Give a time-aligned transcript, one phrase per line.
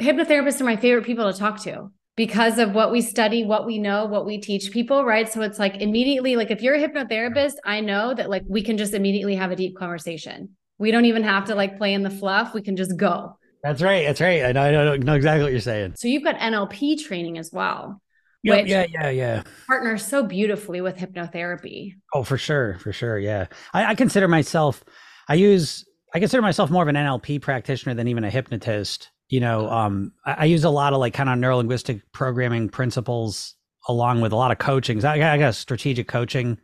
[0.00, 3.78] hypnotherapists are my favorite people to talk to because of what we study, what we
[3.78, 5.30] know, what we teach people, right?
[5.30, 8.78] So it's like immediately, like if you're a hypnotherapist, I know that like we can
[8.78, 10.50] just immediately have a deep conversation.
[10.78, 12.54] We don't even have to like play in the fluff.
[12.54, 13.38] We can just go.
[13.62, 14.06] That's right.
[14.06, 14.44] That's right.
[14.44, 15.94] I know, I know, know exactly what you're saying.
[15.96, 18.00] So you've got NLP training as well.
[18.42, 19.42] Yep, yeah, yeah, yeah.
[19.66, 21.94] Partners so beautifully with hypnotherapy.
[22.14, 23.18] Oh, for sure, for sure.
[23.18, 24.84] Yeah, I, I consider myself.
[25.28, 25.84] I use.
[26.14, 29.10] I consider myself more of an NLP practitioner than even a hypnotist.
[29.28, 33.54] You know, um, I, I use a lot of like kind of neurolinguistic programming principles
[33.88, 35.04] along with a lot of coaching.
[35.04, 36.58] I, I got a strategic coaching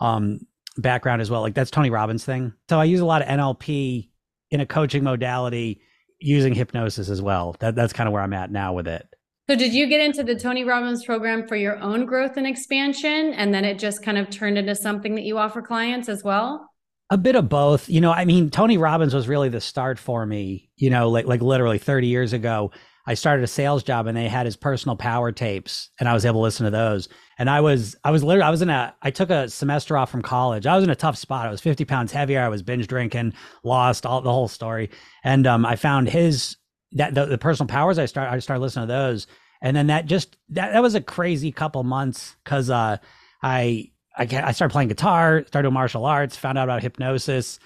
[0.00, 0.40] um,
[0.76, 1.40] background as well.
[1.40, 2.52] Like that's Tony Robbins' thing.
[2.68, 4.10] So I use a lot of NLP
[4.50, 5.82] in a coaching modality
[6.18, 7.56] using hypnosis as well.
[7.60, 9.06] That that's kind of where I'm at now with it.
[9.48, 13.32] So did you get into the Tony Robbins program for your own growth and expansion
[13.32, 16.69] and then it just kind of turned into something that you offer clients as well?
[17.10, 17.88] A bit of both.
[17.88, 21.26] You know, I mean, Tony Robbins was really the start for me, you know, like
[21.26, 22.70] like literally 30 years ago.
[23.06, 26.24] I started a sales job and they had his personal power tapes and I was
[26.24, 27.08] able to listen to those.
[27.38, 30.10] And I was I was literally I was in a I took a semester off
[30.10, 30.66] from college.
[30.66, 31.48] I was in a tough spot.
[31.48, 32.42] I was 50 pounds heavier.
[32.42, 33.32] I was binge drinking,
[33.64, 34.90] lost all the whole story.
[35.24, 36.56] And um I found his
[36.92, 39.26] that the, the personal powers I started I started listening to those
[39.62, 42.96] and then that just that, that was a crazy couple months because uh,
[43.42, 47.58] I, I I started playing guitar, started doing martial arts, found out about hypnosis.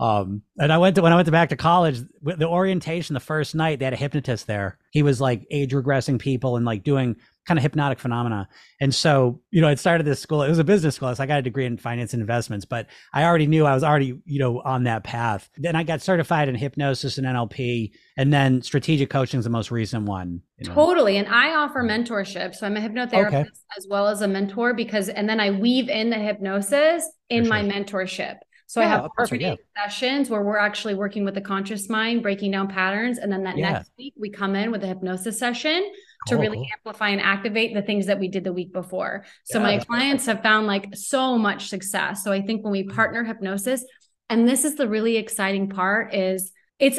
[0.00, 3.20] Um, and I went to when I went to back to college, the orientation the
[3.20, 4.78] first night they had a hypnotist there.
[4.92, 7.16] He was like age regressing people and like doing
[7.48, 8.46] kind of hypnotic phenomena.
[8.78, 10.42] And so, you know, I started this school.
[10.42, 11.12] It was a business school.
[11.14, 13.82] So I got a degree in finance and investments, but I already knew I was
[13.82, 15.48] already, you know, on that path.
[15.56, 19.70] Then I got certified in hypnosis and NLP, and then strategic coaching is the most
[19.70, 20.42] recent one.
[20.58, 20.74] You know?
[20.74, 21.16] Totally.
[21.16, 22.54] And I offer mentorship.
[22.54, 23.46] So I'm a hypnotherapist okay.
[23.78, 27.50] as well as a mentor because, and then I weave in the hypnosis in sure.
[27.50, 28.36] my mentorship.
[28.66, 29.54] So yeah, I have perfect, yeah.
[29.74, 33.16] sessions where we're actually working with the conscious mind, breaking down patterns.
[33.16, 33.72] And then that yeah.
[33.72, 35.90] next week we come in with a hypnosis session
[36.26, 39.24] to oh, really amplify and activate the things that we did the week before.
[39.44, 42.24] So yeah, my clients have found like so much success.
[42.24, 42.94] So I think when we mm-hmm.
[42.94, 43.84] partner hypnosis,
[44.28, 46.98] and this is the really exciting part is it's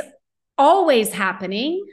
[0.57, 1.85] always happening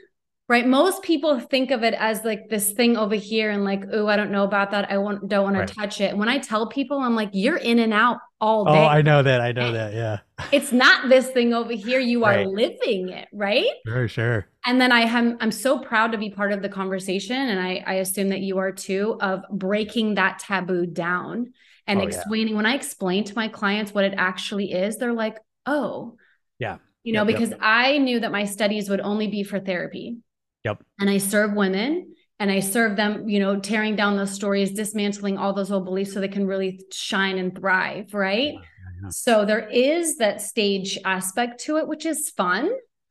[0.49, 0.65] right?
[0.65, 4.15] Most people think of it as like this thing over here and like, oh, I
[4.15, 4.89] don't know about that.
[4.89, 5.67] I want, don't want right.
[5.67, 6.11] to touch it.
[6.11, 8.79] And when I tell people, I'm like, you're in and out all oh, day.
[8.79, 9.41] Oh, I know that.
[9.41, 9.93] I know that.
[9.93, 10.19] Yeah.
[10.53, 11.99] It's not this thing over here.
[11.99, 12.47] You are right.
[12.47, 13.67] living it, right?
[13.85, 14.47] Sure, sure.
[14.65, 17.35] And then I am I'm so proud to be part of the conversation.
[17.35, 21.51] And I, I assume that you are too, of breaking that taboo down
[21.87, 22.53] and oh, explaining.
[22.53, 22.57] Yeah.
[22.57, 26.15] When I explain to my clients what it actually is, they're like, oh,
[26.57, 26.77] yeah.
[27.03, 27.59] You know, because yep.
[27.61, 30.17] I knew that my studies would only be for therapy
[30.67, 30.83] Yep.
[30.99, 35.37] And I serve women and I serve them, you know, tearing down those stories, dismantling
[35.37, 38.13] all those old beliefs so they can really shine and thrive.
[38.13, 38.53] Right.
[38.53, 38.59] Yeah,
[39.03, 39.09] yeah.
[39.09, 42.69] So there is that stage aspect to it, which is fun.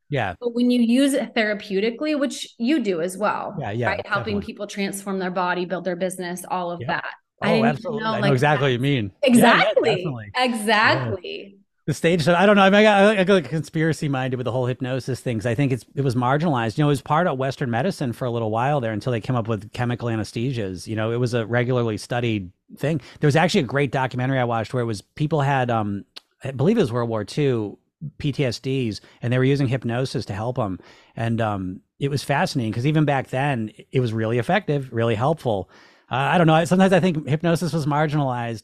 [0.09, 0.35] Yeah.
[0.39, 4.07] But when you use it therapeutically, which you do as well, yeah, yeah, right?
[4.07, 7.13] helping people transform their body, build their business, all of that.
[7.41, 8.03] Oh, absolutely.
[8.03, 9.11] Know, I know exactly what you mean.
[9.23, 10.05] Exactly.
[10.05, 11.57] Yeah, exactly
[11.87, 12.63] the stage so I don't know.
[12.63, 15.45] I, mean, I got, I got like conspiracy minded with the whole hypnosis things.
[15.45, 16.77] I think it's it was marginalized.
[16.77, 19.21] You know, it was part of Western medicine for a little while there until they
[19.21, 20.85] came up with chemical anesthesias.
[20.85, 22.99] You know, it was a regularly studied thing.
[23.21, 26.03] There was actually a great documentary I watched where it was people had, um,
[26.43, 27.77] I believe it was World War II
[28.19, 30.79] PTSDs, and they were using hypnosis to help them.
[31.15, 35.69] And um, it was fascinating because even back then, it was really effective, really helpful.
[36.11, 36.65] Uh, I don't know.
[36.65, 38.63] Sometimes I think hypnosis was marginalized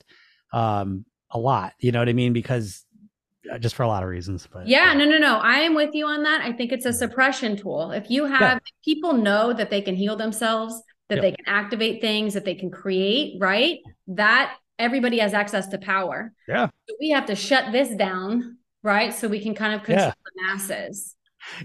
[0.52, 1.72] um, a lot.
[1.80, 2.34] You know what I mean?
[2.34, 2.86] Because
[3.52, 4.48] Uh, just for a lot of reasons.
[4.52, 5.38] But yeah, no, no, no.
[5.38, 6.42] I am with you on that.
[6.42, 6.98] I think it's a mm-hmm.
[6.98, 7.92] suppression tool.
[7.92, 8.60] If you have yeah.
[8.86, 11.22] people know that they can heal themselves, that yep.
[11.22, 13.80] they can activate things, that they can create, right?
[14.08, 16.32] That everybody has access to power.
[16.48, 16.68] Yeah.
[16.88, 19.14] So we have to shut this down, right?
[19.14, 20.14] So we can kind of control yeah.
[20.24, 21.16] the masses.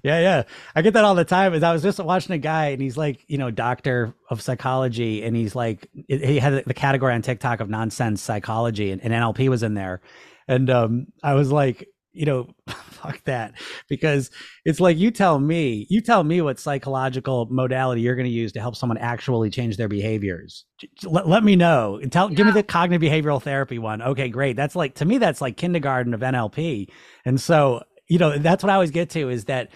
[0.03, 0.43] Yeah, yeah.
[0.75, 1.55] I get that all the time.
[1.55, 5.23] Is I was just watching a guy and he's like, you know, doctor of psychology,
[5.23, 9.49] and he's like, he had the category on TikTok of nonsense psychology, and, and NLP
[9.49, 10.01] was in there,
[10.49, 13.55] and um, I was like, you know, fuck that,
[13.89, 14.31] because
[14.65, 18.53] it's like you tell me, you tell me what psychological modality you're going to use
[18.53, 20.65] to help someone actually change their behaviors.
[21.05, 22.01] Let, let me know.
[22.11, 22.35] Tell, yeah.
[22.35, 24.03] give me the cognitive behavioral therapy one.
[24.03, 24.57] Okay, great.
[24.57, 26.89] That's like to me, that's like kindergarten of NLP,
[27.25, 29.71] and so you know, that's what I always get to is that.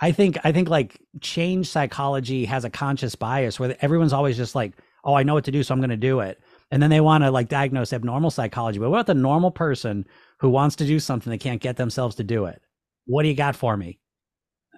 [0.00, 4.54] I think I think like change psychology has a conscious bias where everyone's always just
[4.54, 6.90] like, oh, I know what to do, so I'm going to do it and then
[6.90, 8.78] they want to like diagnose abnormal psychology.
[8.78, 10.06] But what about the normal person
[10.40, 12.60] who wants to do something they can't get themselves to do it?
[13.06, 13.98] What do you got for me?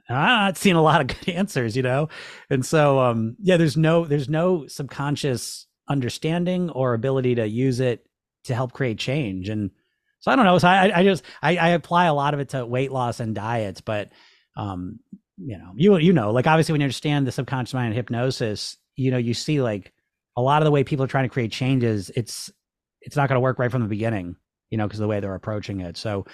[0.09, 2.09] And I'm not a lot of good answers, you know.
[2.49, 8.07] And so, um, yeah, there's no there's no subconscious understanding or ability to use it
[8.45, 9.49] to help create change.
[9.49, 9.71] And
[10.21, 10.59] so I don't know.
[10.59, 13.35] So I, I just I, I apply a lot of it to weight loss and
[13.35, 14.11] diets, but
[14.57, 15.01] um,
[15.39, 18.77] you know, you you know, like obviously when you understand the subconscious mind and hypnosis,
[18.97, 19.93] you know, you see like
[20.37, 22.51] a lot of the way people are trying to create changes, it's
[23.01, 24.37] it's not going to work right from the beginning,
[24.71, 25.97] you know, because the way they're approaching it.
[25.97, 26.27] So,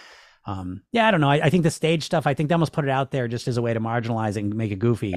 [0.46, 1.30] um, yeah, I don't know.
[1.30, 3.46] I, I, think the stage stuff, I think they almost put it out there just
[3.46, 5.14] as a way to marginalize and make it goofy.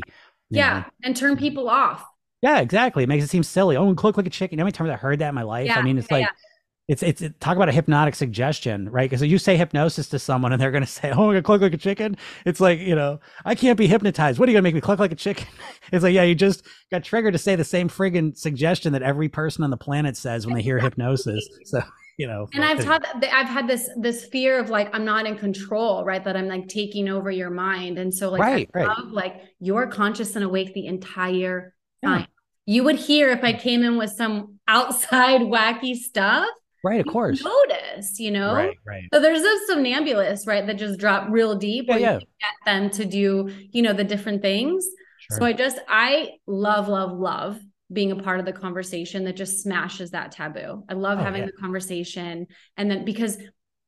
[0.49, 0.85] Yeah, know?
[1.03, 2.05] and turn people off.
[2.41, 3.03] Yeah, exactly.
[3.03, 3.77] It makes it seem silly.
[3.77, 4.55] Oh, look like a chicken.
[4.55, 5.67] You know how many times I heard that in my life?
[5.67, 6.48] Yeah, I mean, it's yeah, like yeah
[6.89, 9.07] it's it's it, talk about a hypnotic suggestion, right?
[9.07, 11.43] Because you say hypnosis to someone and they're going to say, "Oh, I'm going to
[11.43, 14.39] cluck like a chicken." It's like you know, I can't be hypnotized.
[14.39, 15.47] What are you going to make me cluck like a chicken?
[15.93, 19.29] it's like, yeah, you just got triggered to say the same friggin' suggestion that every
[19.29, 21.47] person on the planet says when they hear hypnosis.
[21.65, 21.79] So
[22.17, 25.37] you know, and I've had I've had this this fear of like I'm not in
[25.37, 26.23] control, right?
[26.23, 29.85] That I'm like taking over your mind, and so like right, I love like you're
[29.85, 32.21] conscious and awake the entire time.
[32.21, 32.25] Yeah.
[32.65, 36.47] You would hear if I came in with some outside wacky stuff
[36.83, 37.43] Right, of course.
[37.43, 38.53] Notice, you know.
[38.53, 39.03] Right, right.
[39.13, 42.19] So there's those somnambulists, right, that just drop real deep yeah, yeah.
[42.19, 44.87] get them to do, you know, the different things.
[45.29, 45.39] Sure.
[45.39, 47.59] So I just I love, love, love
[47.91, 50.83] being a part of the conversation that just smashes that taboo.
[50.87, 51.47] I love oh, having yeah.
[51.47, 52.47] the conversation.
[52.77, 53.37] And then because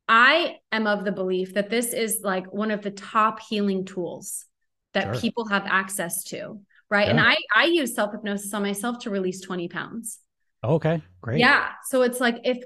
[0.07, 4.45] I am of the belief that this is like one of the top healing tools
[4.93, 5.21] that sure.
[5.21, 6.59] people have access to.
[6.89, 7.05] Right.
[7.05, 7.11] Yeah.
[7.11, 10.19] And I I use self hypnosis on myself to release 20 pounds.
[10.63, 11.39] Okay, great.
[11.39, 11.69] Yeah.
[11.85, 12.57] So it's like if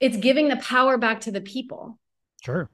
[0.00, 1.98] it's giving the power back to the people.
[2.44, 2.70] Sure.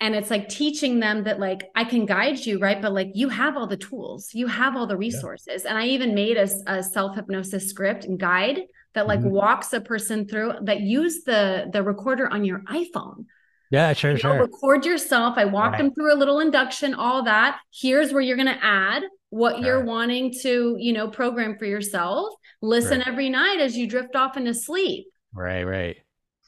[0.00, 2.82] And it's like teaching them that like I can guide you, right?
[2.82, 5.62] But like you have all the tools, you have all the resources.
[5.62, 5.70] Yeah.
[5.70, 8.62] And I even made a, a self hypnosis script and guide
[8.94, 9.30] that like mm-hmm.
[9.30, 13.26] walks a person through that use the the recorder on your iPhone.
[13.70, 14.34] Yeah, sure, you sure.
[14.34, 15.38] Know, record yourself.
[15.38, 15.78] I walk right.
[15.78, 17.58] them through a little induction, all that.
[17.72, 22.34] Here's where you're going to add what you're wanting to, you know, program for yourself.
[22.60, 23.08] Listen right.
[23.08, 25.06] every night as you drift off into sleep.
[25.32, 25.96] Right, right.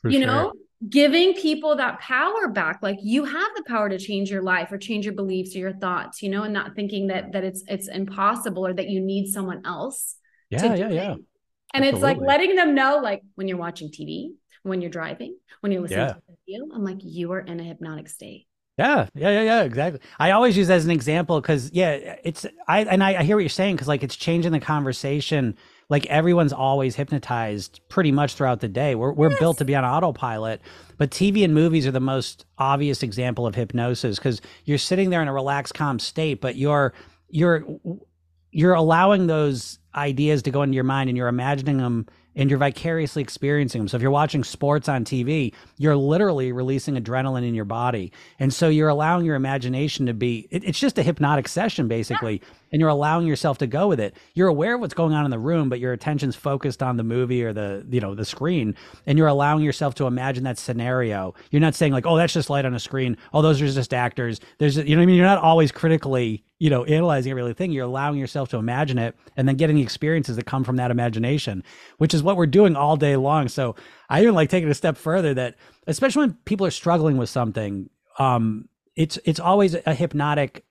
[0.04, 0.26] For you sure.
[0.26, 0.52] know,
[0.88, 4.76] giving people that power back like you have the power to change your life or
[4.76, 7.88] change your beliefs or your thoughts you know and not thinking that that it's it's
[7.88, 10.16] impossible or that you need someone else
[10.50, 11.14] yeah yeah yeah
[11.72, 11.88] and Absolutely.
[11.88, 15.80] it's like letting them know like when you're watching tv when you're driving when you're
[15.80, 16.12] listening yeah.
[16.12, 18.46] to the video i'm like you are in a hypnotic state
[18.76, 20.00] yeah, yeah, yeah, yeah, exactly.
[20.18, 23.42] I always use as an example because yeah, it's I and I, I hear what
[23.42, 25.56] you're saying because like it's changing the conversation
[25.94, 28.96] like everyone's always hypnotized pretty much throughout the day.
[28.96, 29.38] We're we're yes.
[29.38, 30.60] built to be on autopilot,
[30.98, 35.22] but TV and movies are the most obvious example of hypnosis because you're sitting there
[35.22, 36.94] in a relaxed, calm state, but you're
[37.28, 37.64] you're
[38.50, 42.06] you're allowing those ideas to go into your mind and you're imagining them
[42.36, 43.88] and you're vicariously experiencing them.
[43.88, 48.12] So if you're watching sports on TV, you're literally releasing adrenaline in your body.
[48.38, 52.34] And so you're allowing your imagination to be, it, it's just a hypnotic session basically.
[52.34, 52.48] Yeah.
[52.72, 54.16] And you're allowing yourself to go with it.
[54.34, 57.04] You're aware of what's going on in the room, but your attention's focused on the
[57.04, 58.74] movie or the, you know, the screen.
[59.06, 61.34] And you're allowing yourself to imagine that scenario.
[61.50, 63.16] You're not saying like, oh, that's just light on a screen.
[63.32, 64.40] Oh, those are just actors.
[64.58, 65.14] There's, you know I mean?
[65.14, 67.72] You're not always critically you know, analyzing every thing.
[67.72, 70.90] You're allowing yourself to imagine it and then getting the experiences that come from that
[70.90, 71.62] imagination,
[71.98, 73.48] which is what we're doing all day long.
[73.48, 73.76] So
[74.08, 75.56] I even like taking a step further that,
[75.86, 80.64] especially when people are struggling with something, um, it's it's always a hypnotic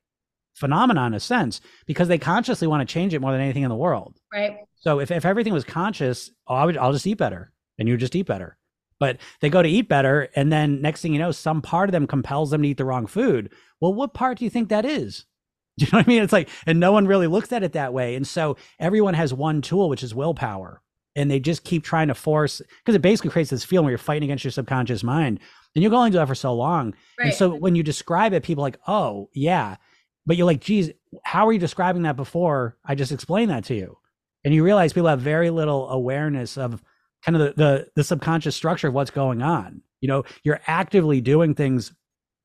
[0.55, 3.69] phenomenon in a sense because they consciously want to change it more than anything in
[3.69, 4.15] the world.
[4.33, 4.57] Right.
[4.79, 7.97] So if, if everything was conscious, oh, I would, I'll just eat better and you
[7.97, 8.57] just eat better.
[8.97, 11.91] But they go to eat better, and then next thing you know, some part of
[11.91, 13.51] them compels them to eat the wrong food.
[13.79, 15.25] Well, what part do you think that is?
[15.77, 16.21] Do you know what I mean?
[16.21, 18.15] It's like, and no one really looks at it that way.
[18.15, 20.81] And so everyone has one tool, which is willpower.
[21.15, 23.97] And they just keep trying to force, because it basically creates this feeling where you're
[23.99, 25.39] fighting against your subconscious mind.
[25.75, 26.93] And you're going to do that for so long.
[27.19, 27.27] Right.
[27.27, 29.77] And so when you describe it, people like, oh, yeah.
[30.25, 30.91] But you're like, geez,
[31.23, 33.97] how are you describing that before I just explained that to you?
[34.43, 36.83] And you realize people have very little awareness of
[37.23, 39.81] kind of the, the, the subconscious structure of what's going on.
[40.01, 41.93] You know, you're actively doing things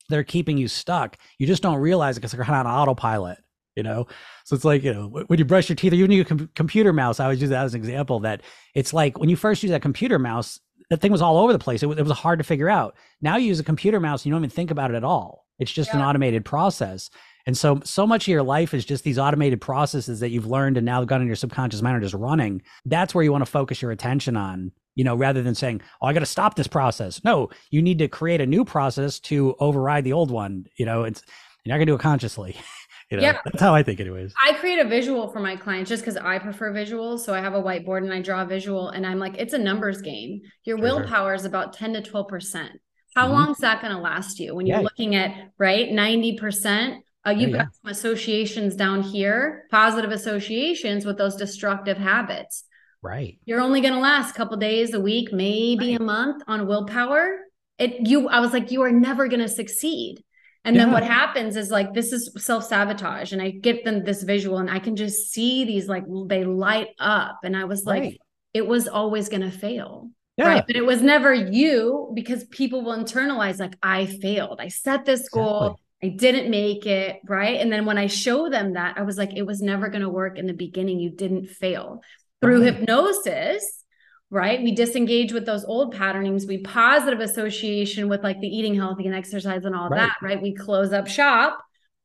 [0.08, 1.16] that are keeping you stuck.
[1.38, 3.38] You just don't realize it because they're kind of on autopilot,
[3.76, 4.06] you know?
[4.44, 6.92] So it's like, you know, when you brush your teeth or even your com- computer
[6.92, 8.42] mouse, I always use that as an example that
[8.74, 10.60] it's like when you first use that computer mouse,
[10.90, 11.82] that thing was all over the place.
[11.82, 12.96] It was, it was hard to figure out.
[13.20, 15.44] Now you use a computer mouse, and you don't even think about it at all.
[15.58, 15.96] It's just yeah.
[15.96, 17.10] an automated process.
[17.46, 20.76] And so, so much of your life is just these automated processes that you've learned
[20.76, 22.62] and now got in your subconscious mind are just running.
[22.84, 26.08] That's where you want to focus your attention on you know, rather than saying, "Oh,
[26.08, 29.54] I got to stop this process." No, you need to create a new process to
[29.60, 30.66] override the old one.
[30.76, 31.22] You know, it's
[31.64, 32.56] you're not gonna do it consciously.
[33.10, 34.34] you know, yeah, that's how I think, anyways.
[34.44, 37.20] I create a visual for my clients just because I prefer visuals.
[37.20, 39.58] So I have a whiteboard and I draw a visual, and I'm like, it's a
[39.58, 40.40] numbers game.
[40.64, 42.72] Your willpower is about ten to twelve percent.
[43.14, 43.34] How mm-hmm.
[43.34, 44.82] long is that going to last you when you're yeah.
[44.82, 47.04] looking at right ninety percent?
[47.24, 52.64] Uh, you've yeah, got some associations down here, positive associations with those destructive habits.
[53.02, 53.38] Right.
[53.44, 56.00] You're only going to last a couple days, a week, maybe right.
[56.00, 57.38] a month on willpower.
[57.78, 60.22] It you I was like you are never going to succeed.
[60.64, 60.84] And yeah.
[60.84, 64.58] then what happens is like this is self sabotage, and I get them this visual,
[64.58, 68.20] and I can just see these like they light up, and I was like, right.
[68.52, 70.10] it was always going to fail.
[70.36, 70.46] Yeah.
[70.46, 70.64] Right.
[70.66, 74.60] But it was never you because people will internalize like I failed.
[74.60, 75.78] I set this goal.
[75.78, 75.84] Exactly.
[76.00, 77.20] I didn't make it.
[77.24, 77.60] Right.
[77.60, 80.08] And then when I show them that, I was like, it was never going to
[80.08, 81.00] work in the beginning.
[81.00, 82.02] You didn't fail.
[82.40, 82.74] Through right.
[82.74, 83.84] hypnosis,
[84.30, 84.62] right?
[84.62, 86.46] We disengage with those old patternings.
[86.46, 89.98] We positive association with like the eating healthy and exercise and all right.
[89.98, 90.40] that, right?
[90.40, 91.58] We close up shop.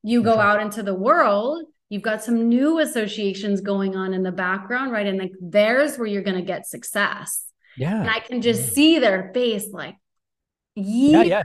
[0.04, 1.66] You go out into the world.
[1.90, 5.06] You've got some new associations going on in the background, right?
[5.06, 7.46] And like there's where you're going to get success.
[7.78, 8.00] Yeah.
[8.00, 8.74] And I can just yeah.
[8.74, 9.96] see their face like,
[10.76, 11.44] yeah, yeah.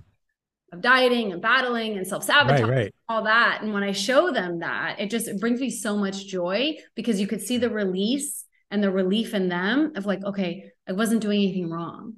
[0.70, 2.94] Of dieting and battling and self sabotage, right, right.
[3.08, 3.60] all that.
[3.62, 7.18] And when I show them that, it just it brings me so much joy because
[7.20, 11.22] you could see the release and the relief in them of like, okay, I wasn't
[11.22, 12.14] doing anything wrong.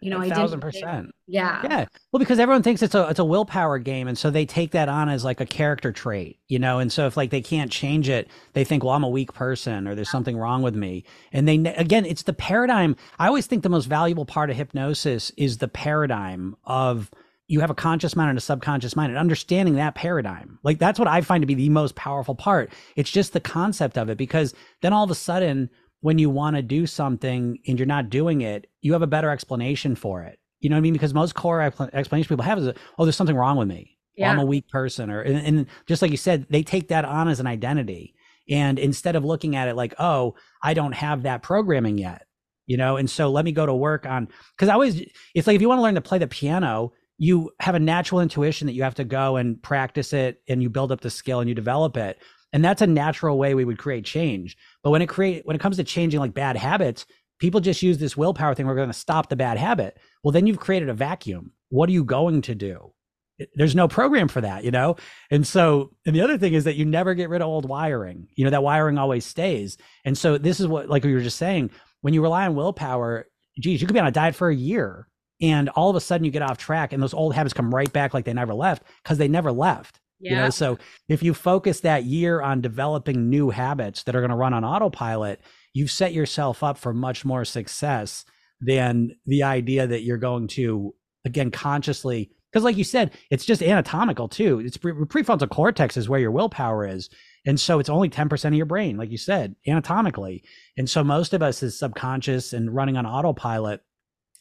[0.00, 1.10] You know, a thousand percent.
[1.26, 1.60] Yeah.
[1.64, 1.86] Yeah.
[2.12, 4.06] Well, because everyone thinks it's a it's a willpower game.
[4.06, 7.06] And so they take that on as like a character trait, you know, and so
[7.06, 10.10] if like they can't change it, they think, well, I'm a weak person or there's
[10.10, 11.04] something wrong with me.
[11.32, 12.94] And they again, it's the paradigm.
[13.18, 17.10] I always think the most valuable part of hypnosis is the paradigm of
[17.48, 20.58] you have a conscious mind and a subconscious mind and understanding that paradigm.
[20.62, 22.70] Like that's what I find to be the most powerful part.
[22.94, 26.56] It's just the concept of it because then all of a sudden when you want
[26.56, 30.38] to do something and you're not doing it, you have a better explanation for it.
[30.60, 30.92] You know what I mean?
[30.92, 33.96] Because most core explanation people have is, oh, there's something wrong with me.
[34.16, 34.32] Yeah.
[34.32, 35.10] I'm a weak person.
[35.10, 38.14] Or, and, and just like you said, they take that on as an identity.
[38.50, 42.26] And instead of looking at it like, oh, I don't have that programming yet,
[42.66, 45.02] you know, and so let me go to work on, because I always,
[45.34, 48.20] it's like if you want to learn to play the piano, you have a natural
[48.20, 51.40] intuition that you have to go and practice it and you build up the skill
[51.40, 52.18] and you develop it
[52.52, 54.56] and that's a natural way we would create change.
[54.82, 57.06] But when it create when it comes to changing like bad habits
[57.38, 59.98] people just use this willpower thing we're going to stop the bad habit.
[60.22, 61.52] Well then you've created a vacuum.
[61.68, 62.92] What are you going to do?
[63.40, 64.96] Eh, there's no program for that you know?
[65.30, 68.28] And so and the other thing is that you never get rid of old wiring.
[68.34, 69.76] You know that wiring always stays.
[70.04, 73.26] And so this is what like we were just saying when you rely on willpower
[73.60, 75.08] geez you could be on a diet for a year
[75.40, 77.92] and all of a sudden you get off track and those old habits come right
[77.92, 80.30] back like they never left because they never left yeah.
[80.30, 84.30] You know, so if you focus that year on developing new habits that are going
[84.30, 85.40] to run on autopilot,
[85.74, 88.24] you've set yourself up for much more success
[88.60, 90.94] than the idea that you're going to
[91.24, 96.08] again consciously because like you said it's just anatomical too it's pre- prefrontal cortex is
[96.08, 97.08] where your willpower is
[97.46, 100.42] and so it's only 10% of your brain like you said anatomically
[100.76, 103.80] and so most of us is subconscious and running on autopilot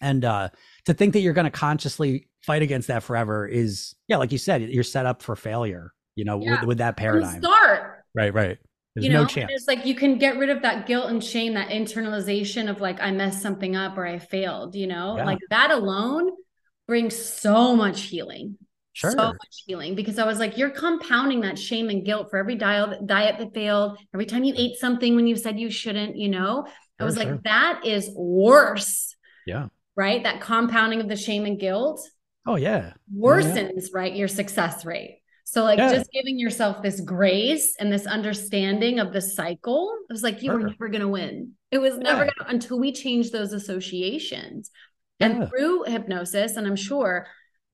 [0.01, 0.50] and uh
[0.86, 4.38] to think that you're going to consciously fight against that forever is yeah like you
[4.38, 6.60] said you're set up for failure you know yeah.
[6.60, 8.58] with, with that paradigm start right right
[8.96, 9.51] There's you know no chance.
[9.54, 13.01] it's like you can get rid of that guilt and shame that internalization of like
[13.01, 15.25] i messed something up or i failed you know yeah.
[15.25, 16.30] like that alone
[16.88, 18.58] brings so much healing
[18.98, 19.12] Sure.
[19.12, 22.56] so much healing because I was like, you're compounding that shame and guilt for every
[22.56, 26.30] diet diet that failed, every time you ate something when you said you shouldn't, you
[26.30, 26.66] know.
[27.00, 27.25] I was sure.
[27.25, 29.16] like, that is worse.
[29.46, 29.68] Yeah.
[29.98, 30.24] Right.
[30.24, 32.08] That compounding of the shame and guilt
[32.48, 32.94] Oh yeah.
[33.13, 33.89] Worsens, yeah.
[33.94, 35.20] right, your success rate.
[35.44, 35.94] So like yeah.
[35.94, 39.94] just giving yourself this grace and this understanding of the cycle.
[40.10, 40.60] It was like you sure.
[40.60, 41.51] were never gonna win.
[41.72, 42.32] It was never yeah.
[42.38, 44.72] gonna until we change those associations.
[45.20, 47.27] And through hypnosis, and I'm sure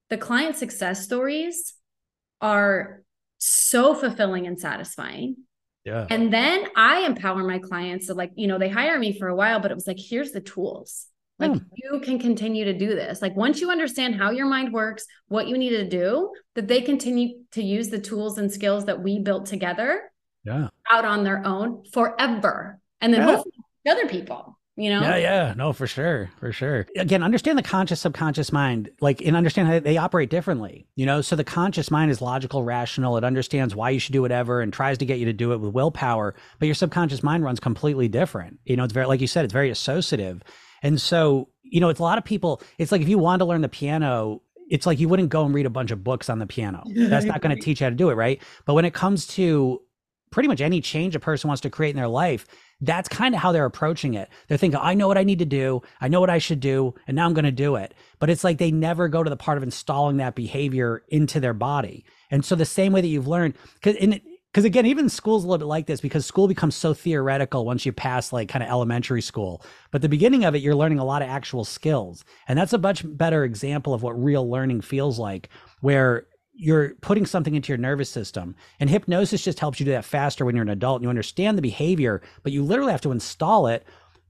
[0.09, 1.73] the client success stories
[2.39, 3.03] are
[3.37, 5.35] so fulfilling and satisfying.
[5.83, 6.07] Yeah.
[6.09, 9.35] And then I empower my clients to like, you know, they hire me for a
[9.35, 11.07] while, but it was like, here's the tools.
[11.39, 11.57] Like hmm.
[11.75, 13.21] you can continue to do this.
[13.21, 16.81] Like once you understand how your mind works, what you need to do, that they
[16.81, 20.11] continue to use the tools and skills that we built together
[20.43, 20.67] yeah.
[20.89, 22.79] out on their own forever.
[23.01, 23.35] And then yeah.
[23.35, 23.53] hopefully
[23.87, 27.99] other people you know yeah yeah no for sure for sure again understand the conscious
[27.99, 32.09] subconscious mind like and understand how they operate differently you know so the conscious mind
[32.09, 35.25] is logical rational it understands why you should do whatever and tries to get you
[35.25, 38.93] to do it with willpower but your subconscious mind runs completely different you know it's
[38.93, 40.41] very like you said it's very associative
[40.83, 43.45] and so, you know, it's a lot of people, it's like if you want to
[43.45, 46.39] learn the piano, it's like you wouldn't go and read a bunch of books on
[46.39, 46.83] the piano.
[46.95, 48.41] That's not going to teach you how to do it, right?
[48.65, 49.81] But when it comes to
[50.31, 52.47] pretty much any change a person wants to create in their life,
[52.81, 54.29] that's kind of how they're approaching it.
[54.47, 55.83] They're thinking, I know what I need to do.
[56.01, 56.95] I know what I should do.
[57.07, 57.93] And now I'm going to do it.
[58.19, 61.53] But it's like they never go to the part of installing that behavior into their
[61.53, 62.03] body.
[62.31, 64.19] And so the same way that you've learned, because in
[64.53, 67.85] because again even school's a little bit like this because school becomes so theoretical once
[67.85, 69.63] you pass like kind of elementary school.
[69.91, 72.23] But the beginning of it you're learning a lot of actual skills.
[72.47, 75.49] And that's a much better example of what real learning feels like
[75.81, 78.55] where you're putting something into your nervous system.
[78.79, 81.57] And hypnosis just helps you do that faster when you're an adult and you understand
[81.57, 83.85] the behavior but you literally have to install it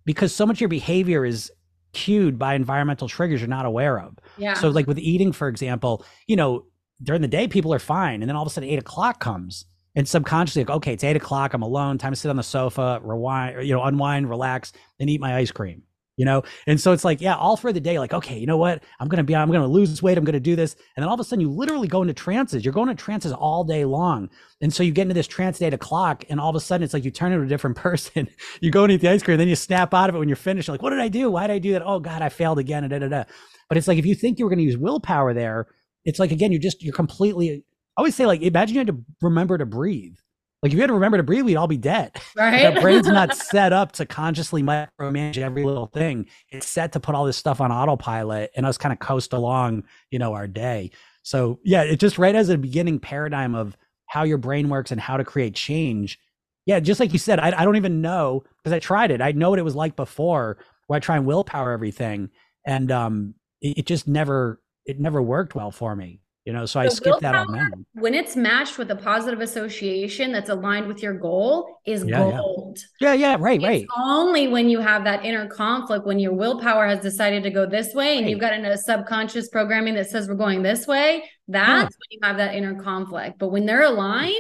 [0.05, 1.51] because so much of your behavior is
[1.91, 4.17] cued by environmental triggers you're not aware of.
[4.37, 4.53] Yeah.
[4.53, 6.65] So like with eating for example you know
[7.01, 8.21] during the day, people are fine.
[8.21, 9.65] And then all of a sudden, eight o'clock comes
[9.95, 11.53] and subconsciously, like, okay, it's eight o'clock.
[11.53, 11.97] I'm alone.
[11.97, 15.51] Time to sit on the sofa, rewind, you know, unwind, relax, and eat my ice
[15.51, 15.83] cream.
[16.15, 18.57] You know, and so it's like, yeah, all through the day, like, okay, you know
[18.57, 18.83] what?
[18.99, 20.15] I'm gonna be, I'm gonna lose weight.
[20.15, 22.63] I'm gonna do this, and then all of a sudden, you literally go into trances.
[22.63, 24.29] You're going into trances all day long,
[24.61, 26.83] and so you get into this trance at eight o'clock, and all of a sudden,
[26.83, 28.27] it's like you turn into a different person.
[28.61, 30.35] you go and eat the ice cream, then you snap out of it when you're
[30.35, 30.67] finished.
[30.67, 31.31] You're like, what did I do?
[31.31, 31.81] Why did I do that?
[31.83, 32.87] Oh God, I failed again.
[32.87, 33.23] Da, da, da.
[33.67, 35.65] But it's like if you think you were gonna use willpower there,
[36.05, 37.63] it's like again, you're just you're completely.
[37.95, 40.15] I always say like, imagine you had to remember to breathe
[40.63, 42.15] like if you had to remember to breathe, we'd all be dead.
[42.37, 42.65] Right.
[42.65, 46.27] Our brain's not set up to consciously micromanage every little thing.
[46.49, 49.83] It's set to put all this stuff on autopilot and us kind of coast along,
[50.09, 50.91] you know, our day.
[51.21, 55.01] So yeah, it just right as a beginning paradigm of how your brain works and
[55.01, 56.17] how to create change.
[56.65, 59.21] Yeah, just like you said, I, I don't even know because I tried it.
[59.21, 62.29] I know what it was like before where I try and willpower everything.
[62.65, 66.79] And um it, it just never it never worked well for me you know so,
[66.79, 71.01] i skip that on them when it's matched with a positive association that's aligned with
[71.01, 72.79] your goal is yeah, gold.
[72.99, 73.85] Yeah yeah, yeah right it's right.
[73.97, 77.93] only when you have that inner conflict when your willpower has decided to go this
[77.93, 78.29] way and right.
[78.29, 81.83] you've got a subconscious programming that says we're going this way that's yeah.
[81.83, 83.37] when you have that inner conflict.
[83.37, 84.33] But when they're aligned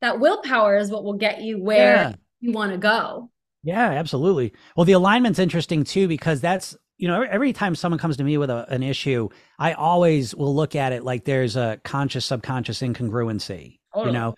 [0.00, 3.30] that willpower is what will get you where you want to go.
[3.62, 4.52] Yeah absolutely.
[4.76, 8.38] Well the alignment's interesting too because that's you know, every time someone comes to me
[8.38, 12.80] with a, an issue, I always will look at it like there's a conscious, subconscious
[12.80, 13.78] incongruency.
[13.92, 14.12] Totally.
[14.12, 14.34] You know,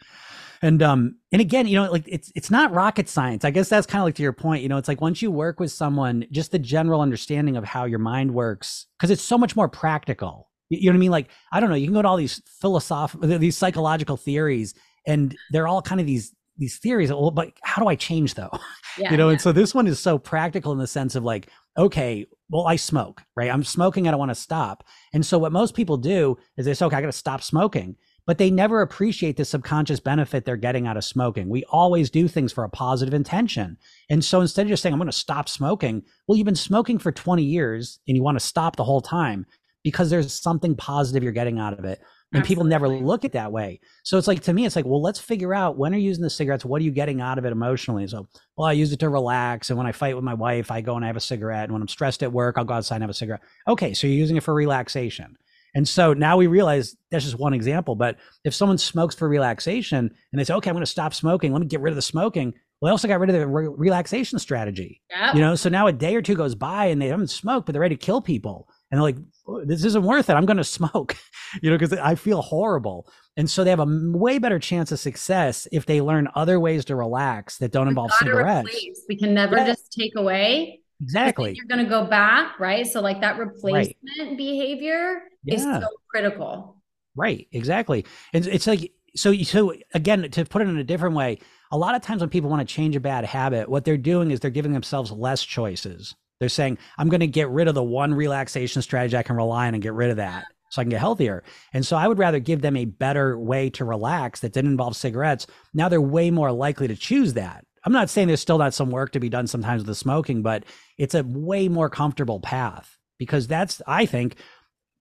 [0.63, 3.45] and um, and again, you know, like it's it's not rocket science.
[3.45, 4.63] I guess that's kind of like to your point.
[4.63, 7.85] You know, it's like once you work with someone, just the general understanding of how
[7.85, 10.51] your mind works, because it's so much more practical.
[10.69, 11.11] You, you know what I mean?
[11.11, 14.75] Like I don't know, you can go to all these philosophical, these psychological theories,
[15.07, 17.11] and they're all kind of these these theories.
[17.11, 18.51] Well, but how do I change though?
[18.97, 19.35] Yeah, you know, yeah.
[19.35, 21.49] and so this one is so practical in the sense of like,
[21.79, 23.51] okay, well, I smoke, right?
[23.51, 24.09] I'm smoking.
[24.09, 24.85] I don't want to stop.
[25.13, 27.97] And so what most people do is they say, okay, I got to stop smoking,
[28.27, 31.49] but they never appreciate the subconscious benefit they're getting out of smoking.
[31.49, 33.77] We always do things for a positive intention.
[34.11, 36.99] And so instead of just saying, I'm going to stop smoking, well, you've been smoking
[36.99, 39.47] for 20 years and you want to stop the whole time
[39.85, 42.01] because there's something positive you're getting out of it
[42.33, 42.55] and Absolutely.
[42.55, 45.19] people never look at that way so it's like to me it's like well let's
[45.19, 47.53] figure out when are you using the cigarettes what are you getting out of it
[47.53, 50.71] emotionally so well i use it to relax and when i fight with my wife
[50.71, 52.75] i go and i have a cigarette and when i'm stressed at work i'll go
[52.75, 55.37] outside and have a cigarette okay so you're using it for relaxation
[55.75, 59.99] and so now we realize that's just one example but if someone smokes for relaxation
[60.33, 62.03] and they say okay i'm going to stop smoking let me get rid of the
[62.03, 65.03] smoking well, they also got rid of the re- relaxation strategy.
[65.11, 65.35] Yep.
[65.35, 67.73] You know, so now a day or two goes by and they haven't smoked, but
[67.73, 68.69] they're ready to kill people.
[68.91, 70.35] And they're like, oh, this isn't worth it.
[70.35, 71.17] I'm going to smoke,
[71.63, 73.11] you know, because I feel horrible.
[73.37, 76.85] And so they have a way better chance of success if they learn other ways
[76.87, 78.69] to relax that don't involve cigarettes.
[78.69, 79.05] Replace.
[79.09, 79.67] We can never yeah.
[79.67, 80.81] just take away.
[81.01, 81.55] Exactly.
[81.55, 82.87] You're going to go back, right?
[82.87, 84.37] So, like that replacement right.
[84.37, 85.55] behavior yeah.
[85.55, 86.83] is so critical.
[87.15, 87.47] Right.
[87.53, 88.05] Exactly.
[88.33, 91.39] And it's like, so, so again, to put it in a different way,
[91.71, 94.31] a lot of times when people want to change a bad habit, what they're doing
[94.31, 96.15] is they're giving themselves less choices.
[96.41, 99.69] They're saying, I'm going to get rid of the one relaxation strategy I can rely
[99.69, 101.43] on and get rid of that so I can get healthier.
[101.73, 104.97] And so I would rather give them a better way to relax that didn't involve
[104.97, 105.47] cigarettes.
[105.75, 107.65] Now they're way more likely to choose that.
[107.85, 110.43] I'm not saying there's still not some work to be done sometimes with the smoking,
[110.43, 110.65] but
[110.99, 114.37] it's a way more comfortable path because that's, I think,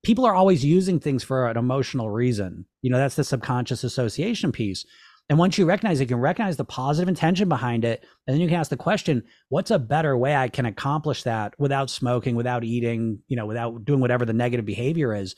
[0.04, 2.66] people are always using things for an emotional reason.
[2.82, 4.86] You know, that's the subconscious association piece.
[5.30, 8.06] And once you recognize it, you can recognize the positive intention behind it.
[8.26, 11.54] And then you can ask the question, what's a better way I can accomplish that
[11.60, 15.36] without smoking, without eating, you know, without doing whatever the negative behavior is?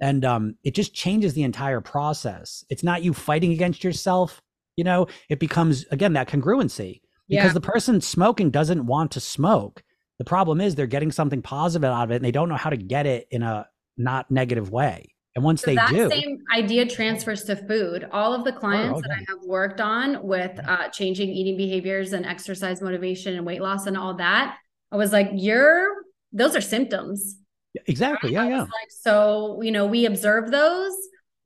[0.00, 2.64] And um, it just changes the entire process.
[2.70, 4.40] It's not you fighting against yourself,
[4.76, 7.52] you know, it becomes, again, that congruency because yeah.
[7.52, 9.82] the person smoking doesn't want to smoke.
[10.18, 12.70] The problem is they're getting something positive out of it and they don't know how
[12.70, 15.11] to get it in a not negative way.
[15.34, 18.06] And once so they that do, same idea transfers to food.
[18.12, 19.08] All of the clients oh, okay.
[19.08, 23.62] that I have worked on with uh, changing eating behaviors and exercise motivation and weight
[23.62, 24.58] loss and all that,
[24.90, 25.86] I was like, "You're
[26.32, 27.38] those are symptoms."
[27.86, 28.36] Exactly.
[28.36, 28.44] Right?
[28.44, 28.60] Yeah, yeah.
[28.60, 30.94] Like, so you know, we observe those,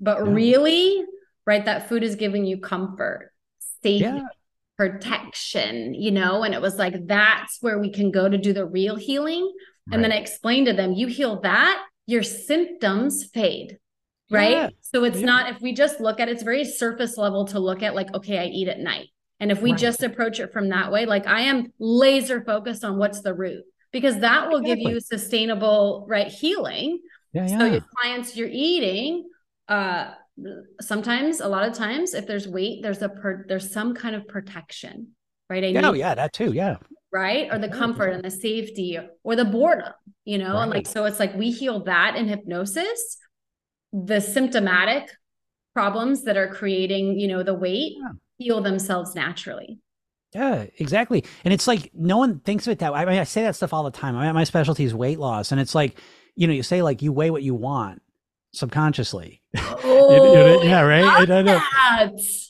[0.00, 0.32] but yeah.
[0.32, 1.04] really,
[1.46, 1.64] right?
[1.64, 3.30] That food is giving you comfort,
[3.84, 4.22] safety, yeah.
[4.76, 5.94] protection.
[5.94, 8.96] You know, and it was like that's where we can go to do the real
[8.96, 9.44] healing.
[9.86, 9.94] Right.
[9.94, 13.78] And then I explained to them, you heal that your symptoms fade
[14.30, 14.68] right yeah.
[14.80, 15.26] so it's yeah.
[15.26, 18.38] not if we just look at it's very surface level to look at like okay
[18.38, 19.78] i eat at night and if we right.
[19.78, 23.62] just approach it from that way like i am laser focused on what's the root
[23.92, 24.84] because that will exactly.
[24.84, 27.00] give you sustainable right healing
[27.32, 27.58] yeah, yeah.
[27.58, 29.28] so your clients you're eating
[29.68, 30.10] uh
[30.80, 34.26] sometimes a lot of times if there's weight there's a per, there's some kind of
[34.26, 35.08] protection
[35.48, 36.76] right I yeah, oh, yeah that too yeah
[37.22, 37.78] right or the mm-hmm.
[37.78, 39.92] comfort and the safety or the boredom
[40.24, 40.62] you know right.
[40.62, 43.18] and like so it's like we heal that in hypnosis
[43.92, 45.10] the symptomatic
[45.76, 48.08] problems that are creating, you know, the weight yeah.
[48.38, 49.78] heal themselves naturally.
[50.34, 51.22] Yeah, exactly.
[51.44, 53.00] And it's like no one thinks of it that way.
[53.00, 54.16] I mean, I say that stuff all the time.
[54.16, 55.98] I mean, my specialty is weight loss, and it's like,
[56.34, 58.02] you know, you say like you weigh what you want
[58.56, 59.42] subconsciously.
[59.56, 61.30] Oh, you know, oh, yeah, right.
[61.30, 61.60] I know.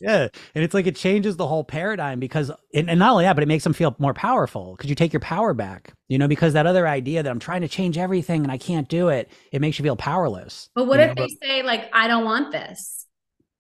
[0.01, 3.35] Yeah, and it's like it changes the whole paradigm because, and, and not only that,
[3.35, 5.93] but it makes them feel more powerful because you take your power back.
[6.09, 8.89] You know, because that other idea that I'm trying to change everything and I can't
[8.89, 10.71] do it, it makes you feel powerless.
[10.75, 11.27] But what if know?
[11.27, 13.07] they but, say like, I don't want this?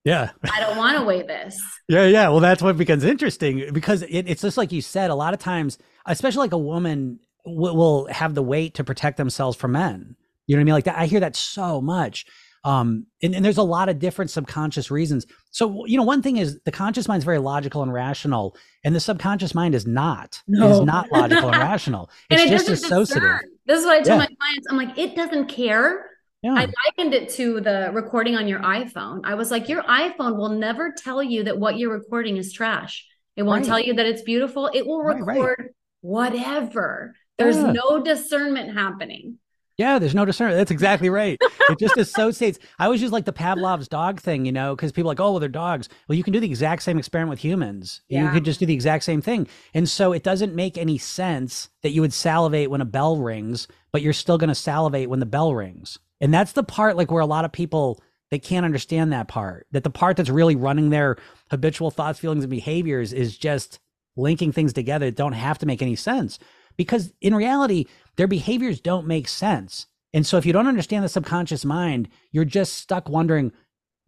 [0.06, 0.30] Yeah.
[0.44, 1.61] I don't want to weigh this.
[1.88, 2.30] Yeah, yeah.
[2.30, 5.11] Well, that's what becomes interesting because it, it's just like you said.
[5.11, 9.56] A lot of times, especially like a woman will have the weight to protect themselves
[9.56, 10.16] from men.
[10.46, 10.74] You know what I mean?
[10.74, 10.98] Like that.
[10.98, 12.26] I hear that so much
[12.66, 15.24] um, and, and there's a lot of different subconscious reasons.
[15.52, 18.92] So, you know, one thing is the conscious mind is very logical and rational, and
[18.92, 20.42] the subconscious mind is not.
[20.48, 20.66] No.
[20.66, 22.11] It is not logical and rational.
[22.28, 23.22] It's and it just associative.
[23.22, 23.50] Discern.
[23.66, 24.26] This is what I tell yeah.
[24.28, 24.66] my clients.
[24.68, 26.11] I'm like, it doesn't care.
[26.42, 26.54] Yeah.
[26.54, 29.20] I likened it to the recording on your iPhone.
[29.22, 33.06] I was like, your iPhone will never tell you that what you're recording is trash.
[33.37, 33.68] It won't right.
[33.68, 34.70] tell you that it's beautiful.
[34.74, 35.68] It will record right, right.
[36.00, 37.14] whatever.
[37.38, 37.72] There's yeah.
[37.72, 39.38] no discernment happening.
[39.78, 40.58] Yeah, there's no discernment.
[40.58, 41.38] That's exactly right.
[41.40, 42.58] it just associates.
[42.78, 45.32] I always use like the Pavlov's dog thing, you know, because people are like, oh,
[45.32, 45.88] well, they're dogs.
[46.08, 48.00] Well, you can do the exact same experiment with humans.
[48.08, 48.24] Yeah.
[48.24, 49.46] You could just do the exact same thing.
[49.74, 53.68] And so it doesn't make any sense that you would salivate when a bell rings,
[53.92, 55.98] but you're still going to salivate when the bell rings.
[56.20, 59.68] And that's the part like where a lot of people they can't understand that part.
[59.70, 61.16] That the part that's really running their
[61.50, 63.78] habitual thoughts, feelings, and behaviors is just
[64.16, 66.38] linking things together that don't have to make any sense
[66.76, 67.86] because in reality,
[68.16, 69.87] their behaviors don't make sense.
[70.12, 73.52] And so if you don't understand the subconscious mind, you're just stuck wondering,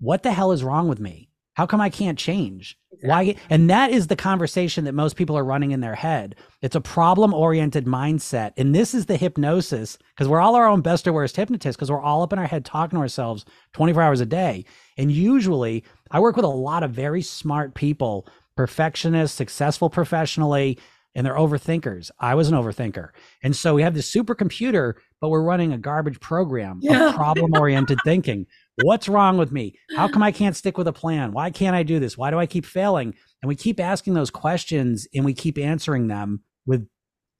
[0.00, 1.28] what the hell is wrong with me?
[1.54, 2.78] How come I can't change?
[3.02, 3.34] Why?
[3.50, 6.36] And that is the conversation that most people are running in their head.
[6.62, 8.52] It's a problem oriented mindset.
[8.56, 11.90] And this is the hypnosis because we're all our own best or worst hypnotists because
[11.90, 14.64] we're all up in our head talking to ourselves 24 hours a day.
[14.96, 20.78] And usually I work with a lot of very smart people, perfectionists, successful professionally,
[21.18, 22.12] and they're overthinkers.
[22.20, 23.08] I was an overthinker.
[23.42, 27.08] And so we have this supercomputer, but we're running a garbage program yeah.
[27.08, 28.46] of problem oriented thinking.
[28.84, 29.74] What's wrong with me?
[29.96, 31.32] How come I can't stick with a plan?
[31.32, 32.16] Why can't I do this?
[32.16, 33.16] Why do I keep failing?
[33.42, 36.86] And we keep asking those questions and we keep answering them with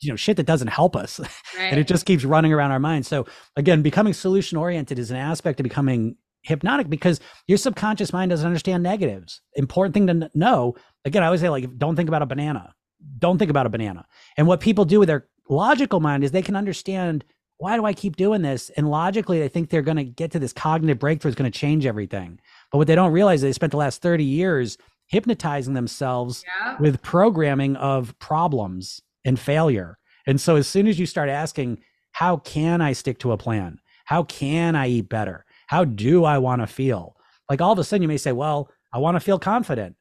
[0.01, 1.31] you know shit that doesn't help us right.
[1.59, 5.17] and it just keeps running around our minds so again becoming solution oriented is an
[5.17, 10.77] aspect of becoming hypnotic because your subconscious mind doesn't understand negatives important thing to know
[11.05, 12.73] again i always say like don't think about a banana
[13.19, 14.07] don't think about a banana.
[14.37, 17.25] And what people do with their logical mind is they can understand
[17.59, 18.71] why do I keep doing this?
[18.71, 21.59] And logically, they think they're going to get to this cognitive breakthrough is going to
[21.59, 22.39] change everything.
[22.71, 26.77] But what they don't realize is they spent the last 30 years hypnotizing themselves yeah.
[26.79, 29.99] with programming of problems and failure.
[30.27, 31.79] And so as soon as you start asking,
[32.13, 33.79] how can I stick to a plan?
[34.05, 35.45] How can I eat better?
[35.67, 37.17] How do I want to feel?
[37.51, 39.97] Like all of a sudden you may say, well, I want to feel confident.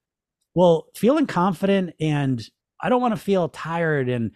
[0.53, 2.41] Well, feeling confident and
[2.81, 4.31] I don't want to feel tired and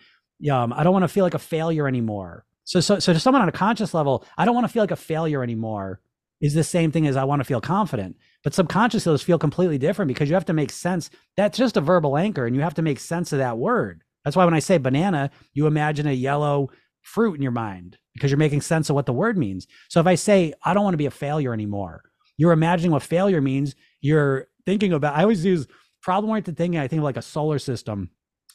[0.52, 2.46] um, I don't want to feel like a failure anymore.
[2.64, 4.92] So, so, so to someone on a conscious level, I don't want to feel like
[4.92, 6.00] a failure anymore
[6.40, 8.18] is the same thing as I want to feel confident.
[8.44, 11.10] But subconsciously, those feel completely different because you have to make sense.
[11.38, 14.04] That's just a verbal anchor, and you have to make sense of that word.
[14.24, 16.70] That's why when I say banana, you imagine a yellow
[17.02, 19.68] fruit in your mind because you're making sense of what the word means.
[19.90, 22.04] So if I say, I don't want to be a failure anymore,
[22.38, 23.76] you're imagining what failure means.
[24.00, 25.68] You're thinking about, I always use
[26.02, 26.80] problem oriented thinking.
[26.80, 28.10] I think of like a solar system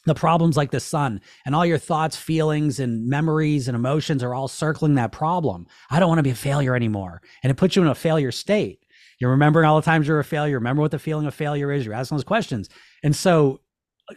[0.05, 4.33] the problems like the sun and all your thoughts, feelings, and memories and emotions are
[4.33, 5.67] all circling that problem.
[5.89, 7.21] I don't want to be a failure anymore.
[7.43, 8.85] And it puts you in a failure state.
[9.19, 10.57] You're remembering all the times you're a failure.
[10.57, 11.85] Remember what the feeling of failure is.
[11.85, 12.69] You're asking those questions.
[13.03, 13.61] And so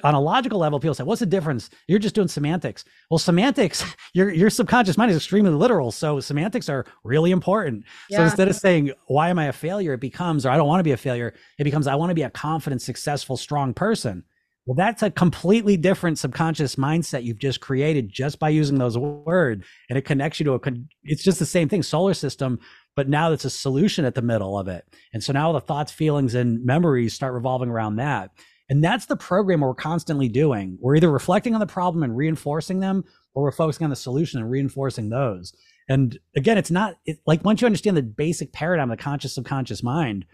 [0.04, 1.68] on a logical level, people say, what's the difference?
[1.88, 2.84] You're just doing semantics.
[3.10, 5.90] Well, semantics, your your subconscious mind is extremely literal.
[5.90, 7.84] So semantics are really important.
[8.08, 8.18] Yeah.
[8.18, 9.94] So instead of saying, why am I a failure?
[9.94, 11.34] It becomes, or I don't want to be a failure.
[11.58, 14.24] It becomes, I want to be a confident, successful, strong person.
[14.66, 19.64] Well, that's a completely different subconscious mindset you've just created just by using those words.
[19.88, 22.60] And it connects you to a, con- it's just the same thing, solar system,
[22.94, 24.84] but now it's a solution at the middle of it.
[25.12, 28.30] And so now the thoughts, feelings, and memories start revolving around that.
[28.68, 30.78] And that's the program we're constantly doing.
[30.80, 34.40] We're either reflecting on the problem and reinforcing them, or we're focusing on the solution
[34.40, 35.52] and reinforcing those.
[35.88, 39.82] And again, it's not it, like once you understand the basic paradigm the conscious subconscious
[39.82, 40.24] mind,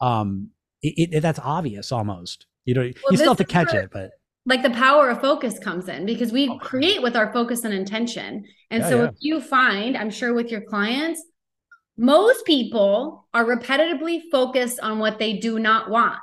[0.00, 0.50] um,
[0.82, 2.46] it, it, that's obvious almost.
[2.64, 4.10] You know, well, you still have to catch where, it, but
[4.46, 7.72] like the power of focus comes in because we oh, create with our focus and
[7.72, 8.44] intention.
[8.70, 9.08] And yeah, so yeah.
[9.08, 11.22] if you find, I'm sure with your clients,
[11.96, 16.18] most people are repetitively focused on what they do not want.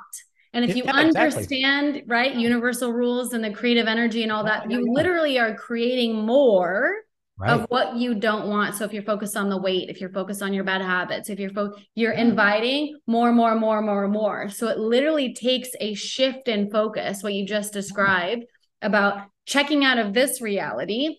[0.52, 2.04] And if you yeah, understand, exactly.
[2.06, 6.96] right, universal rules and the creative energy and all that, you literally are creating more
[7.38, 7.50] right.
[7.50, 8.74] of what you don't want.
[8.74, 11.38] So if you're focused on the weight, if you're focused on your bad habits, if
[11.38, 12.30] you're fo- you're mm-hmm.
[12.30, 14.48] inviting more, more, more, more, more.
[14.48, 17.80] So it literally takes a shift in focus, what you just mm-hmm.
[17.80, 18.44] described
[18.80, 21.18] about checking out of this reality,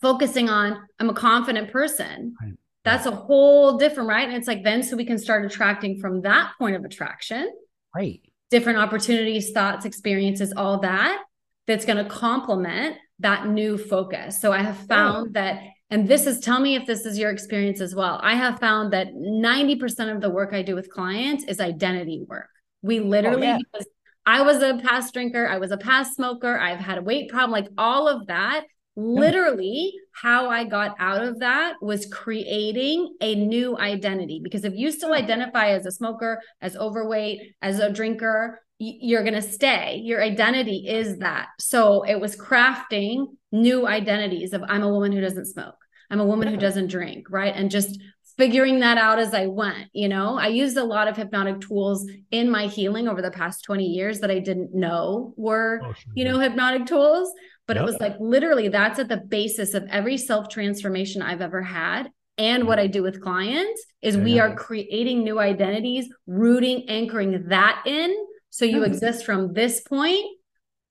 [0.00, 2.34] focusing on I'm a confident person.
[2.40, 2.54] Right.
[2.84, 4.26] That's a whole different, right?
[4.26, 7.48] And it's like then so we can start attracting from that point of attraction.
[7.94, 8.20] Right.
[8.50, 11.22] Different opportunities, thoughts, experiences, all that
[11.66, 14.40] that's going to complement that new focus.
[14.40, 14.86] So I have oh.
[14.86, 15.32] found oh.
[15.32, 18.20] that, and this is, tell me if this is your experience as well.
[18.22, 22.48] I have found that 90% of the work I do with clients is identity work.
[22.82, 23.82] We oh, literally, oh, yeah.
[24.24, 27.50] I was a past drinker, I was a past smoker, I've had a weight problem,
[27.50, 28.64] like all of that.
[28.94, 34.38] Literally, how I got out of that was creating a new identity.
[34.44, 35.14] Because if you still oh.
[35.14, 40.00] identify as a smoker, as overweight, as a drinker, you're going to stay.
[40.02, 41.48] Your identity is that.
[41.58, 45.76] So it was crafting new identities of I'm a woman who doesn't smoke.
[46.10, 47.54] I'm a woman who doesn't drink, right?
[47.54, 47.98] And just
[48.36, 50.36] figuring that out as I went, you know.
[50.36, 54.20] I used a lot of hypnotic tools in my healing over the past 20 years
[54.20, 56.12] that I didn't know were, oh, sure.
[56.14, 57.32] you know, hypnotic tools,
[57.66, 57.82] but yep.
[57.82, 62.66] it was like literally that's at the basis of every self-transformation I've ever had and
[62.66, 64.22] what I do with clients is yeah.
[64.22, 68.14] we are creating new identities, rooting, anchoring that in
[68.52, 68.92] so you mm-hmm.
[68.92, 70.26] exist from this point,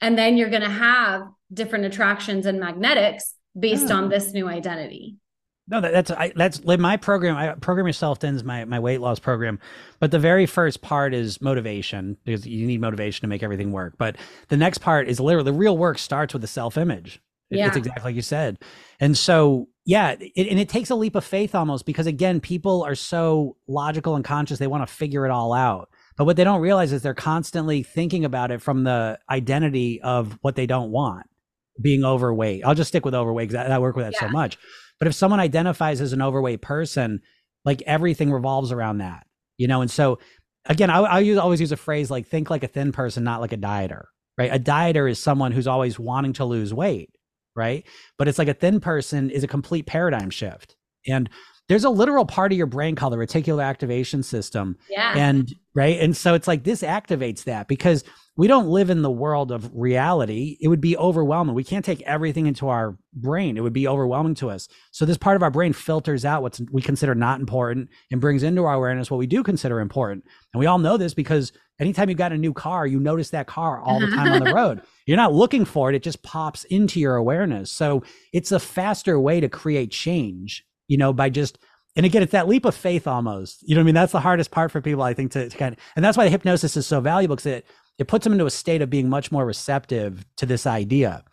[0.01, 5.17] and then you're going to have different attractions and magnetics based on this new identity.
[5.67, 7.37] No, that, that's I, that's like my program.
[7.37, 9.59] I Program Yourself Thin my my weight loss program,
[9.99, 13.93] but the very first part is motivation because you need motivation to make everything work.
[13.99, 17.21] But the next part is literally the real work starts with the self image.
[17.51, 17.67] Yeah.
[17.67, 18.57] It's exactly like you said,
[18.99, 22.81] and so yeah, it, and it takes a leap of faith almost because again, people
[22.81, 25.90] are so logical and conscious; they want to figure it all out.
[26.21, 30.37] But what they don't realize is they're constantly thinking about it from the identity of
[30.43, 31.25] what they don't want,
[31.81, 32.63] being overweight.
[32.63, 34.27] I'll just stick with overweight because I, I, work with that yeah.
[34.27, 34.59] so much.
[34.99, 37.21] But if someone identifies as an overweight person,
[37.65, 39.25] like everything revolves around that,
[39.57, 39.81] you know?
[39.81, 40.19] And so
[40.67, 43.41] again, I, I use, always use a phrase like think like a thin person, not
[43.41, 44.03] like a dieter,
[44.37, 44.53] right?
[44.53, 47.09] A dieter is someone who's always wanting to lose weight,
[47.55, 47.83] right?
[48.19, 50.75] But it's like a thin person is a complete paradigm shift.
[51.07, 51.31] And
[51.71, 54.75] there's a literal part of your brain called the reticular activation system.
[54.89, 55.13] Yeah.
[55.15, 55.97] And right.
[56.01, 58.03] And so it's like this activates that because
[58.35, 60.57] we don't live in the world of reality.
[60.59, 61.55] It would be overwhelming.
[61.55, 63.55] We can't take everything into our brain.
[63.55, 64.67] It would be overwhelming to us.
[64.91, 68.43] So this part of our brain filters out what we consider not important and brings
[68.43, 70.25] into our awareness what we do consider important.
[70.53, 73.47] And we all know this because anytime you got a new car, you notice that
[73.47, 74.81] car all the time on the road.
[75.05, 77.71] You're not looking for it, it just pops into your awareness.
[77.71, 78.03] So
[78.33, 81.57] it's a faster way to create change you know, by just
[81.95, 83.63] and again, it's that leap of faith almost.
[83.67, 83.95] You know what I mean?
[83.95, 86.23] That's the hardest part for people, I think, to, to kind of, and that's why
[86.23, 87.65] the hypnosis is so valuable because it
[87.97, 91.23] it puts them into a state of being much more receptive to this idea,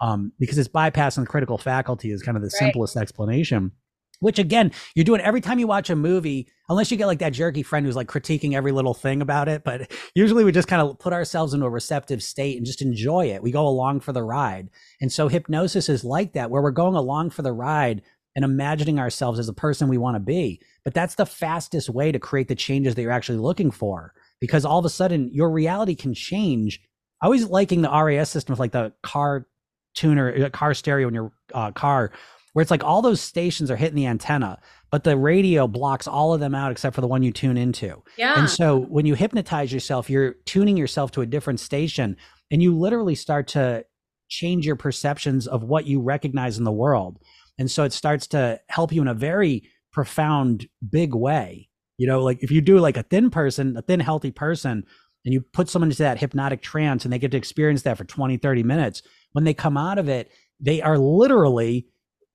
[0.00, 2.58] um, because it's bypassing the critical faculty is kind of the right.
[2.58, 3.72] simplest explanation.
[4.20, 7.32] Which again, you're doing every time you watch a movie, unless you get like that
[7.32, 9.62] jerky friend who's like critiquing every little thing about it.
[9.62, 13.26] But usually we just kind of put ourselves into a receptive state and just enjoy
[13.26, 13.44] it.
[13.44, 14.70] We go along for the ride.
[15.00, 18.02] And so hypnosis is like that, where we're going along for the ride
[18.38, 20.60] and imagining ourselves as the person we want to be.
[20.84, 24.64] But that's the fastest way to create the changes that you're actually looking for because
[24.64, 26.80] all of a sudden your reality can change.
[27.20, 29.48] I always liking the RAS system with like the car
[29.96, 32.12] tuner, uh, car stereo in your uh, car,
[32.52, 34.60] where it's like all those stations are hitting the antenna,
[34.92, 38.00] but the radio blocks all of them out except for the one you tune into.
[38.16, 38.38] Yeah.
[38.38, 42.16] And so when you hypnotize yourself, you're tuning yourself to a different station
[42.52, 43.84] and you literally start to
[44.28, 47.18] change your perceptions of what you recognize in the world.
[47.58, 51.68] And so it starts to help you in a very profound, big way.
[51.96, 54.84] You know, like if you do like a thin person, a thin, healthy person,
[55.24, 58.04] and you put someone into that hypnotic trance and they get to experience that for
[58.04, 61.88] 20, 30 minutes, when they come out of it, they are literally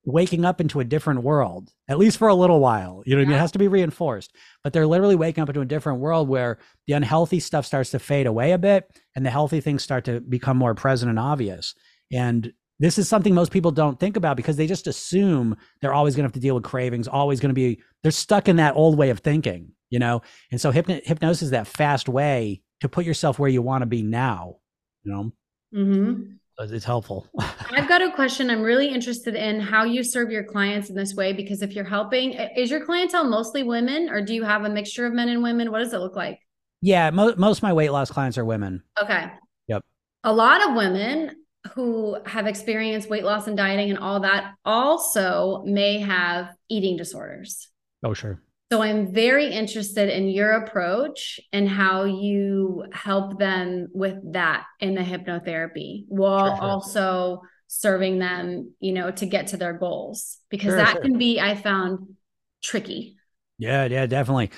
[0.06, 3.02] waking up into a different world, at least for a little while.
[3.06, 3.28] You know yeah.
[3.28, 3.38] I mean?
[3.38, 6.60] It has to be reinforced, but they're literally waking up into a different world where
[6.88, 10.20] the unhealthy stuff starts to fade away a bit and the healthy things start to
[10.20, 11.74] become more present and obvious.
[12.12, 16.16] And this is something most people don't think about because they just assume they're always
[16.16, 18.76] going to have to deal with cravings, always going to be, they're stuck in that
[18.76, 20.22] old way of thinking, you know?
[20.52, 23.86] And so hypno- hypnosis is that fast way to put yourself where you want to
[23.86, 24.58] be now,
[25.04, 25.32] you know?
[25.74, 26.34] Mm-hmm.
[26.60, 27.28] It's helpful.
[27.72, 28.50] I've got a question.
[28.50, 31.84] I'm really interested in how you serve your clients in this way because if you're
[31.84, 35.42] helping, is your clientele mostly women or do you have a mixture of men and
[35.42, 35.72] women?
[35.72, 36.40] What does it look like?
[36.82, 38.84] Yeah, mo- most of my weight loss clients are women.
[39.02, 39.32] Okay.
[39.68, 39.84] Yep.
[40.26, 41.43] A lot of women
[41.74, 47.70] who have experienced weight loss and dieting and all that also may have eating disorders.
[48.04, 48.42] Oh, sure.
[48.72, 54.96] So I'm very interested in your approach and how you help them with that in
[54.96, 56.66] the hypnotherapy while sure, sure.
[56.66, 61.40] also serving them, you know, to get to their goals because sure, that can be,
[61.40, 62.16] I found
[62.64, 63.16] tricky.
[63.60, 64.50] Yeah, yeah, definitely.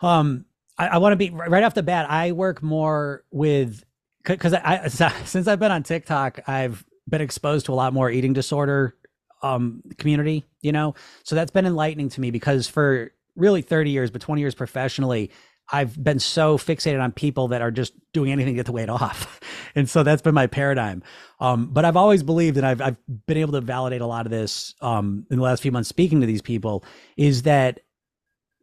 [0.00, 0.46] Um,
[0.78, 2.10] I, I want to be right off the bat.
[2.10, 3.84] I work more with
[4.24, 4.88] because I,
[5.24, 8.94] since I've been on TikTok, I've been exposed to a lot more eating disorder
[9.42, 10.94] um community, you know.
[11.24, 15.30] So that's been enlightening to me because for really 30 years, but 20 years professionally,
[15.72, 18.88] I've been so fixated on people that are just doing anything to get the weight
[18.88, 19.40] off.
[19.74, 21.02] And so that's been my paradigm.
[21.38, 24.30] Um, but I've always believed, and I've, I've been able to validate a lot of
[24.30, 26.84] this um, in the last few months speaking to these people,
[27.16, 27.80] is that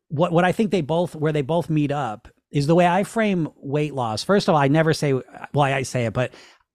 [0.10, 3.04] what, what I think they both, where they both meet up is the way I
[3.04, 4.24] frame weight loss.
[4.24, 5.24] First of all, I never say, well,
[5.56, 6.32] I say it, but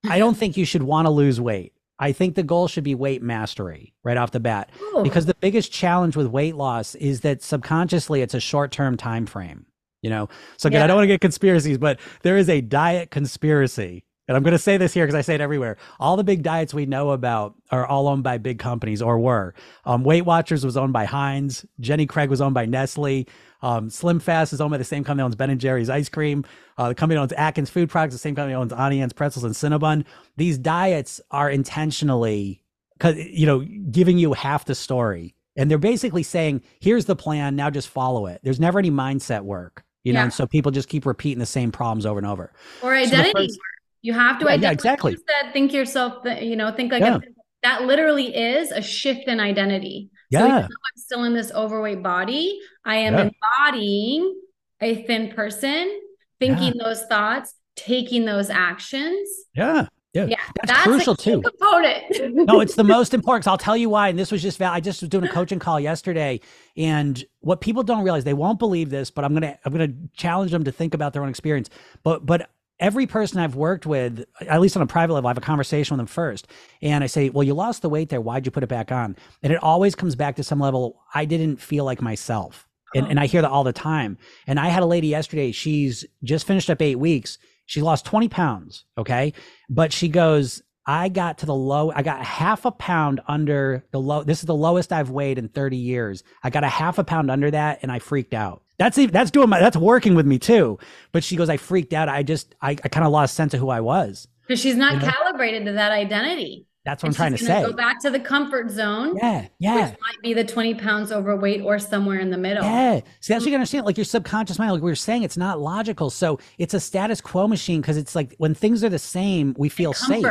[0.08, 0.40] I don't mm-hmm.
[0.40, 1.72] think you should want to lose weight.
[1.98, 5.02] I think the goal should be weight mastery right off the bat Ooh.
[5.04, 9.66] because the biggest challenge with weight loss is that subconsciously it's a short-term time frame,
[10.02, 10.28] you know.
[10.56, 10.84] So again, yeah.
[10.84, 14.04] I don't want to get conspiracies, but there is a diet conspiracy.
[14.28, 15.76] And I'm going to say this here because I say it everywhere.
[15.98, 19.52] All the big diets we know about are all owned by big companies or were.
[19.84, 21.66] Um, Weight Watchers was owned by Heinz.
[21.80, 23.26] Jenny Craig was owned by Nestle.
[23.62, 26.08] Um, Slim Fast is owned by the same company that owns Ben and Jerry's ice
[26.08, 26.44] cream.
[26.78, 29.44] Uh, the company that owns Atkins Food Products, the same company that owns Anne's pretzels
[29.44, 30.04] and Cinnabon.
[30.36, 32.62] These diets are intentionally,
[32.98, 37.54] cause you know, giving you half the story, and they're basically saying, "Here's the plan.
[37.54, 40.24] Now just follow it." There's never any mindset work, you know, yeah.
[40.24, 42.52] and so people just keep repeating the same problems over and over.
[42.82, 43.58] Or identity so first,
[44.02, 44.68] You have to yeah, identify.
[44.68, 45.16] Yeah, exactly.
[45.16, 46.24] Said, think yourself.
[46.40, 47.16] You know, think like yeah.
[47.16, 47.20] a,
[47.62, 47.82] that.
[47.82, 50.10] Literally is a shift in identity.
[50.30, 50.62] Yeah.
[50.62, 53.30] So I'm still in this overweight body, I am yeah.
[53.30, 54.40] embodying
[54.80, 56.00] a thin person,
[56.40, 59.28] thinking those thoughts, taking those actions.
[59.54, 59.86] Yeah.
[60.14, 61.40] Yeah, yeah that's, that's crucial too.
[61.40, 62.34] Component.
[62.46, 63.48] no, it's the most important.
[63.48, 64.08] I'll tell you why.
[64.08, 66.40] And this was just I just was doing a coaching call yesterday,
[66.76, 70.50] and what people don't realize, they won't believe this, but I'm gonna I'm gonna challenge
[70.50, 71.70] them to think about their own experience.
[72.02, 72.50] But but
[72.82, 75.94] every person I've worked with, at least on a private level, I have a conversation
[75.94, 76.48] with them first.
[76.82, 78.20] And I say, Well, you lost the weight there.
[78.20, 79.16] Why'd you put it back on?
[79.42, 82.68] And it always comes back to some level, I didn't feel like myself.
[82.94, 83.10] And, uh-huh.
[83.10, 84.18] and I hear that all the time.
[84.46, 87.38] And I had a lady yesterday, she's just finished up eight weeks.
[87.64, 88.84] She lost 20 pounds.
[88.98, 89.32] Okay.
[89.70, 94.00] But she goes, I got to the low, I got half a pound under the
[94.00, 94.24] low.
[94.24, 96.24] This is the lowest I've weighed in 30 years.
[96.42, 98.62] I got a half a pound under that and I freaked out.
[98.82, 100.76] That's even, that's doing my, that's working with me too.
[101.12, 102.08] But she goes, I freaked out.
[102.08, 104.26] I just, I, I kind of lost sense of who I was.
[104.44, 105.12] Because she's not you know?
[105.12, 106.66] calibrated to that identity.
[106.84, 107.62] That's what and I'm trying to say.
[107.62, 109.16] Go back to the comfort zone.
[109.16, 109.90] Yeah, yeah.
[109.90, 112.64] Which might be the 20 pounds overweight or somewhere in the middle.
[112.64, 113.02] Yeah.
[113.20, 113.86] See, that's what you understand.
[113.86, 116.10] Like your subconscious mind, like we were saying, it's not logical.
[116.10, 119.68] So it's a status quo machine because it's like when things are the same, we
[119.68, 120.26] feel safe.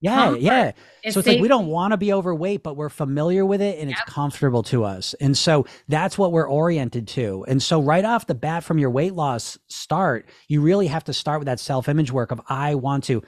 [0.00, 0.72] Yeah, Comfort yeah.
[1.08, 3.88] So it's like we don't want to be overweight, but we're familiar with it and
[3.88, 3.98] yep.
[3.98, 5.14] it's comfortable to us.
[5.20, 7.44] And so that's what we're oriented to.
[7.48, 11.14] And so right off the bat from your weight loss start, you really have to
[11.14, 13.22] start with that self-image work of I want to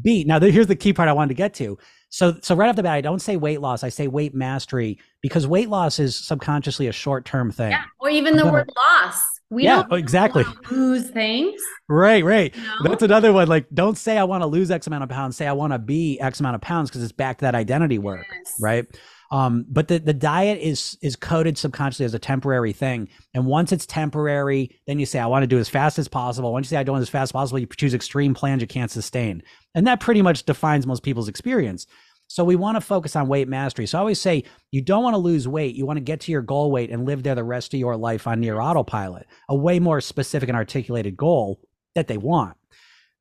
[0.00, 0.24] be.
[0.24, 1.76] Now here's the key part I wanted to get to.
[2.08, 4.98] So so right off the bat, I don't say weight loss, I say weight mastery
[5.22, 7.72] because weight loss is subconsciously a short-term thing.
[7.72, 9.22] Yeah, or even the word loss.
[9.52, 11.60] We yeah, don't exactly lose things.
[11.86, 12.56] Right, right.
[12.56, 12.76] You know?
[12.84, 13.48] That's another one.
[13.48, 15.36] Like, don't say I want to lose X amount of pounds.
[15.36, 17.98] Say I want to be X amount of pounds because it's back to that identity
[17.98, 18.54] work, yes.
[18.58, 18.86] right?
[19.30, 23.10] Um, but the, the diet is is coded subconsciously as a temporary thing.
[23.34, 26.50] And once it's temporary, then you say, I want to do as fast as possible.
[26.52, 28.90] Once you say I don't as fast as possible, you choose extreme plans you can't
[28.90, 29.42] sustain.
[29.74, 31.86] And that pretty much defines most people's experience.
[32.32, 33.84] So we want to focus on weight mastery.
[33.84, 35.74] So I always say you don't want to lose weight.
[35.74, 37.94] You want to get to your goal weight and live there the rest of your
[37.94, 41.60] life on near autopilot, a way more specific and articulated goal
[41.94, 42.56] that they want.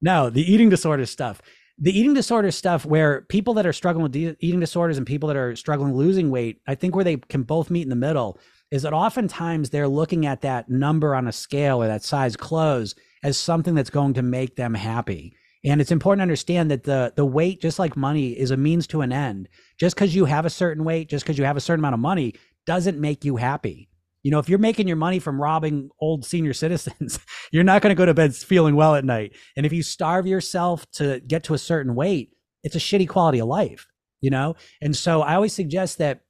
[0.01, 1.41] Now, the eating disorder stuff,
[1.77, 5.27] the eating disorder stuff where people that are struggling with de- eating disorders and people
[5.27, 8.39] that are struggling losing weight, I think where they can both meet in the middle
[8.71, 12.95] is that oftentimes they're looking at that number on a scale or that size clothes
[13.23, 15.35] as something that's going to make them happy.
[15.63, 18.87] And it's important to understand that the the weight, just like money, is a means
[18.87, 19.47] to an end.
[19.79, 21.99] Just because you have a certain weight, just because you have a certain amount of
[21.99, 22.33] money,
[22.65, 23.89] doesn't make you happy.
[24.23, 27.19] You know, if you're making your money from robbing old senior citizens,
[27.51, 29.33] you're not going to go to bed feeling well at night.
[29.55, 33.39] And if you starve yourself to get to a certain weight, it's a shitty quality
[33.39, 33.87] of life,
[34.19, 34.55] you know?
[34.81, 36.21] And so I always suggest that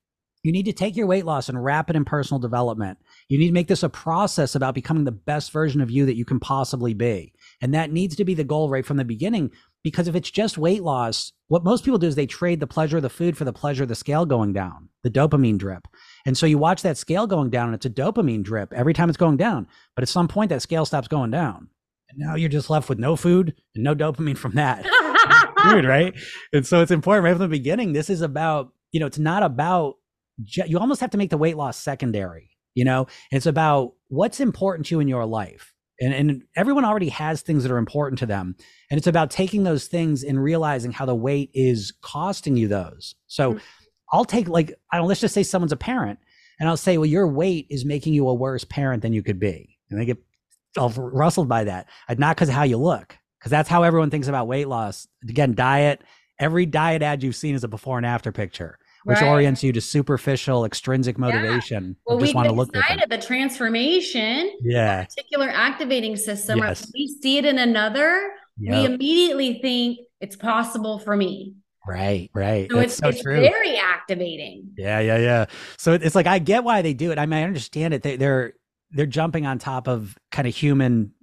[0.44, 2.98] you need to take your weight loss and wrap it in personal development.
[3.28, 6.16] You need to make this a process about becoming the best version of you that
[6.16, 7.34] you can possibly be.
[7.62, 9.52] And that needs to be the goal right from the beginning.
[9.84, 12.98] Because if it's just weight loss, what most people do is they trade the pleasure
[12.98, 15.88] of the food for the pleasure of the scale going down, the dopamine drip.
[16.26, 19.10] And so you watch that scale going down and it's a dopamine drip every time
[19.10, 19.68] it's going down.
[19.96, 21.70] But at some point, that scale stops going down.
[22.10, 24.86] And now you're just left with no food and no dopamine from that.
[25.66, 26.14] Weird, right?
[26.54, 27.94] And so it's important right from the beginning.
[27.94, 29.96] This is about, you know, it's not about,
[30.44, 34.88] you almost have to make the weight loss secondary, you know, it's about what's important
[34.88, 38.26] to you in your life And, and everyone already has things that are important to
[38.26, 38.56] them.
[38.90, 43.16] And it's about taking those things and realizing how the weight is costing you those.
[43.28, 43.60] So mm-hmm.
[44.12, 46.20] I'll take like, I don't, let's just say someone's a parent
[46.60, 49.40] and I'll say, well, your weight is making you a worse parent than you could
[49.40, 49.78] be.
[49.90, 50.18] And they get
[50.78, 51.88] all rustled by that.
[52.18, 55.08] Not because of how you look, because that's how everyone thinks about weight loss.
[55.30, 56.02] Again, diet,
[56.40, 59.30] every diet ad you've seen is a before and after picture which right.
[59.30, 61.88] orients you to superficial extrinsic motivation.
[61.88, 61.94] Yeah.
[62.06, 66.60] Well, we want to look decided the transformation, yeah, reticular activating system.
[66.60, 66.92] Yes.
[66.94, 68.78] we see it in another, yep.
[68.78, 71.56] we immediately think it's possible for me.
[71.88, 72.70] Right, right.
[72.70, 73.42] So That's it's, so it's true.
[73.42, 74.70] very activating.
[74.78, 75.46] Yeah, yeah, yeah.
[75.78, 77.18] So it's like I get why they do it.
[77.18, 78.04] I mean, I understand it.
[78.04, 78.54] They, they're
[78.92, 81.14] they're jumping on top of kind of human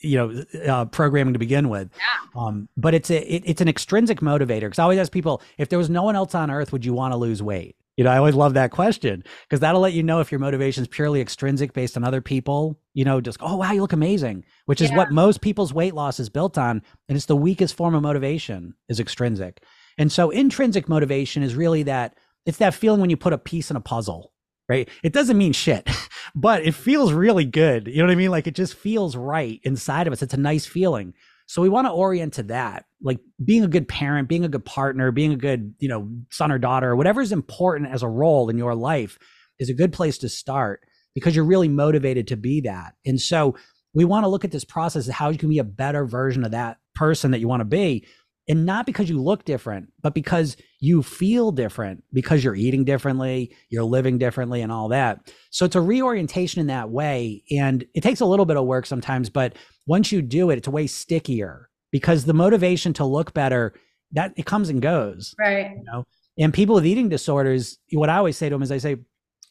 [0.00, 1.90] you know uh, programming to begin with.
[1.96, 2.42] Yeah.
[2.42, 5.68] um, but it's a it, it's an extrinsic motivator because i always ask people if
[5.68, 7.76] there was no one else on earth would you want to lose weight?
[7.96, 10.82] You know i always love that question because that'll let you know if your motivation
[10.82, 14.44] is purely extrinsic based on other people you know just oh wow you look amazing
[14.64, 17.94] which is what most people's weight loss is built on and it's the weakest form
[17.94, 19.62] of motivation is extrinsic.
[19.98, 23.70] And so intrinsic motivation is really that it's that feeling when you put a piece
[23.70, 24.32] in a puzzle
[24.70, 24.88] right?
[25.02, 25.90] It doesn't mean shit,
[26.34, 27.88] but it feels really good.
[27.88, 28.30] You know what I mean?
[28.30, 30.22] Like it just feels right inside of us.
[30.22, 31.12] It's a nice feeling.
[31.46, 34.64] So we want to orient to that, like being a good parent, being a good
[34.64, 38.48] partner, being a good, you know, son or daughter, whatever is important as a role
[38.48, 39.18] in your life
[39.58, 40.82] is a good place to start
[41.16, 42.94] because you're really motivated to be that.
[43.04, 43.56] And so
[43.92, 46.44] we want to look at this process of how you can be a better version
[46.44, 48.06] of that person that you want to be
[48.50, 53.54] and not because you look different, but because you feel different, because you're eating differently,
[53.68, 55.32] you're living differently, and all that.
[55.50, 57.44] So it's a reorientation in that way.
[57.52, 59.54] And it takes a little bit of work sometimes, but
[59.86, 63.72] once you do it, it's way stickier because the motivation to look better
[64.10, 65.32] that it comes and goes.
[65.38, 65.70] Right.
[65.76, 66.04] You know,
[66.36, 68.96] and people with eating disorders, what I always say to them is I say,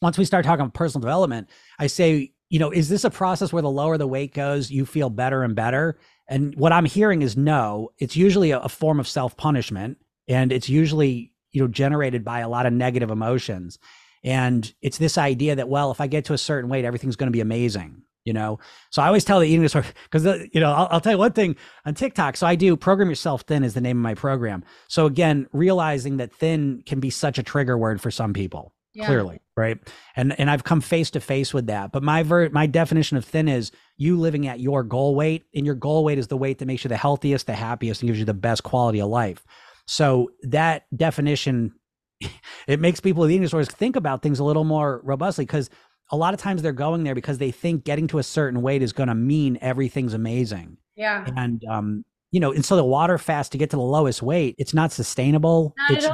[0.02, 1.48] once we start talking about personal development,
[1.80, 4.86] I say, you know, is this a process where the lower the weight goes, you
[4.86, 6.00] feel better and better?
[6.30, 7.90] And what I'm hearing is no.
[7.98, 12.40] It's usually a, a form of self punishment, and it's usually you know generated by
[12.40, 13.80] a lot of negative emotions.
[14.24, 17.28] And it's this idea that well, if I get to a certain weight, everything's going
[17.28, 18.04] to be amazing.
[18.26, 18.60] You know,
[18.92, 21.34] so I always tell the eating disorder because you know I'll, I'll tell you one
[21.34, 22.38] thing on TikTok.
[22.38, 24.64] So I do program yourself thin is the name of my program.
[24.88, 29.06] So again, realizing that thin can be such a trigger word for some people yeah.
[29.08, 29.78] clearly right?
[30.16, 31.92] And and i've come face to face with that.
[31.92, 35.66] But my ver- my definition of thin is you living at your goal weight and
[35.66, 38.20] your goal weight is the weight that makes you the healthiest the happiest and gives
[38.20, 39.46] you the best quality of life.
[39.86, 41.74] So that definition
[42.68, 45.70] it makes people with eating disorders think about things a little more robustly because
[46.12, 48.82] a lot of times they're going there because they think getting to a certain weight
[48.82, 50.78] is going to mean everything's amazing.
[50.96, 51.28] Yeah.
[51.36, 54.56] And um you know, and so the water fast to get to the lowest weight,
[54.58, 55.74] it's not sustainable.
[55.78, 56.08] Not it's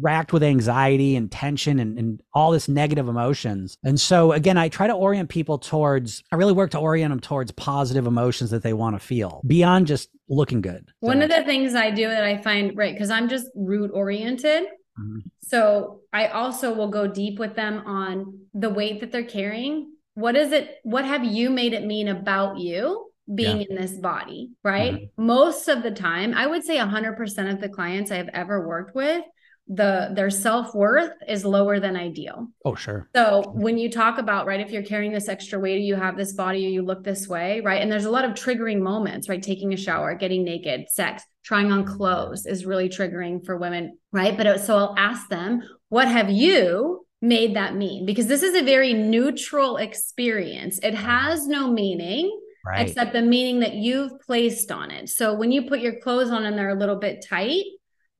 [0.00, 3.76] racked with anxiety and tension and, and all this negative emotions.
[3.84, 7.20] And so again, I try to orient people towards, I really work to orient them
[7.20, 10.88] towards positive emotions that they want to feel beyond just looking good.
[11.00, 14.64] One of the things I do that I find, right, because I'm just root oriented.
[14.98, 15.18] Mm-hmm.
[15.40, 19.92] So I also will go deep with them on the weight that they're carrying.
[20.14, 20.78] What is it?
[20.82, 23.11] What have you made it mean about you?
[23.34, 23.66] Being yeah.
[23.70, 24.94] in this body, right?
[24.94, 25.26] Mm-hmm.
[25.26, 28.94] Most of the time, I would say 100% of the clients I have ever worked
[28.94, 29.24] with,
[29.68, 32.48] the their self-worth is lower than ideal.
[32.64, 33.08] Oh, sure.
[33.14, 36.16] So, when you talk about, right, if you're carrying this extra weight or you have
[36.16, 37.80] this body or you look this way, right?
[37.80, 39.42] And there's a lot of triggering moments, right?
[39.42, 44.36] Taking a shower, getting naked, sex, trying on clothes is really triggering for women, right?
[44.36, 48.04] But so I'll ask them, what have you made that mean?
[48.04, 50.80] Because this is a very neutral experience.
[50.82, 52.86] It has no meaning right.
[52.88, 55.08] except the meaning that you've placed on it.
[55.08, 57.64] So when you put your clothes on and they're a little bit tight,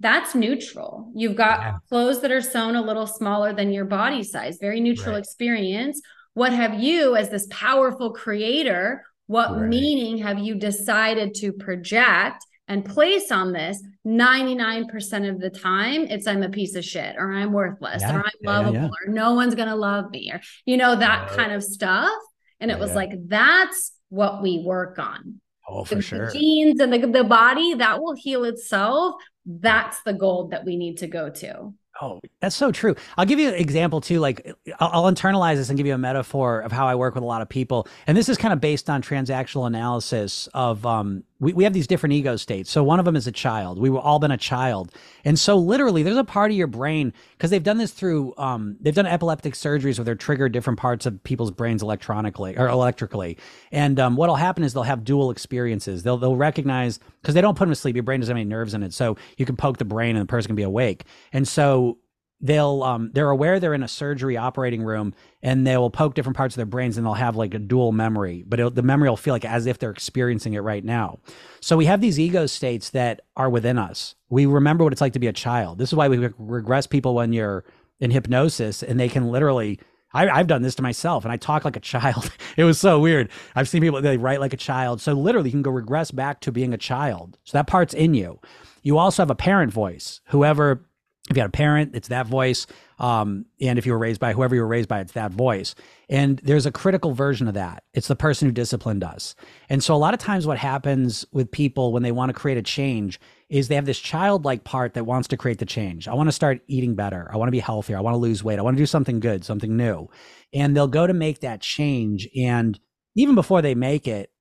[0.01, 1.12] that's neutral.
[1.14, 1.74] You've got yeah.
[1.88, 5.22] clothes that are sewn a little smaller than your body size, very neutral right.
[5.22, 6.01] experience.
[6.34, 9.68] What have you, as this powerful creator, what right.
[9.68, 16.26] meaning have you decided to project and place on this 99% of the time it's
[16.26, 18.16] i'm a piece of shit or i'm worthless yeah.
[18.16, 21.53] or i'm lovable yeah, or no one's gonna love me or you know that kind
[21.53, 22.12] of stuff
[22.61, 25.40] and it was like that's what we work on.
[25.66, 26.26] Oh, for the, sure.
[26.26, 29.14] The genes and the, the body that will heal itself.
[29.46, 31.72] That's the gold that we need to go to.
[32.00, 32.94] Oh, that's so true.
[33.16, 34.18] I'll give you an example too.
[34.18, 37.22] Like, I'll, I'll, internalize this and give you a metaphor of how I work with
[37.22, 37.86] a lot of people.
[38.06, 41.88] And this is kind of based on transactional analysis of um, we, we have these
[41.88, 42.70] different ego states.
[42.70, 43.80] So one of them is a child.
[43.80, 44.93] We were all been a child.
[45.24, 48.76] And so literally there's a part of your brain because they've done this through um,
[48.80, 53.38] they've done epileptic surgeries where they're triggered different parts of people's brains electronically or electrically.
[53.72, 56.05] And um, what'll happen is they'll have dual experiences.
[56.05, 57.97] They'll they'll recognize because they don't put them to sleep.
[57.97, 58.95] Your brain doesn't have any nerves in it.
[58.95, 61.05] So you can poke the brain and the person can be awake.
[61.32, 61.99] And so
[62.43, 66.36] they'll um they're aware they're in a surgery operating room and they will poke different
[66.36, 69.16] parts of their brains and they'll have like a dual memory but the memory will
[69.16, 71.18] feel like as if they're experiencing it right now
[71.61, 75.12] so we have these ego states that are within us we remember what it's like
[75.12, 77.64] to be a child this is why we regress people when you're
[78.01, 79.78] in hypnosis and they can literally
[80.14, 82.30] I, have done this to myself and I talk like a child.
[82.59, 83.30] it was so weird.
[83.55, 85.01] I've seen people, they write like a child.
[85.01, 87.38] So literally you can go regress back to being a child.
[87.45, 88.38] So that part's in you.
[88.82, 90.20] You also have a parent voice.
[90.26, 90.84] Whoever
[91.31, 92.66] if you had a parent, it's that voice.
[92.99, 95.75] Um, and if you were raised by whoever you were raised by, it's that voice.
[96.09, 97.85] And there's a critical version of that.
[97.95, 99.37] It's the person who disciplined us.
[99.68, 102.59] And so a lot of times what happens with people when they want to create
[102.59, 106.09] a change is they have this childlike part that wants to create the change.
[106.09, 107.31] I want to start eating better.
[107.33, 107.97] I want to be healthier.
[107.97, 108.59] I want to lose weight.
[108.59, 110.09] I want to do something good, something new.
[110.53, 112.29] And they'll go to make that change.
[112.37, 112.79] And
[113.14, 114.32] even before they make it,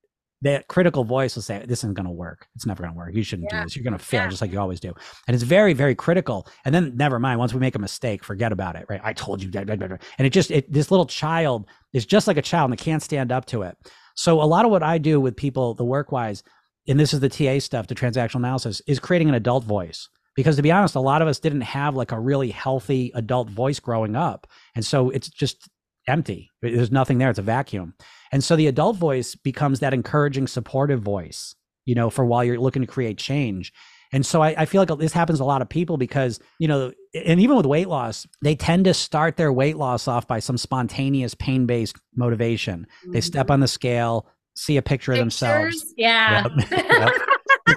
[0.42, 2.48] that critical voice will say, This isn't going to work.
[2.56, 3.14] It's never going to work.
[3.14, 3.60] You shouldn't yeah.
[3.60, 3.76] do this.
[3.76, 4.30] You're going to fail yeah.
[4.30, 4.94] just like you always do.
[5.28, 6.48] And it's very, very critical.
[6.66, 7.40] And then never mind.
[7.40, 8.86] Once we make a mistake, forget about it.
[8.90, 9.02] Right.
[9.04, 9.52] I told you.
[9.54, 13.04] And it just, it, this little child is just like a child and they can't
[13.04, 13.78] stand up to it.
[14.16, 16.44] So a lot of what I do with people, the work wise,
[16.88, 20.10] and this is the TA stuff, the transactional analysis, is creating an adult voice.
[20.36, 23.50] Because to be honest, a lot of us didn't have like a really healthy adult
[23.50, 24.48] voice growing up.
[24.76, 25.70] And so it's just
[26.08, 26.50] empty.
[26.62, 27.30] There's nothing there.
[27.30, 27.94] It's a vacuum.
[28.32, 31.56] And so the adult voice becomes that encouraging, supportive voice,
[31.86, 33.74] you know, for while you're looking to create change.
[34.14, 36.92] And so I, I, feel like this happens a lot of people because, you know,
[37.14, 40.58] and even with weight loss, they tend to start their weight loss off by some
[40.58, 42.88] spontaneous pain based motivation.
[43.04, 43.14] Mm-hmm.
[43.14, 43.54] They step mm-hmm.
[43.54, 45.20] on the scale, see a picture Pictures?
[45.20, 45.94] of themselves.
[45.98, 46.48] Yeah.
[46.70, 46.70] Yep.
[46.90, 47.12] Yep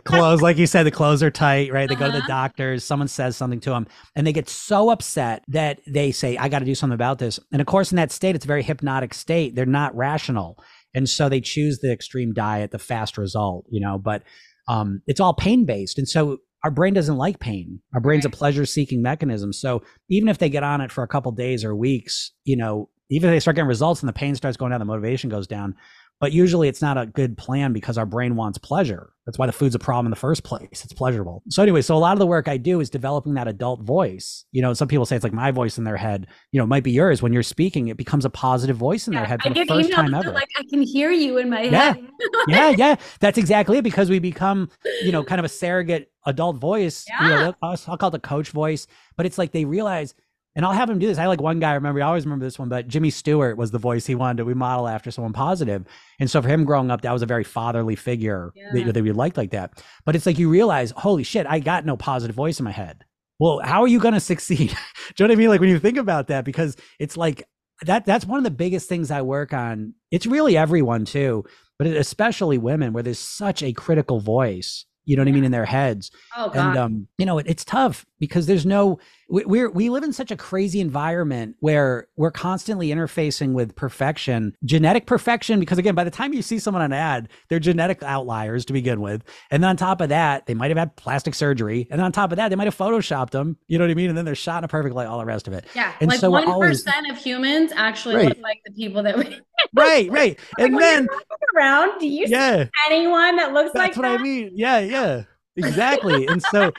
[0.04, 1.88] clothes, like you said, the clothes are tight, right?
[1.88, 2.06] They uh-huh.
[2.06, 2.28] go to the uh-huh.
[2.28, 6.48] doctors, someone says something to them, and they get so upset that they say, I
[6.48, 7.40] got to do something about this.
[7.52, 9.54] And of course, in that state, it's a very hypnotic state.
[9.54, 10.62] They're not rational.
[10.94, 14.22] And so they choose the extreme diet, the fast result, you know, but
[14.68, 15.98] um, it's all pain based.
[15.98, 17.80] And so our brain doesn't like pain.
[17.94, 18.32] Our brain's right.
[18.32, 19.52] a pleasure seeking mechanism.
[19.52, 22.88] So even if they get on it for a couple days or weeks, you know,
[23.10, 25.46] even if they start getting results and the pain starts going down, the motivation goes
[25.46, 25.74] down,
[26.20, 29.10] but usually it's not a good plan because our brain wants pleasure.
[29.26, 30.84] That's why the food's a problem in the first place.
[30.84, 31.42] It's pleasurable.
[31.48, 34.44] So anyway, so a lot of the work I do is developing that adult voice.
[34.52, 36.26] You know, some people say it's like my voice in their head.
[36.52, 37.88] You know, it might be yours when you're speaking.
[37.88, 40.30] It becomes a positive voice in yeah, their head for I the first time ever.
[40.32, 41.94] Like I can hear you in my yeah.
[41.94, 42.08] head.
[42.48, 43.82] yeah, yeah, that's exactly it.
[43.82, 44.68] Because we become,
[45.02, 47.06] you know, kind of a surrogate adult voice.
[47.08, 47.22] Yeah.
[47.22, 48.86] You know, I'll call it the coach voice.
[49.16, 50.14] But it's like they realize
[50.56, 51.18] and I'll have him do this.
[51.18, 53.70] I like one guy, I remember, I always remember this one, but Jimmy Stewart was
[53.70, 55.84] the voice he wanted to we model after someone positive.
[56.20, 58.70] And so for him growing up, that was a very fatherly figure yeah.
[58.72, 59.82] that, that we liked like that.
[60.04, 63.04] But it's like you realize, holy shit, I got no positive voice in my head.
[63.40, 64.70] Well, how are you going to succeed?
[65.16, 65.48] do you know what I mean?
[65.48, 67.42] Like when you think about that, because it's like
[67.82, 69.94] that, that's one of the biggest things I work on.
[70.12, 71.44] It's really everyone too,
[71.78, 75.32] but especially women where there's such a critical voice you know what yeah.
[75.32, 76.10] I mean, in their heads.
[76.36, 76.68] Oh, God.
[76.68, 78.98] And, um, you know, it, it's tough because there's no,
[79.28, 84.54] we, we're, we live in such a crazy environment where we're constantly interfacing with perfection,
[84.64, 88.02] genetic perfection, because again, by the time you see someone on an ad, they're genetic
[88.02, 89.22] outliers to begin with.
[89.50, 91.88] And then on top of that, they might have had plastic surgery.
[91.90, 94.08] And on top of that, they might have photoshopped them, you know what I mean?
[94.08, 95.64] And then they're shot in a perfect light, all the rest of it.
[95.74, 95.92] Yeah.
[96.00, 98.28] And like so 1% always, of humans actually right.
[98.28, 99.24] look like the people that we.
[99.74, 100.38] right, right.
[100.58, 101.08] like and then
[101.56, 104.20] around, do you yeah, see anyone that looks like that's like what that?
[104.20, 104.52] I mean.
[104.54, 105.24] Yeah, yeah
[105.56, 106.72] exactly and so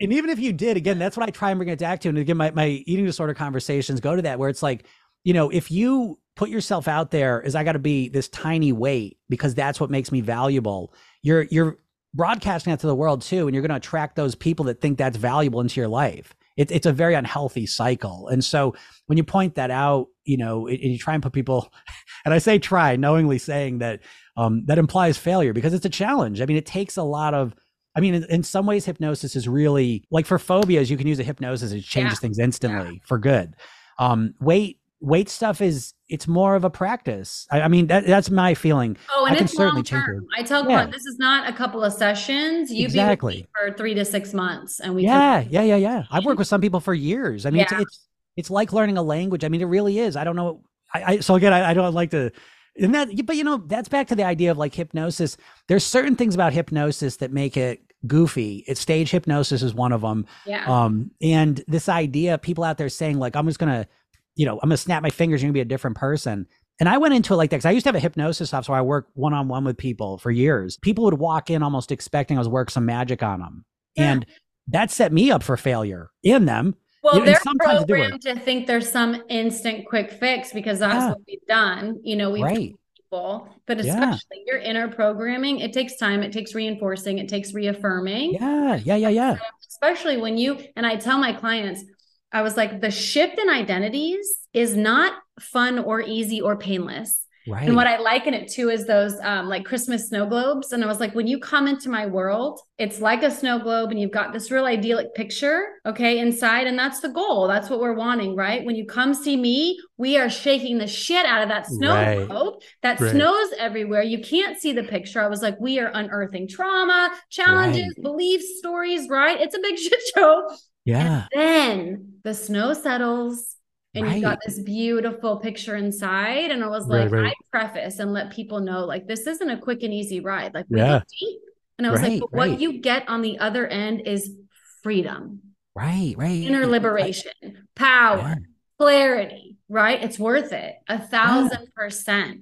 [0.00, 2.08] and even if you did again that's what i try and bring it back to
[2.08, 4.86] and again my, my eating disorder conversations go to that where it's like
[5.24, 8.72] you know if you put yourself out there as i got to be this tiny
[8.72, 11.76] weight because that's what makes me valuable you're you're
[12.14, 14.98] broadcasting that to the world too and you're going to attract those people that think
[14.98, 16.34] that's valuable into your life.
[16.58, 18.74] It, it's a very unhealthy cycle and so
[19.06, 21.72] when you point that out you know and you try and put people
[22.26, 24.00] and i say try knowingly saying that
[24.36, 26.42] um, that implies failure because it's a challenge.
[26.42, 27.54] I mean it takes a lot of
[27.94, 31.18] I mean, in, in, some ways, hypnosis is really like for phobias, you can use
[31.18, 32.20] a hypnosis, it changes yeah.
[32.20, 33.06] things instantly yeah.
[33.06, 33.54] for good.
[33.98, 37.46] Um, weight, weight stuff is it's more of a practice.
[37.50, 38.96] I, I mean, that, that's my feeling.
[39.14, 40.26] Oh, and I it's long term.
[40.36, 40.86] I tell yeah.
[40.86, 42.70] this is not a couple of sessions.
[42.70, 46.04] You exactly for three to six months, and we yeah, yeah, yeah, yeah.
[46.10, 47.44] I've worked with some people for years.
[47.44, 49.44] I mean, it's, it's it's like learning a language.
[49.44, 50.16] I mean, it really is.
[50.16, 50.62] I don't know.
[50.94, 52.30] I, I so again, I, I don't like to
[52.76, 55.36] and that, but you know, that's back to the idea of like hypnosis.
[55.68, 58.64] There's certain things about hypnosis that make it goofy.
[58.66, 60.26] It's stage hypnosis is one of them.
[60.46, 60.64] Yeah.
[60.66, 63.86] Um, and this idea, of people out there saying like, I'm just gonna,
[64.34, 66.46] you know, I'm gonna snap my fingers, you're gonna be a different person.
[66.80, 68.68] And I went into it like that because I used to have a hypnosis office
[68.68, 70.78] where I worked one on one with people for years.
[70.78, 73.64] People would walk in almost expecting I was work some magic on them,
[73.94, 74.12] yeah.
[74.12, 74.26] and
[74.68, 78.90] that set me up for failure in them well, you they're programmed to think there's
[78.90, 81.08] some instant quick fix because that's yeah.
[81.10, 82.00] what we've done.
[82.02, 82.74] You know, we've right.
[82.96, 84.52] people, but especially yeah.
[84.52, 88.34] your inner programming, it takes time, it takes reinforcing, it takes reaffirming.
[88.34, 89.30] Yeah, yeah, yeah, yeah.
[89.32, 89.38] Um,
[89.68, 91.84] especially when you and I tell my clients,
[92.32, 97.18] I was like, the shift in identities is not fun or easy or painless.
[97.46, 97.66] Right.
[97.66, 100.72] And what I liken it to is those um, like Christmas snow globes.
[100.72, 103.90] And I was like, when you come into my world, it's like a snow globe
[103.90, 106.66] and you've got this real idyllic picture, okay, inside.
[106.66, 107.48] And that's the goal.
[107.48, 108.64] That's what we're wanting, right?
[108.64, 112.28] When you come see me, we are shaking the shit out of that snow right.
[112.28, 113.10] globe that right.
[113.10, 114.02] snows everywhere.
[114.02, 115.20] You can't see the picture.
[115.20, 118.02] I was like, we are unearthing trauma, challenges, right.
[118.02, 119.40] beliefs, stories, right?
[119.40, 120.48] It's a big shit show.
[120.84, 121.26] Yeah.
[121.34, 123.56] And then the snow settles
[123.94, 124.16] and right.
[124.16, 126.50] you got this beautiful picture inside.
[126.50, 127.32] And I was like, right, right.
[127.32, 130.54] I preface and let people know, like, this isn't a quick and easy ride.
[130.54, 131.00] Like, we yeah.
[131.20, 131.40] deep.
[131.78, 134.34] And I was like, but what you get on the other end is
[134.82, 135.40] freedom.
[135.74, 136.42] Right, right.
[136.42, 137.32] Inner liberation,
[137.74, 138.34] power, yeah.
[138.78, 140.02] clarity, right?
[140.02, 140.76] It's worth it.
[140.88, 141.68] A thousand yeah.
[141.74, 142.40] percent.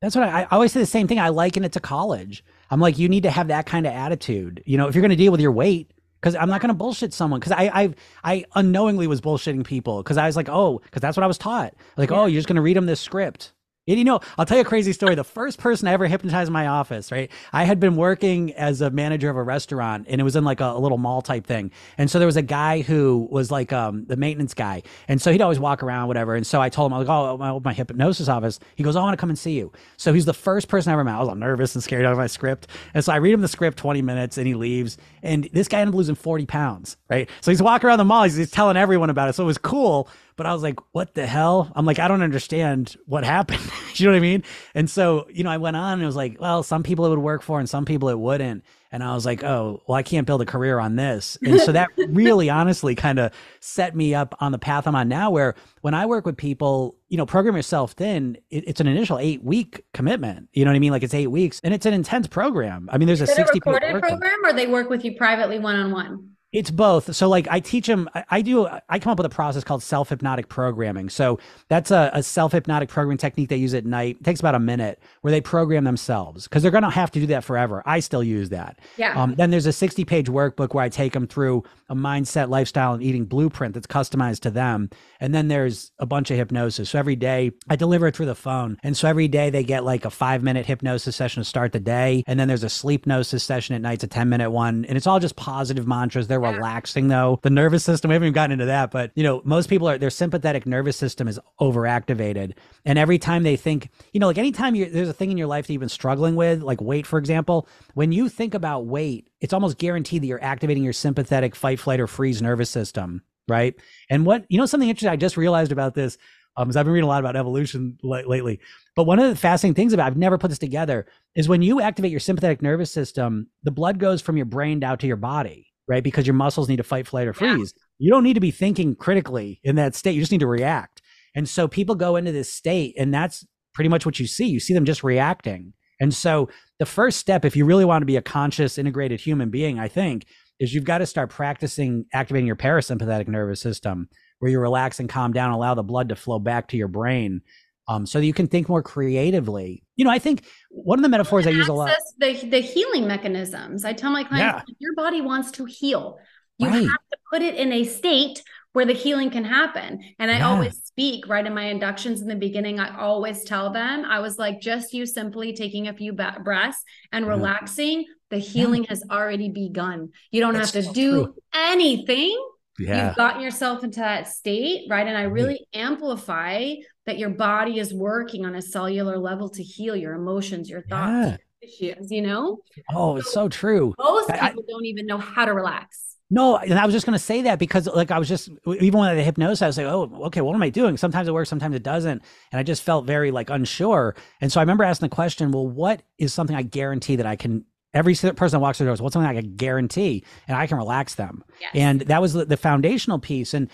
[0.00, 1.20] That's what I, I, always say the same thing.
[1.20, 2.44] I liken it to college.
[2.70, 4.62] I'm like, you need to have that kind of attitude.
[4.66, 5.92] You know, if you're going to deal with your weight,
[6.22, 10.02] because I'm not going to bullshit someone because I I I unknowingly was bullshitting people
[10.02, 12.20] because I was like oh because that's what I was taught like yeah.
[12.20, 13.52] oh you're just going to read them this script
[13.88, 15.16] and you know, I'll tell you a crazy story.
[15.16, 17.32] The first person I ever hypnotized in my office, right?
[17.52, 20.60] I had been working as a manager of a restaurant and it was in like
[20.60, 21.72] a, a little mall type thing.
[21.98, 24.84] And so there was a guy who was like um, the maintenance guy.
[25.08, 26.36] And so he'd always walk around, whatever.
[26.36, 28.60] And so I told him, I was like, oh, my, my hypnosis office.
[28.76, 29.72] He goes, I want to come and see you.
[29.96, 31.16] So he's the first person I ever met.
[31.16, 32.68] I was all nervous and scared out of my script.
[32.94, 34.96] And so I read him the script 20 minutes and he leaves.
[35.24, 37.28] And this guy ended up losing 40 pounds, right?
[37.40, 38.22] So he's walking around the mall.
[38.22, 39.32] He's, he's telling everyone about it.
[39.32, 41.70] So it was cool but I was like, what the hell?
[41.74, 43.62] I'm like, I don't understand what happened.
[43.94, 44.44] you know what I mean?
[44.74, 47.10] And so, you know, I went on and it was like, well, some people it
[47.10, 48.64] would work for and some people it wouldn't.
[48.90, 51.38] And I was like, oh, well, I can't build a career on this.
[51.42, 55.08] And so that really honestly kind of set me up on the path I'm on
[55.08, 58.86] now, where when I work with people, you know, program yourself thin, it, it's an
[58.86, 60.50] initial eight week commitment.
[60.52, 60.92] You know what I mean?
[60.92, 62.90] Like it's eight weeks and it's an intense program.
[62.92, 65.58] I mean, there's Is a 60 a recorded program or they work with you privately
[65.58, 66.31] one on one?
[66.52, 67.14] It's both.
[67.16, 70.10] So like I teach them, I, do, I come up with a process called self
[70.10, 71.08] hypnotic programming.
[71.08, 71.38] So
[71.68, 74.18] that's a, a self hypnotic programming technique they use at night.
[74.20, 77.20] It takes about a minute where they program themselves because they're going to have to
[77.20, 77.82] do that forever.
[77.86, 78.78] I still use that.
[78.98, 79.20] Yeah.
[79.20, 82.92] Um, then there's a 60 page workbook where I take them through a mindset, lifestyle,
[82.92, 84.90] and eating blueprint that's customized to them.
[85.20, 86.90] And then there's a bunch of hypnosis.
[86.90, 88.78] So every day I deliver it through the phone.
[88.82, 91.80] And so every day they get like a five minute hypnosis session to start the
[91.80, 92.24] day.
[92.26, 93.94] And then there's a sleep gnosis session at night.
[93.94, 94.84] It's a 10 minute one.
[94.84, 96.28] And it's all just positive mantras.
[96.28, 97.38] They're relaxing though.
[97.42, 99.98] The nervous system, we haven't even gotten into that, but you know, most people are,
[99.98, 102.54] their sympathetic nervous system is overactivated.
[102.84, 105.46] And every time they think, you know, like anytime you there's a thing in your
[105.46, 109.28] life that you've been struggling with, like weight, for example, when you think about weight,
[109.40, 113.22] it's almost guaranteed that you're activating your sympathetic fight, flight, or freeze nervous system.
[113.48, 113.74] Right.
[114.08, 116.16] And what, you know, something interesting I just realized about this
[116.56, 118.60] um, I've been reading a lot about evolution l- lately.
[118.94, 121.80] But one of the fascinating things about I've never put this together is when you
[121.80, 125.71] activate your sympathetic nervous system, the blood goes from your brain down to your body
[125.88, 126.02] right?
[126.02, 127.74] Because your muscles need to fight, flight, or freeze.
[127.76, 127.82] Yeah.
[127.98, 130.12] You don't need to be thinking critically in that state.
[130.12, 131.02] You just need to react.
[131.34, 134.46] And so people go into this state, and that's pretty much what you see.
[134.46, 135.72] You see them just reacting.
[136.00, 139.50] And so the first step, if you really want to be a conscious, integrated human
[139.50, 140.26] being, I think,
[140.58, 144.08] is you've got to start practicing activating your parasympathetic nervous system,
[144.38, 147.40] where you relax and calm down, allow the blood to flow back to your brain
[147.88, 149.82] um, so that you can think more creatively.
[149.96, 153.06] You know, I think one of the metaphors I use a lot the the healing
[153.06, 153.84] mechanisms.
[153.84, 154.74] I tell my clients, yeah.
[154.78, 156.18] your body wants to heal.
[156.58, 156.82] You right.
[156.82, 160.00] have to put it in a state where the healing can happen.
[160.18, 160.48] And I yeah.
[160.48, 162.80] always speak right in my inductions in the beginning.
[162.80, 167.24] I always tell them, I was like, just you simply taking a few breaths and
[167.24, 167.30] yeah.
[167.30, 170.10] relaxing, the healing has already begun.
[170.30, 171.34] You don't have to do true.
[171.52, 172.38] anything.
[172.82, 173.08] Yeah.
[173.08, 175.06] You've gotten yourself into that state, right?
[175.06, 175.32] And I mm-hmm.
[175.32, 176.74] really amplify
[177.06, 181.38] that your body is working on a cellular level to heal your emotions, your thoughts,
[181.60, 181.94] yeah.
[181.94, 182.58] issues, you know?
[182.92, 183.94] Oh, it's so true.
[183.98, 186.12] Most I, people don't even know how to relax.
[186.30, 189.00] No, and I was just going to say that because, like, I was just even
[189.00, 191.34] when I had hypnosis, I was like, "Oh, okay, what am I doing?" Sometimes it
[191.34, 192.22] works, sometimes it doesn't,
[192.52, 194.16] and I just felt very like unsure.
[194.40, 197.36] And so I remember asking the question, "Well, what is something I guarantee that I
[197.36, 200.66] can every person that walks through the doors, what's something I can guarantee and I
[200.66, 201.44] can relax them?
[201.60, 201.70] Yes.
[201.74, 203.54] And that was the, the, foundational piece.
[203.54, 203.68] And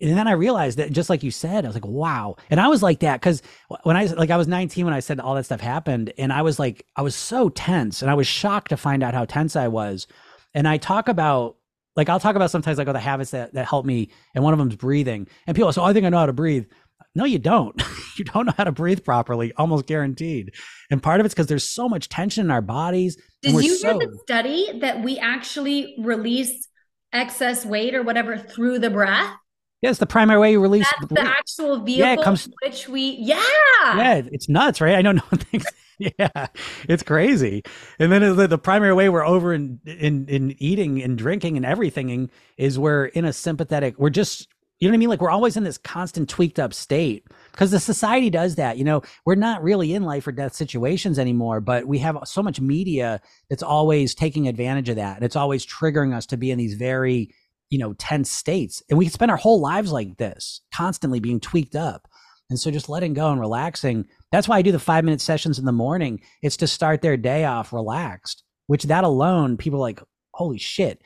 [0.00, 2.36] and then I realized that just like you said, I was like, wow.
[2.50, 3.42] And I was like that because
[3.82, 6.42] when I like I was 19 when I said all that stuff happened, and I
[6.42, 9.56] was like, I was so tense, and I was shocked to find out how tense
[9.56, 10.06] I was.
[10.54, 11.56] And I talk about
[11.96, 14.52] like I'll talk about sometimes like oh the habits that that help me, and one
[14.52, 15.26] of them is breathing.
[15.46, 16.66] And people, so oh, I think I know how to breathe.
[17.14, 17.80] No, you don't.
[18.16, 20.52] you don't know how to breathe properly, almost guaranteed.
[20.90, 23.16] And part of it's because there's so much tension in our bodies.
[23.42, 23.98] Did you so...
[23.98, 26.68] hear the study that we actually release
[27.12, 29.34] excess weight or whatever through the breath?
[29.82, 33.16] Yes, the primary way you release That's the actual vehicle yeah, it comes, which we
[33.18, 33.42] yeah.
[33.82, 34.94] Yeah, it's nuts, right?
[34.94, 35.66] I know no one thinks
[35.98, 36.46] yeah,
[36.88, 37.62] it's crazy.
[37.98, 41.66] And then the, the primary way we're over in, in in eating and drinking and
[41.66, 43.98] everything is we're in a sympathetic.
[43.98, 44.48] We're just
[44.82, 45.08] You know what I mean?
[45.10, 48.78] Like we're always in this constant tweaked up state because the society does that.
[48.78, 52.42] You know, we're not really in life or death situations anymore, but we have so
[52.42, 55.14] much media that's always taking advantage of that.
[55.14, 57.32] And it's always triggering us to be in these very,
[57.70, 58.82] you know, tense states.
[58.90, 62.08] And we can spend our whole lives like this, constantly being tweaked up.
[62.50, 64.08] And so just letting go and relaxing.
[64.32, 66.22] That's why I do the five minute sessions in the morning.
[66.42, 70.02] It's to start their day off relaxed, which that alone, people like,
[70.34, 71.00] holy shit.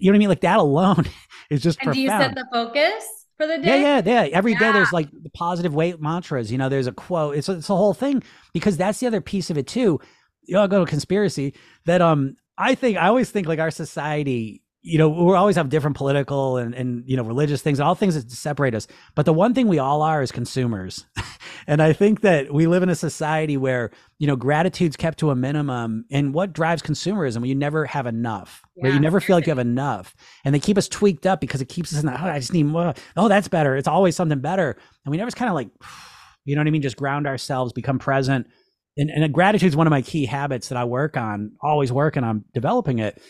[0.00, 0.28] You know what I mean?
[0.28, 1.06] Like that alone
[1.50, 1.94] is just and profound.
[1.94, 3.22] do you set the focus?
[3.42, 3.80] for the day?
[3.80, 4.36] Yeah, yeah, yeah.
[4.36, 4.58] Every yeah.
[4.58, 6.50] day there's like the positive weight mantras.
[6.50, 7.36] You know, there's a quote.
[7.36, 8.22] It's a, it's a whole thing
[8.52, 10.00] because that's the other piece of it too.
[10.44, 11.54] You know, I'll go to conspiracy
[11.86, 15.68] that um I think I always think like our society you know, we always have
[15.68, 18.88] different political and, and, you know, religious things, all things that separate us.
[19.14, 21.06] But the one thing we all are is consumers.
[21.68, 25.30] and I think that we live in a society where, you know, gratitude's kept to
[25.30, 26.04] a minimum.
[26.10, 27.46] And what drives consumerism?
[27.46, 28.94] You never have enough, yeah, right?
[28.94, 30.16] You never feel like you have enough.
[30.44, 32.52] And they keep us tweaked up because it keeps us in the, oh, I just
[32.52, 32.92] need more.
[33.16, 33.76] Oh, that's better.
[33.76, 34.76] It's always something better.
[35.04, 35.68] And we never just kind of like,
[36.44, 36.82] you know what I mean?
[36.82, 38.48] Just ground ourselves, become present.
[38.96, 42.24] And, and gratitude is one of my key habits that I work on, always working
[42.24, 43.22] on developing it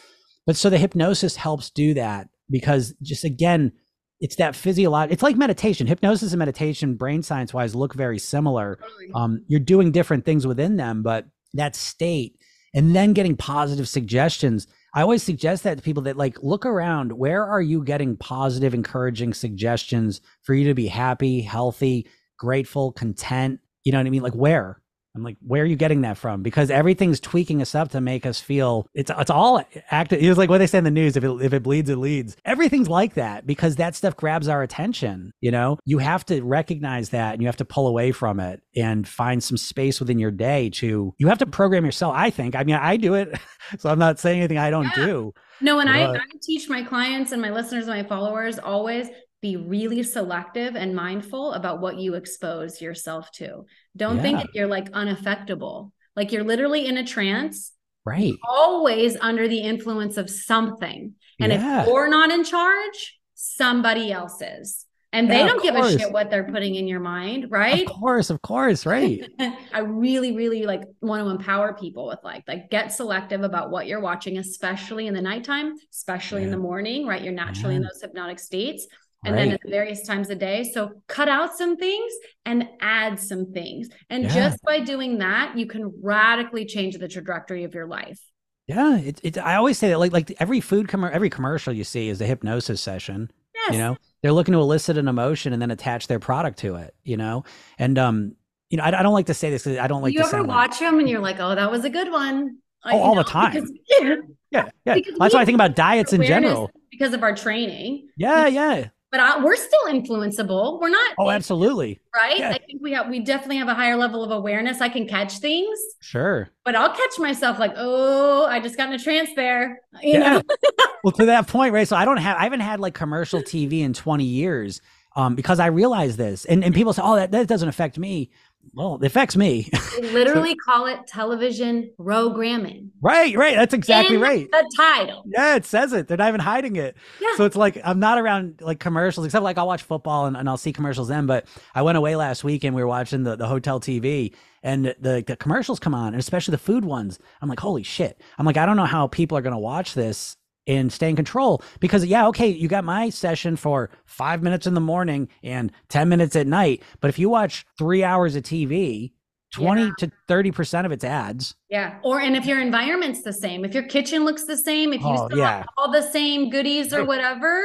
[0.47, 3.73] but so the hypnosis helps do that because just again,
[4.21, 5.13] it's that physiological.
[5.13, 5.87] It's like meditation.
[5.87, 8.79] Hypnosis and meditation, brain science wise, look very similar.
[9.15, 12.37] Um, you're doing different things within them, but that state
[12.75, 14.67] and then getting positive suggestions.
[14.95, 17.13] I always suggest that to people that like look around.
[17.13, 23.61] Where are you getting positive, encouraging suggestions for you to be happy, healthy, grateful, content?
[23.85, 24.23] You know what I mean?
[24.23, 24.82] Like where?
[25.15, 26.43] I'm like, where are you getting that from?
[26.43, 30.23] Because everything's tweaking us up to make us feel it's it's all active.
[30.23, 32.37] It's like what they say in the news: if it if it bleeds, it leads.
[32.45, 35.33] Everything's like that because that stuff grabs our attention.
[35.41, 38.63] You know, you have to recognize that and you have to pull away from it
[38.75, 41.15] and find some space within your day to.
[41.19, 42.15] You have to program yourself.
[42.17, 42.57] I think.
[42.57, 43.39] I mean, I do it,
[43.79, 45.07] so I'm not saying anything I don't yeah.
[45.07, 45.35] do.
[45.61, 49.09] No, and I, I teach my clients and my listeners and my followers always
[49.43, 53.67] be really selective and mindful about what you expose yourself to.
[53.97, 54.23] Don't yeah.
[54.23, 55.91] think that you're like unaffectable.
[56.17, 57.73] Like you're literally in a trance.
[58.05, 58.35] Right.
[58.49, 61.15] Always under the influence of something.
[61.41, 61.83] And yeah.
[61.83, 64.87] if you're not in charge, somebody else is.
[65.15, 67.87] And yeah, they don't give a shit what they're putting in your mind, right?
[67.87, 69.23] Of course, of course, right.
[69.73, 73.87] I really, really like want to empower people with like, like get selective about what
[73.87, 77.23] you're watching, especially in the nighttime, especially in the morning, right?
[77.23, 78.87] You're naturally in those hypnotic states
[79.25, 79.45] and right.
[79.45, 80.65] then at various times a day.
[80.65, 82.13] So cut out some things
[82.45, 83.89] and add some things.
[84.11, 84.35] And yeah.
[84.35, 88.21] just by doing that, you can radically change the trajectory of your life.
[88.67, 91.85] Yeah, it, it I always say that like like every food com- every commercial you
[91.85, 93.31] see is a hypnosis session.
[93.55, 93.73] Yes.
[93.73, 96.95] You know, they're looking to elicit an emotion and then attach their product to it.
[97.05, 97.45] You know,
[97.79, 98.37] and um,
[98.71, 100.15] you know, I, I don't like to say this because I don't like.
[100.15, 102.59] You to ever watch like, them and you're like, oh, that was a good one.
[102.85, 103.53] oh, all know, the time.
[103.53, 104.15] Because, yeah,
[104.51, 104.97] yeah, yeah.
[105.19, 108.09] That's why I think about diets in general because of our training.
[108.17, 110.81] Yeah, yeah but I, we're still influenceable.
[110.81, 111.13] We're not.
[111.19, 112.01] Oh, absolutely.
[112.15, 112.39] Right.
[112.39, 112.49] Yeah.
[112.49, 114.81] I think we have, we definitely have a higher level of awareness.
[114.81, 115.79] I can catch things.
[116.01, 116.49] Sure.
[116.65, 119.83] But I'll catch myself like, oh, I just got in a trance there.
[120.03, 120.39] You yeah.
[120.39, 120.43] know?
[121.05, 121.87] well, to that point, right?
[121.87, 124.81] So I don't have, I haven't had like commercial TV in 20 years
[125.15, 126.47] um, because I realize this.
[126.47, 128.31] And, and people say, oh, that, that doesn't affect me
[128.75, 129.69] well, it affects me.
[129.97, 132.91] They literally so, call it television programming.
[133.03, 133.55] Right, right.
[133.55, 134.49] That's exactly In right.
[134.51, 135.25] The title.
[135.27, 136.09] Yeah, it says it.
[136.09, 136.97] They're not even hiding it.
[137.21, 137.37] Yeah.
[137.37, 140.49] So it's like I'm not around like commercials, except like I'll watch football and, and
[140.49, 141.27] I'll see commercials then.
[141.27, 144.87] But I went away last week and we were watching the, the hotel TV and
[144.87, 147.19] the, the commercials come on, and especially the food ones.
[147.41, 148.21] I'm like, holy shit.
[148.39, 150.37] I'm like, I don't know how people are gonna watch this
[150.67, 154.75] and stay in control because yeah okay you got my session for five minutes in
[154.75, 159.13] the morning and 10 minutes at night but if you watch three hours of tv
[159.55, 159.91] 20 yeah.
[159.99, 163.75] to 30 percent of it's ads yeah or and if your environment's the same if
[163.75, 165.59] your kitchen looks the same if you oh, still yeah.
[165.59, 167.63] have all the same goodies or whatever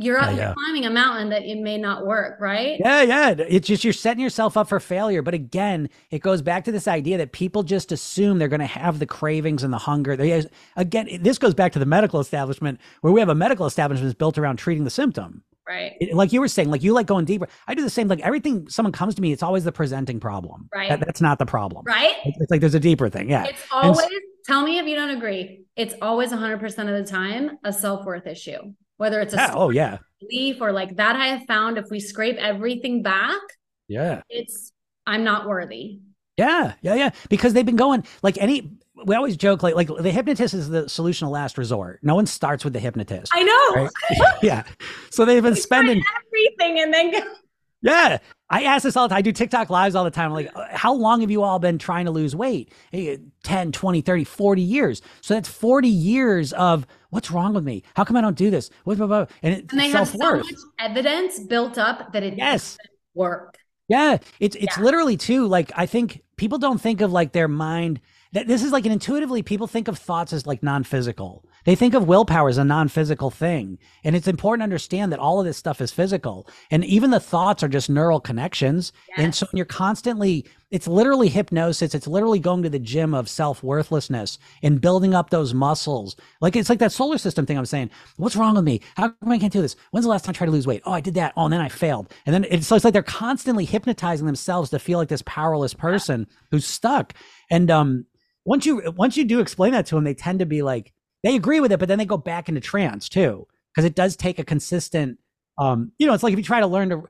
[0.00, 2.78] you're up, yeah, you're climbing a mountain that it may not work, right?
[2.78, 3.34] Yeah, yeah.
[3.36, 5.22] It's just you're setting yourself up for failure.
[5.22, 8.66] But again, it goes back to this idea that people just assume they're going to
[8.66, 10.16] have the cravings and the hunger.
[10.16, 10.44] They,
[10.76, 14.18] again, this goes back to the medical establishment where we have a medical establishment that's
[14.18, 15.42] built around treating the symptom.
[15.66, 15.96] Right.
[16.00, 17.48] It, like you were saying, like you like going deeper.
[17.66, 18.06] I do the same.
[18.06, 20.68] Like everything, someone comes to me, it's always the presenting problem.
[20.72, 20.90] Right.
[20.90, 21.84] That, that's not the problem.
[21.84, 22.14] Right.
[22.24, 23.28] It's, it's, like there's a deeper thing.
[23.28, 23.44] Yeah.
[23.44, 24.06] It's always.
[24.46, 25.64] Tell me if you don't agree.
[25.76, 29.52] It's always 100 percent of the time a self worth issue whether it's a yeah,
[29.54, 33.40] oh yeah belief or like that i have found if we scrape everything back
[33.88, 34.72] yeah it's
[35.06, 36.00] i'm not worthy
[36.36, 38.70] yeah yeah yeah because they've been going like any
[39.06, 42.26] we always joke like like the hypnotist is the solution of last resort no one
[42.26, 43.90] starts with the hypnotist i know right?
[44.42, 44.62] yeah
[45.10, 47.34] so they've been we spending everything and then go-
[47.82, 48.18] yeah
[48.50, 49.18] I ask this all the time.
[49.18, 50.26] I do TikTok lives all the time.
[50.26, 52.72] I'm like, uh, how long have you all been trying to lose weight?
[52.92, 55.02] 10, 20, 30, 40 years.
[55.20, 57.82] So that's 40 years of what's wrong with me?
[57.94, 58.70] How come I don't do this?
[58.84, 59.26] What, blah, blah.
[59.42, 60.46] And, it, and they have so much
[60.78, 62.76] evidence built up that it yes.
[62.76, 63.58] doesn't work.
[63.88, 64.82] Yeah, it's it's yeah.
[64.82, 68.00] literally too like I think people don't think of like their mind
[68.32, 71.92] that this is like an intuitively people think of thoughts as like non-physical they think
[71.92, 73.78] of willpower as a non-physical thing.
[74.02, 76.48] And it's important to understand that all of this stuff is physical.
[76.70, 78.90] And even the thoughts are just neural connections.
[79.10, 79.18] Yes.
[79.18, 81.94] and so you're constantly it's literally hypnosis.
[81.94, 86.16] It's literally going to the gym of self-worthlessness and building up those muscles.
[86.40, 88.80] Like it's like that solar system thing i'm saying what's wrong with me?
[88.96, 89.76] How come i can't do this?
[89.90, 90.80] When's the last time i tried to lose weight?
[90.86, 91.34] Oh i did that.
[91.36, 92.10] Oh and then i failed.
[92.24, 95.74] And then it's, so it's like they're constantly hypnotizing themselves to feel like this powerless
[95.74, 97.12] person who's stuck.
[97.50, 98.06] And um
[98.46, 101.34] once you once you do explain that to them, they tend to be like they
[101.34, 104.38] agree with it, but then they go back into trance too because it does take
[104.38, 105.18] a consistent.
[105.58, 107.02] Um, you know, it's like if you try to learn to,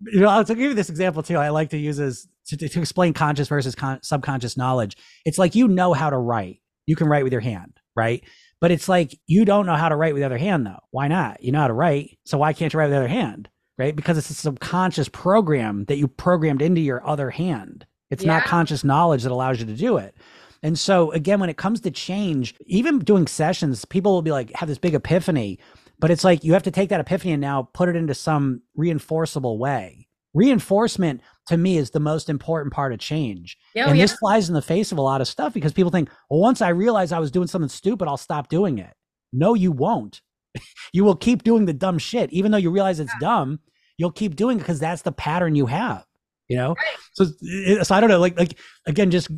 [0.00, 1.36] you know, I'll give you this example too.
[1.36, 4.96] I like to use as to, to explain conscious versus con- subconscious knowledge.
[5.24, 6.60] It's like you know how to write.
[6.86, 8.24] You can write with your hand, right?
[8.60, 10.80] But it's like you don't know how to write with the other hand though.
[10.90, 11.42] Why not?
[11.42, 13.48] You know how to write, so why can't you write with the other hand?
[13.78, 13.96] Right?
[13.96, 17.86] Because it's a subconscious program that you programmed into your other hand.
[18.10, 18.34] It's yeah.
[18.34, 20.14] not conscious knowledge that allows you to do it.
[20.62, 24.52] And so again, when it comes to change, even doing sessions, people will be like,
[24.54, 25.58] have this big epiphany,
[25.98, 28.62] but it's like you have to take that epiphany and now put it into some
[28.78, 30.08] reinforceable way.
[30.34, 33.58] Reinforcement to me is the most important part of change.
[33.76, 34.04] Oh, and yeah.
[34.04, 36.62] this flies in the face of a lot of stuff because people think, well, once
[36.62, 38.94] I realize I was doing something stupid, I'll stop doing it.
[39.32, 40.22] No, you won't.
[40.92, 42.32] you will keep doing the dumb shit.
[42.32, 43.28] Even though you realize it's yeah.
[43.28, 43.60] dumb,
[43.98, 46.04] you'll keep doing it because that's the pattern you have.
[46.48, 46.74] You know?
[46.74, 46.96] Right.
[47.12, 47.26] So,
[47.82, 49.30] so I don't know, like, like again, just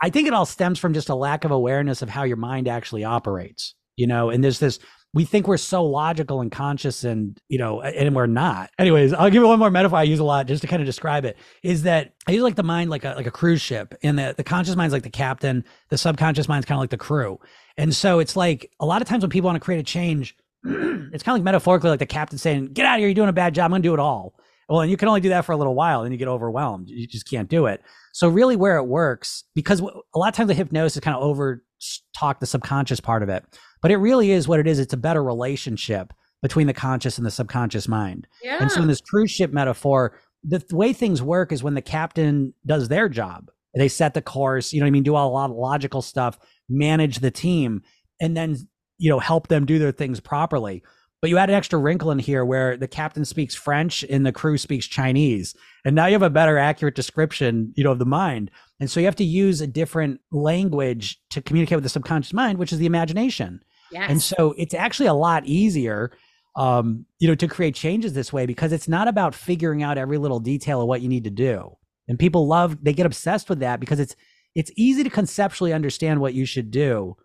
[0.00, 2.68] I think it all stems from just a lack of awareness of how your mind
[2.68, 4.78] actually operates, you know, and there's this
[5.14, 8.70] we think we're so logical and conscious and you know and we're not.
[8.78, 10.86] Anyways i'll give you one more metaphor i use a lot just to kind of
[10.86, 13.94] describe it is that i use like the mind like a like a cruise ship
[14.02, 16.96] and the, the conscious mind's like the captain the subconscious mind's kind of like the
[16.96, 17.38] crew.
[17.76, 20.36] And so it's like a lot of times when people want to create a change
[20.64, 23.28] it's kind of like metaphorically like the captain saying get out of here you're doing
[23.28, 24.34] a bad job i'm gonna do it all
[24.68, 26.88] well and you can only do that for a little while and you get overwhelmed
[26.88, 27.82] you just can't do it
[28.18, 31.62] so really where it works, because a lot of times the hypnosis kind of over
[32.16, 33.44] talk the subconscious part of it,
[33.80, 34.80] but it really is what it is.
[34.80, 36.12] It's a better relationship
[36.42, 38.26] between the conscious and the subconscious mind.
[38.42, 38.58] Yeah.
[38.60, 41.80] And so in this cruise ship metaphor, the, the way things work is when the
[41.80, 45.04] captain does their job, they set the course, you know what I mean?
[45.04, 47.82] Do a lot of logical stuff, manage the team,
[48.20, 48.56] and then,
[48.98, 50.82] you know, help them do their things properly.
[51.20, 54.32] But you add an extra wrinkle in here where the captain speaks French and the
[54.32, 55.54] crew speaks Chinese.
[55.84, 58.52] And now you have a better accurate description, you know, of the mind.
[58.78, 62.58] And so you have to use a different language to communicate with the subconscious mind,
[62.58, 63.62] which is the imagination.
[63.90, 64.10] Yes.
[64.10, 66.12] And so it's actually a lot easier
[66.58, 70.18] um, you know, to create changes this way because it's not about figuring out every
[70.18, 71.76] little detail of what you need to do.
[72.08, 74.16] And people love they get obsessed with that because it's
[74.54, 77.16] it's easy to conceptually understand what you should do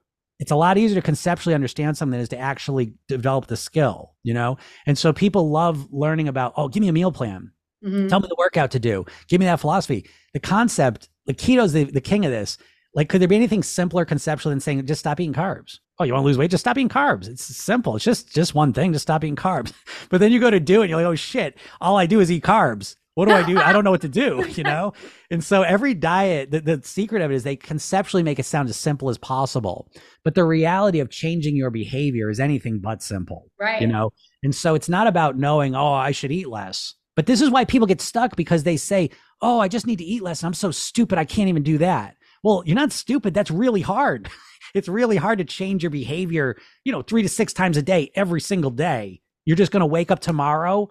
[0.44, 4.12] it's a lot easier to conceptually understand something than is to actually develop the skill,
[4.24, 4.58] you know?
[4.86, 7.54] And so people love learning about, oh, give me a meal plan.
[7.82, 8.10] Mm-hmm.
[8.10, 9.06] Tell me the workout to do.
[9.30, 10.06] Give me that philosophy.
[10.34, 12.58] The concept, the keto's the, the king of this.
[12.94, 15.80] Like, could there be anything simpler conceptually than saying just stop eating carbs?
[15.98, 16.52] Oh, you want to lose weight?
[16.52, 17.30] Just stop eating carbs.
[17.30, 17.96] It's simple.
[17.96, 18.91] It's just just one thing.
[18.91, 19.72] Just stop eating carbs.
[20.10, 21.58] But then you go to do it, and you're like, oh shit!
[21.80, 23.59] All I do is eat carbs what do I do?
[23.59, 24.93] I don't know what to do, you know?
[25.30, 28.70] And so every diet, the, the secret of it is they conceptually make it sound
[28.70, 29.89] as simple as possible.
[30.24, 33.51] But the reality of changing your behavior is anything but simple.
[33.59, 33.82] Right.
[33.82, 34.11] You know?
[34.41, 36.95] And so it's not about knowing, oh, I should eat less.
[37.16, 39.11] But this is why people get stuck because they say,
[39.41, 40.43] oh, I just need to eat less.
[40.43, 41.20] I'm so stupid.
[41.20, 42.16] I can't even do that.
[42.43, 43.34] Well, you're not stupid.
[43.34, 44.30] That's really hard.
[44.74, 48.11] it's really hard to change your behavior, you know, three to six times a day,
[48.16, 49.22] every single day.
[49.45, 50.89] You're just going to wake up tomorrow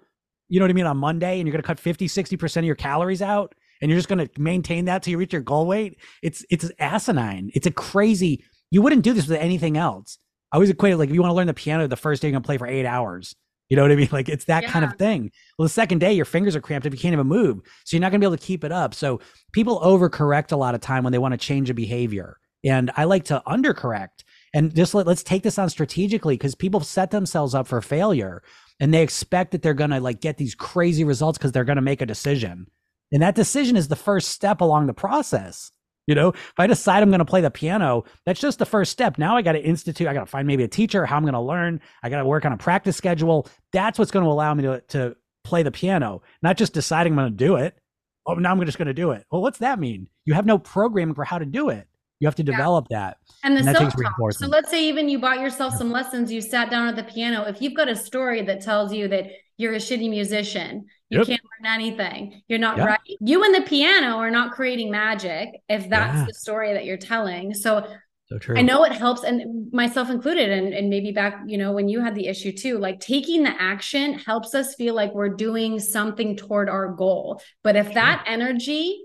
[0.52, 2.64] you know what I mean, on Monday and you're going to cut 50, 60% of
[2.66, 5.66] your calories out and you're just going to maintain that till you reach your goal
[5.66, 5.98] weight.
[6.22, 7.50] It's, it's asinine.
[7.54, 10.18] It's a crazy, you wouldn't do this with anything else.
[10.52, 12.28] I always equate it like if you want to learn the piano the first day
[12.28, 13.34] you're going to play for eight hours.
[13.70, 14.08] You know what I mean?
[14.12, 14.70] Like it's that yeah.
[14.70, 15.30] kind of thing.
[15.56, 17.60] Well, the second day your fingers are cramped if you can't even move.
[17.86, 18.92] So you're not going to be able to keep it up.
[18.92, 19.20] So
[19.52, 22.36] people overcorrect a lot of time when they want to change a behavior.
[22.62, 26.80] And I like to undercorrect and just let, let's take this on strategically because people
[26.80, 28.42] set themselves up for failure
[28.82, 31.76] and they expect that they're going to like get these crazy results because they're going
[31.76, 32.66] to make a decision.
[33.12, 35.70] And that decision is the first step along the process.
[36.08, 38.90] You know, if I decide I'm going to play the piano, that's just the first
[38.90, 39.18] step.
[39.18, 41.32] Now I got to institute, I got to find maybe a teacher, how I'm going
[41.34, 41.80] to learn.
[42.02, 43.46] I got to work on a practice schedule.
[43.72, 45.14] That's what's going to allow me to, to
[45.44, 47.78] play the piano, not just deciding I'm going to do it.
[48.26, 49.24] Oh, now I'm just going to do it.
[49.30, 50.08] Well, what's that mean?
[50.24, 51.86] You have no programming for how to do it.
[52.22, 52.98] You have to develop yeah.
[52.98, 53.16] that.
[53.42, 54.32] And the self talk.
[54.34, 57.42] So let's say even you bought yourself some lessons, you sat down at the piano.
[57.48, 61.26] If you've got a story that tells you that you're a shitty musician, you yep.
[61.26, 63.00] can't learn anything, you're not right.
[63.20, 66.26] You and the piano are not creating magic if that's yeah.
[66.28, 67.54] the story that you're telling.
[67.54, 67.88] So
[68.28, 68.56] So true.
[68.56, 72.00] I know it helps, and myself included, and, and maybe back, you know, when you
[72.00, 76.36] had the issue too, like taking the action helps us feel like we're doing something
[76.36, 77.42] toward our goal.
[77.64, 79.01] But if that energy,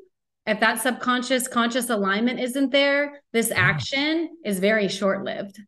[0.48, 5.60] if that subconscious conscious alignment isn't there, this action is very short lived.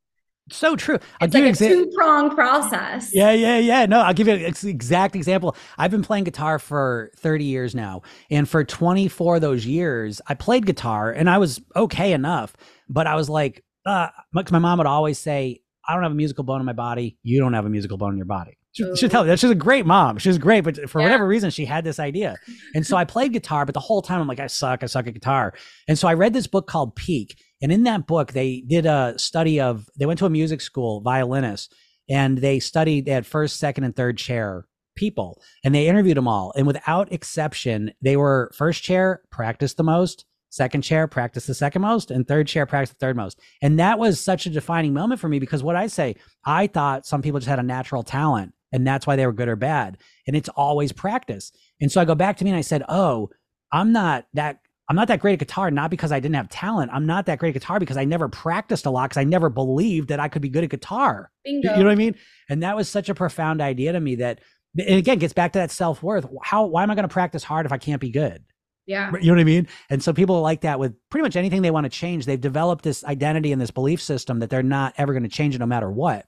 [0.51, 0.97] So true.
[1.21, 3.11] I'll it's give like you a two prong process.
[3.13, 3.85] Yeah, yeah, yeah.
[3.85, 5.55] No, I'll give you an exact example.
[5.77, 8.01] I've been playing guitar for 30 years now.
[8.31, 12.55] And for 24 of those years, I played guitar and I was okay enough.
[12.87, 16.43] But I was like, uh, my mom would always say, I don't have a musical
[16.43, 17.17] bone in my body.
[17.23, 18.58] You don't have a musical bone in your body.
[18.71, 20.17] She, she'd tell me that she's a great mom.
[20.17, 21.07] She's great, but for yeah.
[21.07, 22.35] whatever reason, she had this idea.
[22.75, 25.07] And so I played guitar, but the whole time I'm like, I suck, I suck
[25.07, 25.53] at guitar.
[25.87, 27.35] And so I read this book called Peak.
[27.61, 31.01] And in that book, they did a study of, they went to a music school,
[31.01, 31.73] violinists,
[32.09, 34.65] and they studied, they had first, second, and third chair
[34.95, 36.53] people, and they interviewed them all.
[36.55, 41.81] And without exception, they were first chair, practiced the most, second chair practice the second
[41.81, 45.19] most and third chair practice the third most and that was such a defining moment
[45.21, 46.15] for me because what i say
[46.45, 49.47] i thought some people just had a natural talent and that's why they were good
[49.47, 49.97] or bad
[50.27, 51.51] and it's always practice
[51.81, 53.29] and so i go back to me and i said oh
[53.71, 54.59] i'm not that
[54.89, 57.39] i'm not that great at guitar not because i didn't have talent i'm not that
[57.39, 60.27] great at guitar because i never practiced a lot because i never believed that i
[60.27, 61.71] could be good at guitar Bingo.
[61.71, 62.15] you know what i mean
[62.49, 64.39] and that was such a profound idea to me that
[64.77, 67.65] and again gets back to that self-worth how why am i going to practice hard
[67.65, 68.43] if i can't be good
[68.89, 69.11] yeah.
[69.21, 69.67] You know what I mean?
[69.91, 72.25] And so people like that with pretty much anything they want to change.
[72.25, 75.53] They've developed this identity and this belief system that they're not ever going to change
[75.53, 76.25] it no matter what.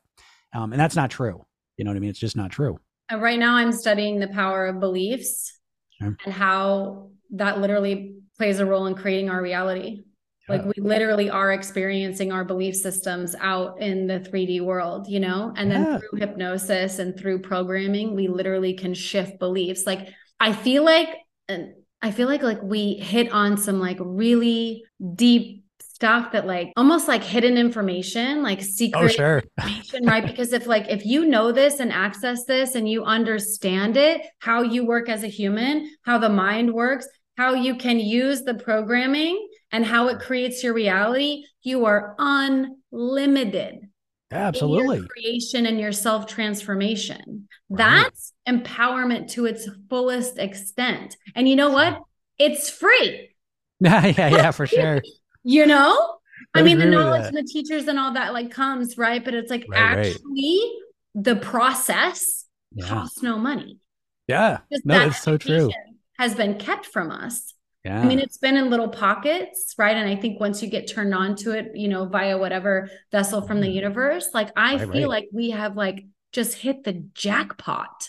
[0.53, 1.43] Um, and that's not true.
[1.81, 2.11] You know what I mean?
[2.11, 2.79] It's just not true.
[3.11, 5.57] Uh, right now, I'm studying the power of beliefs
[5.99, 6.15] sure.
[6.23, 10.03] and how that literally plays a role in creating our reality.
[10.47, 10.57] Yeah.
[10.57, 15.53] Like we literally are experiencing our belief systems out in the 3D world, you know?
[15.57, 15.97] And then yeah.
[15.97, 19.87] through hypnosis and through programming, we literally can shift beliefs.
[19.87, 20.09] Like
[20.39, 21.09] I feel like,
[21.47, 24.83] and I feel like like we hit on some like really
[25.15, 25.60] deep
[26.01, 29.43] stuff that like almost like hidden information, like secret oh, sure.
[29.59, 30.25] information, right?
[30.25, 34.63] Because if like if you know this and access this and you understand it, how
[34.63, 39.47] you work as a human, how the mind works, how you can use the programming
[39.71, 43.87] and how it creates your reality, you are unlimited.
[44.31, 45.05] Absolutely.
[45.07, 47.47] creation and your self transformation.
[47.69, 47.77] Right.
[47.77, 51.15] That's empowerment to its fullest extent.
[51.35, 52.01] And you know what?
[52.39, 53.27] It's free.
[53.83, 55.01] Yeah, yeah, yeah, for sure.
[55.43, 56.17] You know?
[56.53, 59.23] I, I mean, the knowledge and the teachers and all that like comes, right?
[59.23, 60.61] But it's like right, actually
[61.15, 61.23] right.
[61.23, 62.87] the process yeah.
[62.87, 63.79] costs no money.
[64.27, 64.59] Yeah.
[64.71, 65.69] Just no, it's so true.
[66.17, 67.53] Has been kept from us.
[67.83, 67.99] Yeah.
[67.99, 69.97] I mean, it's been in little pockets, right?
[69.97, 73.41] And I think once you get turned on to it, you know, via whatever vessel
[73.41, 73.75] from the mm-hmm.
[73.75, 75.21] universe, like I right, feel right.
[75.21, 78.07] like we have like just hit the jackpot.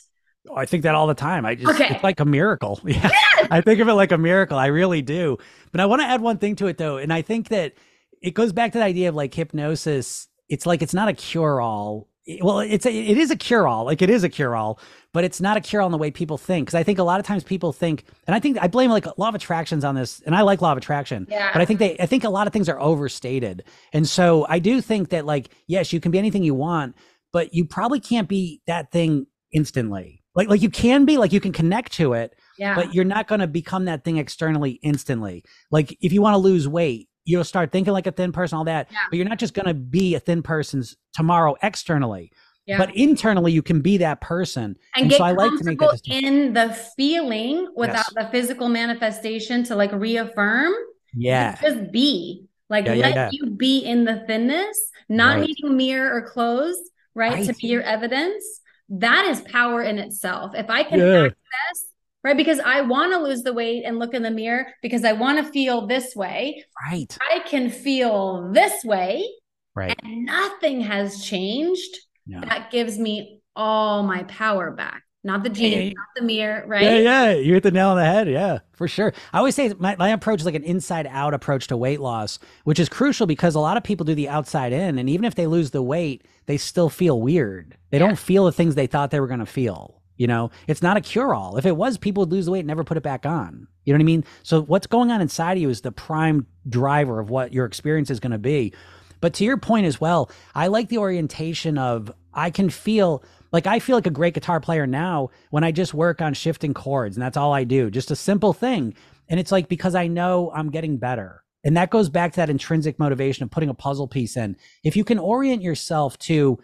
[0.54, 1.46] I think that all the time.
[1.46, 1.94] I just okay.
[1.94, 2.80] it's like a miracle.
[2.84, 3.10] Yeah.
[3.12, 3.48] Yes!
[3.50, 4.58] I think of it like a miracle.
[4.58, 5.38] I really do.
[5.70, 6.96] But I want to add one thing to it though.
[6.96, 7.74] And I think that
[8.20, 10.28] it goes back to the idea of like hypnosis.
[10.48, 12.08] It's like it's not a cure all
[12.40, 14.78] well it's a, it is a cure all like it is a cure all
[15.12, 17.02] but it's not a cure all in the way people think because i think a
[17.02, 19.96] lot of times people think and i think i blame like law of attractions on
[19.96, 21.50] this and i like law of attraction yeah.
[21.52, 24.60] but i think they i think a lot of things are overstated and so i
[24.60, 26.94] do think that like yes you can be anything you want
[27.32, 31.40] but you probably can't be that thing instantly like like you can be like you
[31.40, 32.74] can connect to it yeah.
[32.74, 36.38] but you're not going to become that thing externally instantly like if you want to
[36.38, 38.88] lose weight you'll start thinking like a thin person, all that.
[38.90, 38.98] Yeah.
[39.10, 42.32] But you're not just going to be a thin person's tomorrow externally.
[42.66, 42.78] Yeah.
[42.78, 45.80] But internally, you can be that person, and, and get so I like to make
[45.80, 48.12] that in the feeling without yes.
[48.14, 50.72] the physical manifestation to like reaffirm.
[51.12, 54.78] Yeah, just be like yeah, let yeah, you be in the thinness,
[55.08, 55.48] not right.
[55.48, 56.78] needing mirror or clothes,
[57.16, 58.44] right, right, to be your evidence.
[58.92, 60.54] That is power in itself.
[60.54, 61.86] If I can access
[62.24, 62.36] right?
[62.36, 65.44] Because I want to lose the weight and look in the mirror because I want
[65.44, 66.64] to feel this way.
[66.90, 67.16] Right.
[67.30, 69.28] I can feel this way.
[69.74, 69.96] Right.
[70.02, 71.98] And nothing has changed.
[72.26, 72.40] No.
[72.40, 75.02] That gives me all my power back.
[75.24, 76.82] Not the hey, not the mirror, right?
[76.82, 77.30] Yeah, yeah.
[77.32, 78.28] You hit the nail on the head.
[78.28, 79.12] Yeah, for sure.
[79.32, 82.40] I always say my, my approach is like an inside out approach to weight loss,
[82.64, 84.98] which is crucial because a lot of people do the outside in.
[84.98, 87.76] And even if they lose the weight, they still feel weird.
[87.90, 88.06] They yeah.
[88.06, 90.02] don't feel the things they thought they were going to feel.
[90.16, 91.56] You know, it's not a cure all.
[91.56, 93.68] If it was, people would lose the weight and never put it back on.
[93.84, 94.24] You know what I mean?
[94.42, 98.10] So what's going on inside of you is the prime driver of what your experience
[98.10, 98.72] is going to be.
[99.20, 103.22] But to your point as well, I like the orientation of I can feel
[103.52, 106.74] like I feel like a great guitar player now when I just work on shifting
[106.74, 107.90] chords and that's all I do.
[107.90, 108.94] Just a simple thing.
[109.28, 111.44] And it's like because I know I'm getting better.
[111.64, 114.56] And that goes back to that intrinsic motivation of putting a puzzle piece in.
[114.82, 116.58] If you can orient yourself to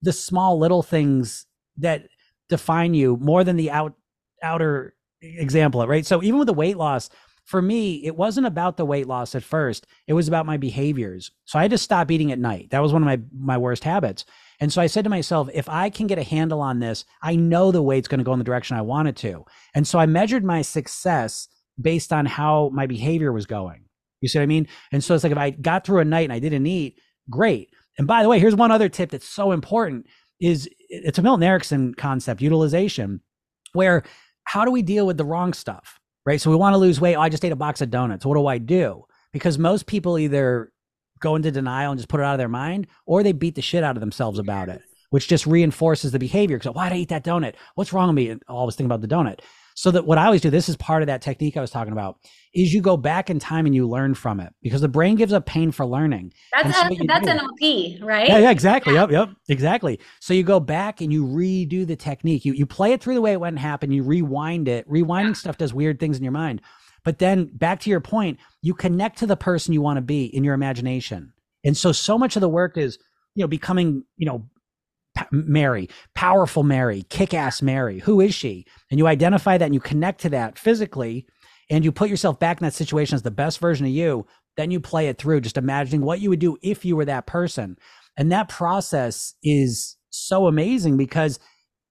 [0.00, 1.46] the small little things
[1.78, 2.06] that
[2.48, 3.94] define you more than the out
[4.42, 6.04] outer example, right?
[6.04, 7.08] So even with the weight loss,
[7.44, 9.86] for me, it wasn't about the weight loss at first.
[10.06, 11.30] It was about my behaviors.
[11.44, 12.70] So I had to stop eating at night.
[12.70, 14.24] That was one of my my worst habits.
[14.62, 17.34] And so I said to myself, if I can get a handle on this, I
[17.34, 19.44] know the weight's going to go in the direction I want it to.
[19.74, 21.48] And so I measured my success
[21.80, 23.86] based on how my behavior was going.
[24.20, 24.68] You see what I mean?
[24.92, 27.70] And so it's like if I got through a night and I didn't eat, great.
[27.98, 30.06] And by the way, here's one other tip that's so important
[30.40, 33.20] is it's a Milton Erickson concept, utilization,
[33.72, 34.04] where
[34.44, 35.98] how do we deal with the wrong stuff?
[36.24, 36.40] Right.
[36.40, 37.16] So we want to lose weight.
[37.16, 38.24] Oh, I just ate a box of donuts.
[38.24, 39.06] What do I do?
[39.32, 40.72] Because most people either
[41.22, 43.62] go into denial and just put it out of their mind, or they beat the
[43.62, 46.60] shit out of themselves about it, which just reinforces the behavior.
[46.60, 47.54] So why did I eat that donut?
[47.74, 48.28] What's wrong with me?
[48.28, 49.40] And always think about the donut.
[49.74, 51.92] So that what I always do, this is part of that technique I was talking
[51.92, 52.18] about,
[52.54, 55.32] is you go back in time and you learn from it because the brain gives
[55.32, 56.32] up pain for learning.
[56.52, 58.28] That's so a, that's NLP, right?
[58.28, 58.94] Yeah, yeah, exactly.
[58.94, 59.02] Yeah.
[59.02, 59.98] Yep, yep, exactly.
[60.20, 62.44] So you go back and you redo the technique.
[62.44, 63.94] You you play it through the way it went and happened.
[63.94, 64.88] You rewind it.
[64.88, 65.32] Rewinding yeah.
[65.32, 66.60] stuff does weird things in your mind.
[67.04, 70.24] But then back to your point, you connect to the person you want to be
[70.24, 71.32] in your imagination.
[71.64, 72.98] And so, so much of the work is,
[73.34, 74.46] you know, becoming, you know,
[75.30, 77.98] Mary, powerful Mary, kick ass Mary.
[78.00, 78.66] Who is she?
[78.90, 81.26] And you identify that and you connect to that physically
[81.70, 84.26] and you put yourself back in that situation as the best version of you.
[84.56, 87.26] Then you play it through, just imagining what you would do if you were that
[87.26, 87.76] person.
[88.16, 91.38] And that process is so amazing because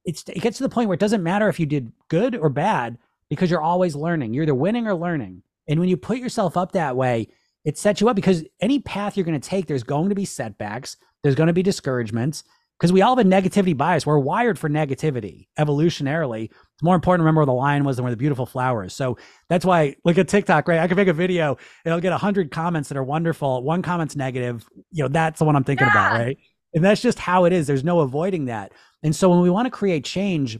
[0.05, 2.49] it's, it gets to the point where it doesn't matter if you did good or
[2.49, 2.97] bad
[3.31, 4.33] because you're always learning.
[4.33, 5.41] You're either winning or learning.
[5.69, 7.29] And when you put yourself up that way,
[7.63, 10.25] it sets you up because any path you're going to take, there's going to be
[10.25, 12.43] setbacks, there's going to be discouragements
[12.77, 14.05] because we all have a negativity bias.
[14.05, 16.45] We're wired for negativity evolutionarily.
[16.45, 18.93] It's more important to remember where the lion was than where the beautiful flowers.
[18.93, 19.17] So
[19.47, 20.79] that's why look at TikTok, right?
[20.79, 23.63] I can make a video, it'll get a hundred comments that are wonderful.
[23.63, 24.67] One comment's negative.
[24.91, 25.93] You know, that's the one I'm thinking yeah.
[25.93, 26.37] about, right?
[26.73, 27.65] And that's just how it is.
[27.65, 28.73] There's no avoiding that.
[29.03, 30.59] And so when we want to create change,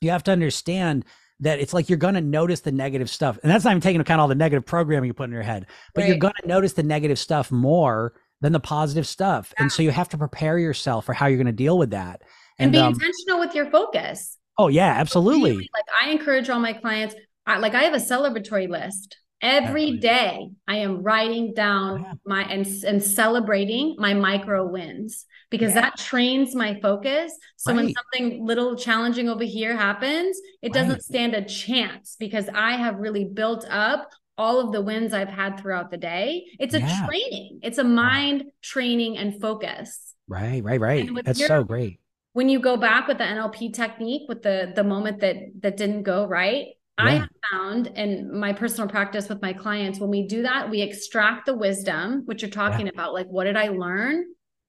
[0.00, 1.04] you have to understand
[1.40, 3.38] that it's like you're going to notice the negative stuff.
[3.42, 5.66] And that's not even taking account all the negative programming you put in your head,
[5.94, 6.08] but right.
[6.08, 9.52] you're going to notice the negative stuff more than the positive stuff.
[9.56, 9.64] Yeah.
[9.64, 12.22] And so you have to prepare yourself for how you're going to deal with that.
[12.58, 14.38] And, and be um, intentional with your focus.
[14.58, 15.50] Oh yeah, absolutely.
[15.50, 17.14] Really, like I encourage all my clients,
[17.46, 19.16] I, like I have a celebratory list.
[19.42, 25.82] Every day I am writing down my and, and celebrating my micro wins because yeah.
[25.82, 27.32] that trains my focus.
[27.56, 27.84] So right.
[27.84, 30.72] when something little challenging over here happens, it right.
[30.74, 35.28] doesn't stand a chance because I have really built up all of the wins I've
[35.28, 36.46] had throughout the day.
[36.58, 37.06] It's a yeah.
[37.06, 37.60] training.
[37.62, 40.14] It's a mind training and focus.
[40.28, 41.08] Right, right, right.
[41.24, 42.00] That's your, so great.
[42.32, 46.02] When you go back with the NLP technique with the the moment that that didn't
[46.02, 46.66] go right,
[46.98, 47.04] yeah.
[47.04, 50.82] I have found in my personal practice with my clients when we do that, we
[50.82, 52.92] extract the wisdom, which you're talking yeah.
[52.92, 54.24] about like what did I learn?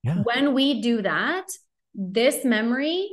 [0.08, 0.24] Yeah.
[0.24, 1.47] When we do that,
[1.93, 3.10] this memory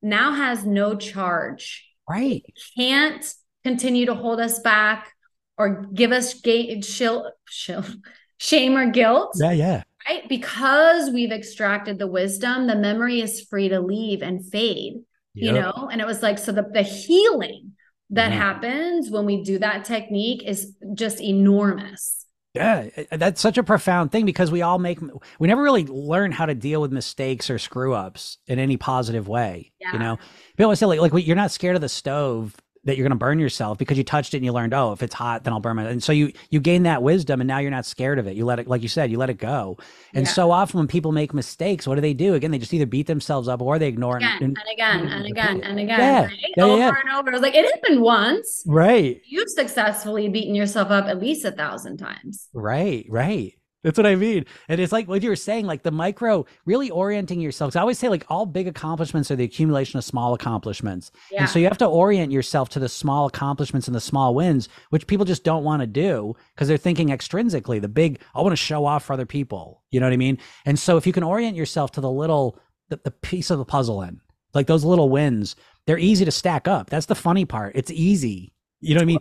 [0.00, 1.88] now has no charge.
[2.08, 2.42] Right.
[2.46, 5.12] It can't continue to hold us back
[5.56, 7.84] or give us ga- shill, shill,
[8.38, 9.32] shame or guilt.
[9.36, 9.82] Yeah, yeah.
[10.08, 10.28] Right?
[10.28, 14.94] Because we've extracted the wisdom, the memory is free to leave and fade.
[15.34, 15.46] Yep.
[15.46, 17.72] You know, and it was like so the the healing
[18.10, 18.40] that mm-hmm.
[18.40, 22.21] happens when we do that technique is just enormous.
[22.54, 24.98] Yeah, that's such a profound thing because we all make
[25.38, 29.26] we never really learn how to deal with mistakes or screw ups in any positive
[29.26, 29.72] way.
[29.80, 29.94] Yeah.
[29.94, 30.18] You know,
[30.58, 32.54] people say like like you're not scared of the stove
[32.84, 35.02] that you're going to burn yourself because you touched it and you learned, oh, if
[35.02, 35.90] it's hot, then I'll burn it.
[35.90, 38.36] And so you you gain that wisdom, and now you're not scared of it.
[38.36, 39.78] You let it, like you said, you let it go.
[40.14, 40.32] And yeah.
[40.32, 42.34] so often when people make mistakes, what do they do?
[42.34, 44.44] Again, they just either beat themselves up or they ignore again, it.
[44.44, 45.98] And, and again and again and again.
[46.00, 46.24] Yeah.
[46.24, 46.38] Right?
[46.56, 46.94] yeah over yeah.
[47.04, 47.30] and over.
[47.30, 48.64] It was like it happened once.
[48.66, 49.20] Right.
[49.26, 52.48] You've successfully beaten yourself up at least a thousand times.
[52.52, 53.06] Right.
[53.08, 53.54] Right.
[53.82, 54.44] That's what I mean.
[54.68, 57.74] And it's like what you were saying, like the micro, really orienting yourself.
[57.74, 61.10] I always say, like, all big accomplishments are the accumulation of small accomplishments.
[61.32, 61.40] Yeah.
[61.40, 64.68] And so you have to orient yourself to the small accomplishments and the small wins,
[64.90, 68.52] which people just don't want to do because they're thinking extrinsically, the big, I want
[68.52, 69.82] to show off for other people.
[69.90, 70.38] You know what I mean?
[70.64, 73.64] And so if you can orient yourself to the little, the, the piece of the
[73.64, 74.20] puzzle in,
[74.54, 75.56] like those little wins,
[75.86, 76.88] they're easy to stack up.
[76.88, 77.72] That's the funny part.
[77.74, 78.54] It's easy.
[78.80, 79.18] You know what I mean?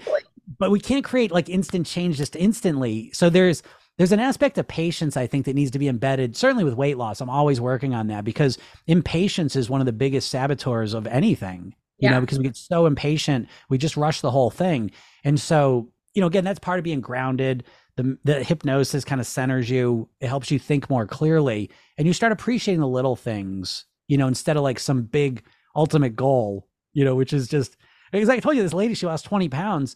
[0.60, 3.10] But we can't create like instant change just instantly.
[3.14, 3.64] So there's,
[3.97, 6.35] there's an aspect of patience I think that needs to be embedded.
[6.35, 8.57] Certainly with weight loss, I'm always working on that because
[8.88, 11.76] impatience is one of the biggest saboteurs of anything.
[11.97, 12.11] You yeah.
[12.11, 14.91] know, because we get so impatient, we just rush the whole thing.
[15.23, 17.63] And so, you know, again, that's part of being grounded.
[17.97, 20.09] The the hypnosis kind of centers you.
[20.19, 23.85] It helps you think more clearly, and you start appreciating the little things.
[24.07, 25.43] You know, instead of like some big
[25.76, 26.68] ultimate goal.
[26.93, 27.77] You know, which is just
[28.11, 29.95] because I told you this lady she lost 20 pounds,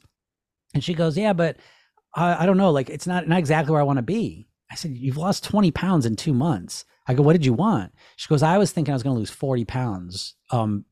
[0.74, 1.58] and she goes, yeah, but
[2.16, 4.48] I, I don't know, like it's not not exactly where I want to be.
[4.72, 6.86] I said, You've lost 20 pounds in two months.
[7.08, 7.92] I go, What did you want?
[8.16, 10.86] She goes, I was thinking I was going to lose 40 pounds um,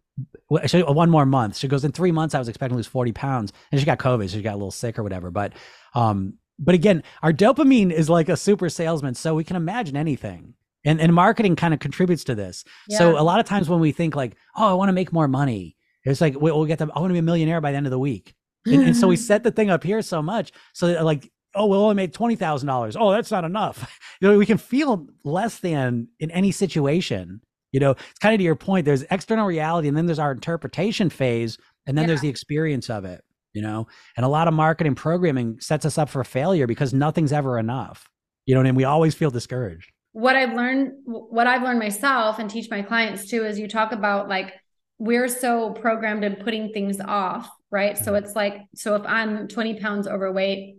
[0.48, 1.58] one more month.
[1.58, 3.54] She goes, in three months, I was expecting to lose 40 pounds.
[3.72, 4.30] And she got COVID.
[4.30, 5.32] So she got a little sick or whatever.
[5.32, 5.54] But,
[5.96, 9.16] um, but again, our dopamine is like a super salesman.
[9.16, 10.54] So we can imagine anything.
[10.86, 12.66] And, and marketing kind of contributes to this.
[12.88, 12.98] Yeah.
[12.98, 15.28] So a lot of times when we think like, oh, I want to make more
[15.28, 17.88] money, it's like, we'll get them, I want to be a millionaire by the end
[17.88, 18.36] of the week.
[18.66, 20.52] And, and so we set the thing up here so much.
[20.74, 22.96] So that like, oh, we'll only made $20,000.
[23.00, 24.00] Oh, that's not enough.
[24.22, 27.42] You know, we can feel less than in any situation
[27.74, 28.86] you know, it's kind of to your point.
[28.86, 32.08] There's external reality, and then there's our interpretation phase, and then yeah.
[32.08, 33.22] there's the experience of it.
[33.52, 33.88] You know,
[34.18, 38.10] and a lot of marketing programming sets us up for failure because nothing's ever enough.
[38.46, 39.92] You know, and we always feel discouraged.
[40.12, 43.92] What I've learned, what I've learned myself, and teach my clients too, is you talk
[43.92, 44.54] about like
[45.00, 47.96] we're so programmed in putting things off, right?
[47.96, 48.06] Mm-hmm.
[48.06, 50.78] So it's like, so if I'm 20 pounds overweight,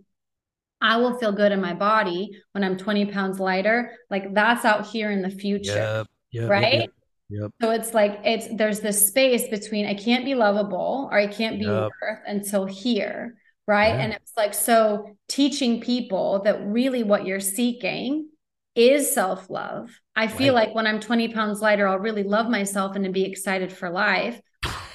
[0.81, 3.93] I will feel good in my body when I'm 20 pounds lighter.
[4.09, 5.75] Like that's out here in the future.
[5.75, 6.73] Yep yep, right?
[6.73, 6.91] Yep,
[7.29, 11.27] yep, So it's like it's there's this space between I can't be lovable or I
[11.27, 11.91] can't be worth
[12.27, 13.35] until here,
[13.67, 13.95] right?
[13.95, 14.01] Yeah.
[14.01, 18.29] And it's like so teaching people that really what you're seeking
[18.75, 19.89] is self love.
[20.15, 20.67] I feel right.
[20.67, 23.89] like when I'm 20 pounds lighter, I'll really love myself and to be excited for
[23.89, 24.39] life.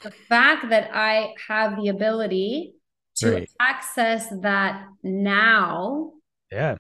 [0.03, 2.75] The fact that I have the ability
[3.17, 3.51] to right.
[3.61, 6.13] access that now
[6.51, 6.77] yeah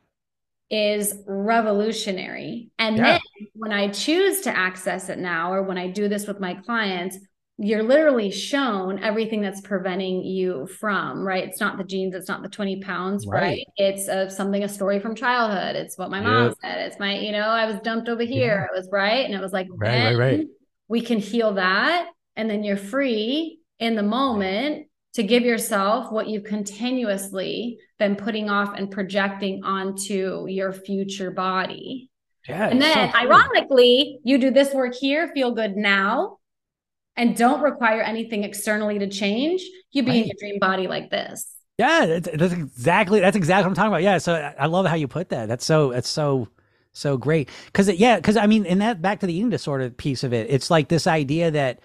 [0.71, 2.71] is revolutionary.
[2.79, 3.03] And yeah.
[3.03, 3.21] then
[3.55, 7.19] when I choose to access it now, or when I do this with my clients,
[7.63, 12.43] you're literally shown everything that's preventing you from right it's not the genes it's not
[12.43, 13.67] the 20 pounds right, right?
[13.77, 16.57] it's a, something a story from childhood it's what my mom yep.
[16.63, 18.65] said it's my you know i was dumped over here yeah.
[18.65, 20.47] it was right and it was like right right right
[20.89, 22.09] we can heal that
[22.41, 28.49] and then you're free in the moment to give yourself what you've continuously been putting
[28.49, 32.11] off and projecting onto your future body.
[32.49, 36.39] Yeah, and then so ironically, you do this work here, feel good now,
[37.15, 39.63] and don't require anything externally to change.
[39.93, 40.23] You be right.
[40.23, 41.47] in your dream body like this.
[41.77, 44.03] Yeah, that's exactly that's exactly what I'm talking about.
[44.03, 45.47] Yeah, so I love how you put that.
[45.47, 46.49] That's so that's so
[46.95, 50.25] so great because yeah, because I mean, in that back to the eating disorder piece
[50.25, 51.81] of it, it's like this idea that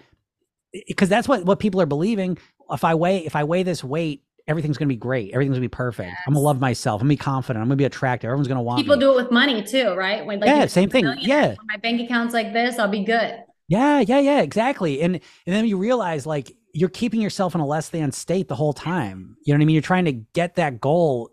[0.86, 2.38] because that's what what people are believing
[2.70, 5.32] if I weigh if I weigh this weight, everything's gonna be great.
[5.32, 6.08] Everything's gonna be perfect.
[6.08, 6.18] Yes.
[6.26, 7.00] I'm gonna love myself.
[7.00, 7.62] I'm gonna be confident.
[7.62, 8.28] I'm gonna be attractive.
[8.28, 8.78] Everyone's gonna want.
[8.78, 9.00] People me.
[9.00, 10.24] do it with money too, right?
[10.24, 11.12] When like yeah, same thing.
[11.20, 13.42] Yeah, my bank account's like this, I'll be good.
[13.68, 15.00] Yeah, yeah, yeah, exactly.
[15.02, 18.54] And and then you realize like you're keeping yourself in a less than state the
[18.54, 19.36] whole time.
[19.44, 19.74] You know what I mean?
[19.74, 21.30] You're trying to get that goal.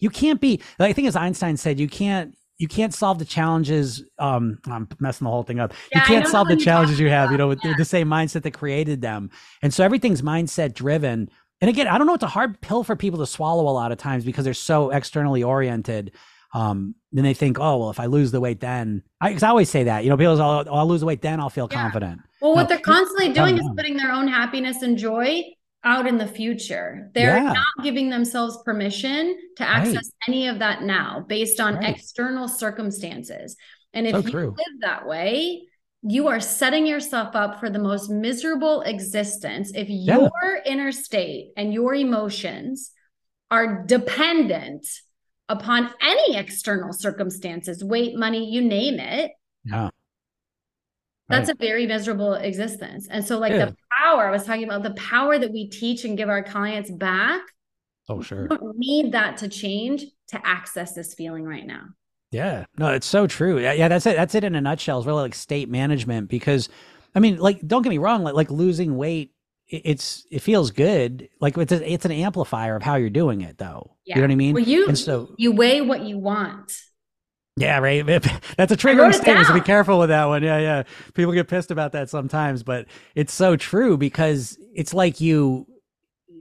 [0.00, 0.60] You can't be.
[0.78, 4.02] Like, I think as Einstein said, you can't you can't solve the challenges.
[4.18, 5.72] Um, I'm messing the whole thing up.
[5.92, 7.74] Yeah, you can't solve the challenges you have, you know, with yeah.
[7.78, 9.30] the same mindset that created them.
[9.62, 11.30] And so everything's mindset driven.
[11.60, 13.92] And again, I don't know, it's a hard pill for people to swallow a lot
[13.92, 16.12] of times because they're so externally oriented.
[16.52, 19.48] Um, then they think, oh, well, if I lose the weight, then I, cause I
[19.48, 21.68] always say that, you know, people say, oh, I'll lose the weight, then I'll feel
[21.70, 21.82] yeah.
[21.82, 22.22] confident.
[22.40, 25.44] Well, what no, they're constantly doing is putting their own happiness and joy
[25.84, 27.10] out in the future.
[27.14, 27.52] They're yeah.
[27.52, 30.28] not giving themselves permission to access right.
[30.28, 31.94] any of that now based on right.
[31.94, 33.56] external circumstances.
[33.92, 34.48] And if so you true.
[34.48, 35.62] live that way,
[36.02, 40.18] you are setting yourself up for the most miserable existence if yeah.
[40.18, 42.92] your inner state and your emotions
[43.50, 44.86] are dependent
[45.48, 49.32] upon any external circumstances, weight, money, you name it.
[49.64, 49.90] Yeah.
[51.28, 51.56] That's right.
[51.56, 53.06] a very miserable existence.
[53.10, 53.66] And so, like yeah.
[53.66, 56.90] the power I was talking about, the power that we teach and give our clients
[56.90, 57.42] back.
[58.08, 58.48] Oh, sure.
[58.76, 61.82] Need that to change to access this feeling right now.
[62.30, 63.58] Yeah, no, it's so true.
[63.58, 64.16] Yeah, yeah, that's it.
[64.16, 64.98] That's it in a nutshell.
[64.98, 66.68] It's really like state management because,
[67.14, 68.22] I mean, like, don't get me wrong.
[68.22, 69.32] Like, like losing weight,
[69.68, 71.28] it's it feels good.
[71.40, 73.96] Like it's a, it's an amplifier of how you're doing it, though.
[74.04, 74.16] Yeah.
[74.16, 74.54] You know what I mean?
[74.54, 76.78] Well, you and so you weigh what you want.
[77.60, 78.04] Yeah, right.
[78.56, 79.46] That's a triggering statement.
[79.46, 80.42] So be careful with that one.
[80.42, 80.82] Yeah, yeah.
[81.14, 85.66] People get pissed about that sometimes, but it's so true because it's like you,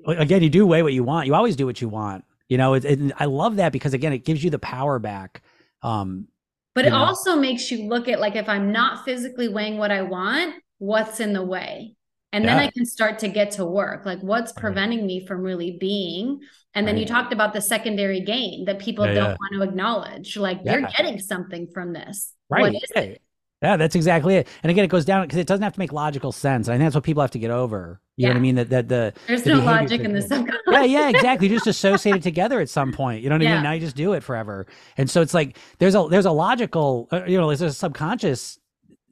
[0.06, 1.28] again, you do weigh what you want.
[1.28, 2.24] You always do what you want.
[2.50, 5.42] You know, it, it, I love that because again, it gives you the power back.
[5.82, 6.28] Um,
[6.76, 6.98] but it know.
[6.98, 11.20] also makes you look at like if I'm not physically weighing what I want, what's
[11.20, 11.96] in the way?
[12.34, 12.56] And yeah.
[12.56, 14.06] then I can start to get to work.
[14.06, 16.42] Like, what's preventing me from really being?
[16.78, 17.02] And then right.
[17.02, 19.38] you talked about the secondary gain that people yeah, don't yeah.
[19.40, 20.38] want to acknowledge.
[20.38, 22.34] Like, you're getting something from this.
[22.52, 22.62] Right.
[22.62, 23.22] What is it?
[23.64, 24.48] Yeah, that's exactly it.
[24.62, 26.68] And again, it goes down because it doesn't have to make logical sense.
[26.68, 28.00] And I think that's what people have to get over.
[28.16, 28.28] You yeah.
[28.28, 28.56] know what I mean?
[28.56, 30.62] That that the there's the no logic in the subconscious.
[30.68, 31.48] Yeah, yeah, exactly.
[31.48, 33.24] You just associate it together at some point.
[33.24, 33.54] You know what yeah.
[33.54, 33.64] I mean?
[33.64, 34.68] Now you just do it forever.
[34.98, 38.60] And so it's like there's a there's a logical, uh, you know, there's a subconscious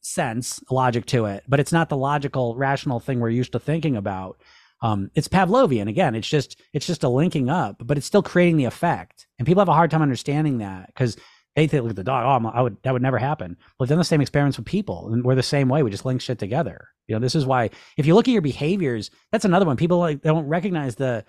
[0.02, 3.98] sense logic to it, but it's not the logical, rational thing we're used to thinking
[3.98, 4.40] about.
[4.86, 6.14] Um, it's Pavlovian again.
[6.16, 9.62] It's just it's just a linking up, but it's still creating the effect, and people
[9.62, 11.18] have a hard time understanding that because
[11.56, 12.44] They think, look at the dog.
[12.46, 13.56] Oh, I would that would never happen.
[13.80, 15.84] Well, done the same experiments with people, and we're the same way.
[15.84, 16.90] We just link shit together.
[17.08, 19.78] You know, this is why if you look at your behaviors, that's another one.
[19.78, 21.24] People like they don't recognize the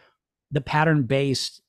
[0.50, 1.62] the pattern based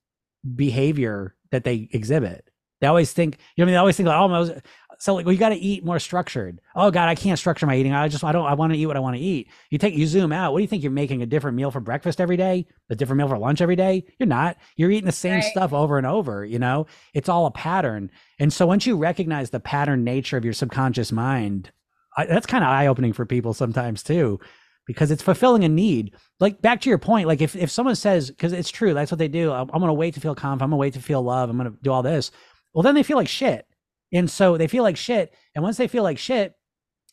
[0.56, 2.50] behavior that they exhibit.
[2.82, 4.62] They always think, you know, I mean, they always think like, oh,
[5.00, 6.60] so like, well, you got to eat more structured.
[6.76, 7.94] Oh God, I can't structure my eating.
[7.94, 9.50] I just, I don't, I want to eat what I want to eat.
[9.70, 10.52] You take, you zoom out.
[10.52, 10.84] What do you think?
[10.84, 13.76] You're making a different meal for breakfast every day, a different meal for lunch every
[13.76, 14.06] day.
[14.20, 14.58] You're not.
[14.76, 15.44] You're eating the same right.
[15.44, 16.44] stuff over and over.
[16.44, 18.10] You know, it's all a pattern.
[18.40, 21.72] And so once you recognize the pattern nature of your subconscious mind,
[22.18, 24.40] I, that's kind of eye opening for people sometimes too
[24.88, 26.16] because it's fulfilling a need.
[26.40, 29.20] Like back to your point, like if, if someone says, because it's true, that's what
[29.20, 29.52] they do.
[29.52, 30.64] I'm, I'm going to wait to feel confident.
[30.64, 31.50] I'm going to wait to feel love.
[31.50, 32.32] I'm going to do all this.
[32.74, 33.68] Well, then they feel like shit.
[34.14, 35.34] And so they feel like shit.
[35.54, 36.54] And once they feel like shit,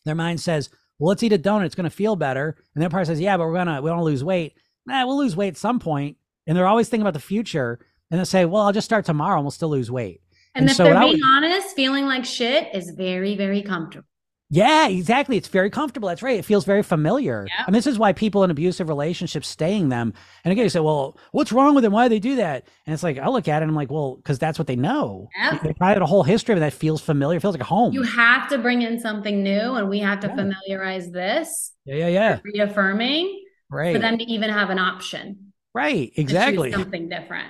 [0.05, 1.65] their mind says, well, let's eat a donut.
[1.65, 2.57] It's going to feel better.
[2.75, 4.55] And their part says, yeah, but we're going to, we want to lose weight.
[4.87, 6.16] Nah, we'll lose weight at some point.
[6.47, 7.81] And they're always thinking about the future.
[8.11, 10.21] And they say, well, I'll just start tomorrow and we'll still lose weight.
[10.55, 14.07] And, and if so they're being would, honest, feeling like shit is very, very comfortable.
[14.51, 15.37] Yeah, exactly.
[15.37, 16.09] It's very comfortable.
[16.09, 16.39] That's right.
[16.39, 17.47] It feels very familiar.
[17.49, 17.66] Yep.
[17.66, 20.12] And this is why people in abusive relationships stay in them.
[20.45, 21.93] And again, you say, well, what's wrong with them?
[21.93, 22.69] Why do they do that?
[22.87, 24.77] And it's like, I look at it and I'm like, well, because that's what they
[24.77, 25.29] know.
[25.37, 25.62] Yep.
[25.62, 27.39] They probably had a whole history of it that feels familiar.
[27.39, 27.95] It feels like a home.
[27.95, 30.37] You have to bring in something new and we have to yeah.
[30.37, 31.73] familiarize this.
[31.87, 32.41] Yeah, yeah, yeah.
[32.45, 33.45] Reaffirming.
[33.71, 33.95] Right.
[33.95, 35.53] For them to even have an option.
[35.75, 36.12] Right.
[36.16, 36.71] Exactly.
[36.71, 37.49] something different.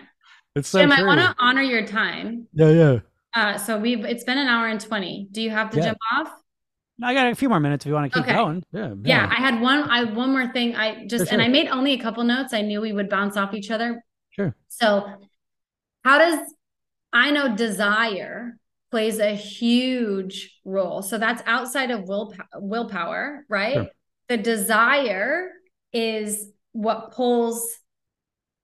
[0.55, 1.05] It's so Jim, true.
[1.05, 2.47] I want to honor your time.
[2.55, 2.99] Yeah, yeah.
[3.35, 5.29] Uh, so we've it's been an hour and 20.
[5.33, 5.87] Do you have to yeah.
[5.87, 6.33] jump off?
[7.03, 8.37] I got a few more minutes if you want to keep okay.
[8.37, 8.63] going.
[8.73, 9.29] Yeah, yeah, yeah.
[9.31, 9.91] I had one.
[9.91, 10.77] I one more thing.
[10.77, 11.33] I just sure.
[11.33, 12.53] and I made only a couple notes.
[12.53, 14.05] I knew we would bounce off each other.
[14.31, 14.55] Sure.
[14.69, 15.07] So,
[16.05, 16.39] how does
[17.13, 18.59] I know desire
[18.95, 21.03] plays a huge role.
[21.03, 23.75] So that's outside of will willpower, right?
[23.75, 23.87] Sure.
[24.29, 25.51] The desire
[25.93, 27.77] is what pulls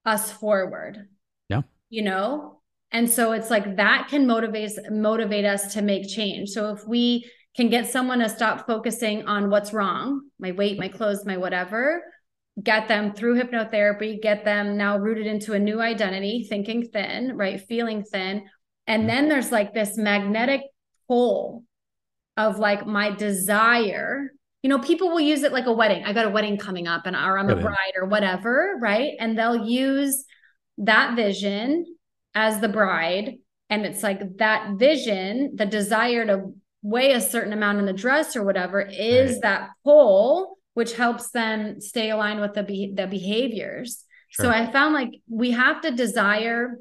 [0.05, 1.09] us forward.
[1.49, 1.63] Yeah.
[1.89, 2.61] You know,
[2.93, 6.51] and so it's like that can motivate motivate us to make change.
[6.51, 7.29] So if we
[7.61, 12.03] can get someone to stop focusing on what's wrong, my weight, my clothes, my whatever,
[12.63, 17.61] get them through hypnotherapy, get them now rooted into a new identity, thinking thin, right?
[17.61, 18.47] Feeling thin.
[18.87, 20.63] And then there's like this magnetic
[21.07, 21.65] pull
[22.39, 24.31] of like my desire.
[24.63, 26.05] You know, people will use it like a wedding.
[26.05, 29.13] I got a wedding coming up and or I'm a bride or whatever, right?
[29.21, 30.25] And they'll use
[30.79, 31.85] that vision
[32.35, 33.35] as the bride.
[33.69, 38.37] And it's like that vision, the desire to weigh a certain amount in the dress
[38.37, 39.43] or whatever is right.
[39.43, 44.47] that pull which helps them stay aligned with the be- the behaviors sure.
[44.47, 46.79] so i found like we have to desire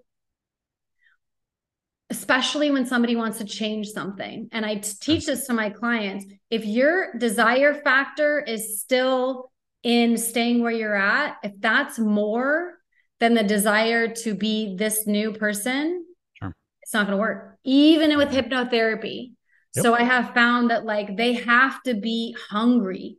[2.09, 6.65] especially when somebody wants to change something and i teach this to my clients if
[6.65, 9.51] your desire factor is still
[9.83, 12.73] in staying where you're at if that's more
[13.19, 16.05] than the desire to be this new person
[16.35, 16.55] sure.
[16.81, 18.53] it's not going to work even with mm-hmm.
[18.53, 19.31] hypnotherapy
[19.75, 19.83] Yep.
[19.83, 23.17] So I have found that like they have to be hungry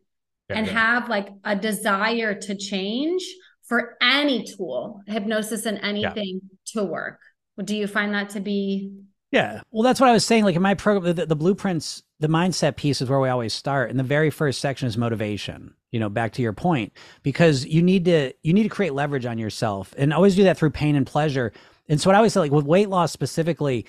[0.48, 0.72] yeah, and yeah.
[0.72, 3.22] have like a desire to change
[3.64, 6.82] for any tool, hypnosis and anything yeah.
[6.82, 7.20] to work.
[7.62, 8.92] Do you find that to be?
[9.30, 9.60] Yeah.
[9.70, 10.44] Well, that's what I was saying.
[10.44, 13.90] Like in my program, the, the blueprints, the mindset piece is where we always start.
[13.90, 17.82] And the very first section is motivation you know back to your point because you
[17.82, 20.96] need to you need to create leverage on yourself and always do that through pain
[20.96, 21.52] and pleasure
[21.88, 23.86] and so what i always say like with weight loss specifically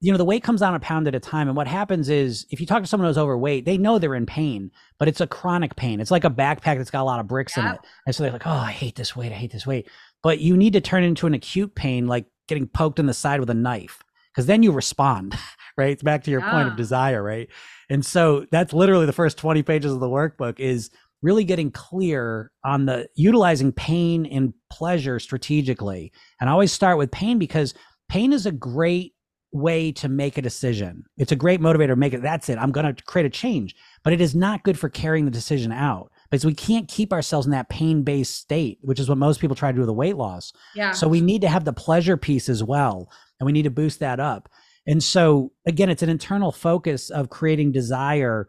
[0.00, 1.46] you know, the weight comes down a pound at a time.
[1.46, 4.24] And what happens is if you talk to someone who's overweight, they know they're in
[4.24, 6.00] pain, but it's a chronic pain.
[6.00, 7.68] It's like a backpack that's got a lot of bricks yeah.
[7.68, 7.80] in it.
[8.06, 9.30] And so they're like, oh, I hate this weight.
[9.30, 9.88] I hate this weight.
[10.22, 13.14] But you need to turn it into an acute pain, like getting poked in the
[13.14, 14.02] side with a knife,
[14.32, 15.36] because then you respond,
[15.76, 15.92] right?
[15.92, 16.50] It's back to your yeah.
[16.50, 17.48] point of desire, right?
[17.90, 20.90] And so that's literally the first 20 pages of the workbook is
[21.22, 26.10] really getting clear on the utilizing pain and pleasure strategically.
[26.40, 27.74] And I always start with pain because
[28.08, 29.14] pain is a great
[29.52, 31.04] way to make a decision.
[31.16, 31.96] It's a great motivator.
[31.96, 32.22] Make it.
[32.22, 32.58] That's it.
[32.58, 33.74] I'm going to create a change,
[34.04, 37.46] but it is not good for carrying the decision out because we can't keep ourselves
[37.46, 39.92] in that pain based state, which is what most people try to do with the
[39.92, 40.52] weight loss.
[40.74, 40.92] Yeah.
[40.92, 43.98] So we need to have the pleasure piece as well, and we need to boost
[44.00, 44.48] that up.
[44.86, 48.48] And so again, it's an internal focus of creating desire.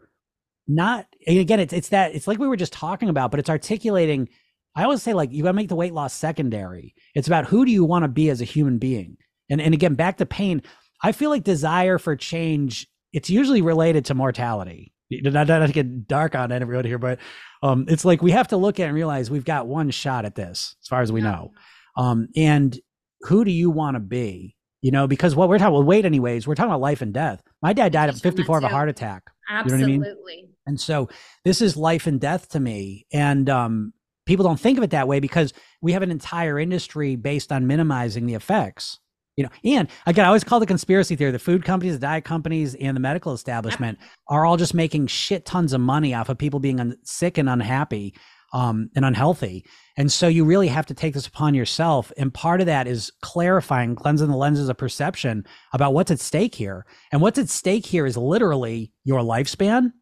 [0.68, 4.28] Not again, it's it's that it's like we were just talking about, but it's articulating.
[4.76, 6.94] I always say like you got to make the weight loss secondary.
[7.14, 9.16] It's about who do you want to be as a human being.
[9.50, 10.62] And and again, back to pain
[11.02, 14.92] I feel like desire for change, it's usually related to mortality.
[15.10, 17.18] Not, not to get dark on everyone here, but
[17.62, 20.34] um, it's like we have to look at and realize we've got one shot at
[20.34, 21.30] this, as far as we yeah.
[21.30, 21.52] know.
[21.96, 22.78] Um, and
[23.22, 24.56] who do you want to be?
[24.80, 27.42] You know, because what we're talking about, weight, anyways, we're talking about life and death.
[27.60, 29.24] My dad died at 54 of a heart attack.
[29.48, 29.92] Absolutely.
[29.92, 30.48] You know I mean?
[30.66, 31.08] And so
[31.44, 33.06] this is life and death to me.
[33.12, 33.92] And um,
[34.26, 37.66] people don't think of it that way because we have an entire industry based on
[37.66, 38.98] minimizing the effects
[39.36, 42.24] You know, and again, I always call the conspiracy theory the food companies, the diet
[42.24, 43.98] companies, and the medical establishment
[44.28, 47.48] are all just making shit tons of money off of people being un- sick and
[47.48, 48.14] unhappy
[48.52, 49.64] um, and unhealthy.
[49.96, 52.12] And so you really have to take this upon yourself.
[52.16, 56.54] And part of that is clarifying, cleansing the lenses of perception about what's at stake
[56.54, 56.84] here.
[57.10, 59.92] And what's at stake here is literally your lifespan,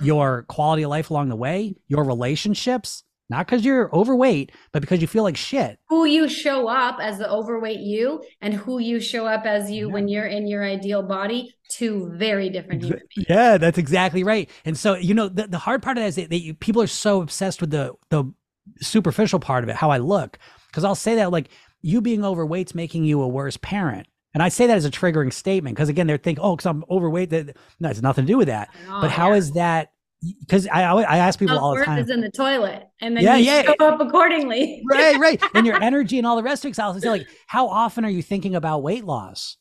[0.00, 5.00] your quality of life along the way, your relationships, not because you're overweight, but because
[5.00, 5.78] you feel like shit.
[5.88, 9.88] Who you show up as the overweight you and who you show up as you
[9.88, 9.92] yeah.
[9.92, 13.26] when you're in your ideal body, two very different human beings.
[13.28, 14.48] Yeah, that's exactly right.
[14.64, 16.80] And so, you know, the, the hard part of that is that, that you, people
[16.82, 18.24] are so obsessed with the the
[18.80, 20.38] superficial part of it, how I look.
[20.68, 21.48] Because I'll say that like
[21.82, 24.06] you being overweight's making you a worse parent.
[24.34, 26.84] And I say that as a triggering statement because again, they're thinking, oh, because I'm
[26.90, 27.30] overweight.
[27.30, 28.68] That no, it's nothing to do with that.
[28.86, 29.38] Know, but how yeah.
[29.38, 29.92] is that
[30.40, 31.98] because I I ask people all the time.
[31.98, 33.62] Is in the toilet, and then yeah, you yeah.
[33.62, 34.82] show up accordingly.
[34.90, 36.78] right, right, and your energy and all the rest of it.
[36.78, 39.56] I like, how often are you thinking about weight loss?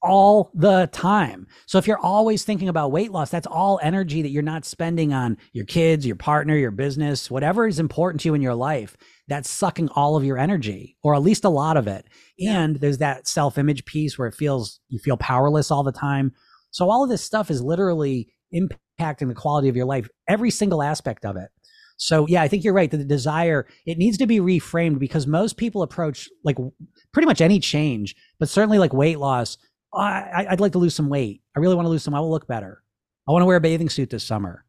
[0.00, 1.48] All the time.
[1.66, 5.12] So if you're always thinking about weight loss, that's all energy that you're not spending
[5.12, 8.96] on your kids, your partner, your business, whatever is important to you in your life.
[9.26, 12.06] That's sucking all of your energy, or at least a lot of it.
[12.38, 12.60] Yeah.
[12.60, 16.32] And there's that self-image piece where it feels you feel powerless all the time.
[16.70, 20.50] So all of this stuff is literally impacting impacting the quality of your life, every
[20.50, 21.48] single aspect of it.
[21.96, 22.90] So yeah, I think you're right.
[22.90, 26.56] That the desire it needs to be reframed because most people approach like
[27.12, 29.58] pretty much any change, but certainly like weight loss.
[29.92, 31.42] Oh, I, I'd like to lose some weight.
[31.56, 32.14] I really want to lose some.
[32.14, 32.82] I will look better.
[33.26, 34.64] I want to wear a bathing suit this summer.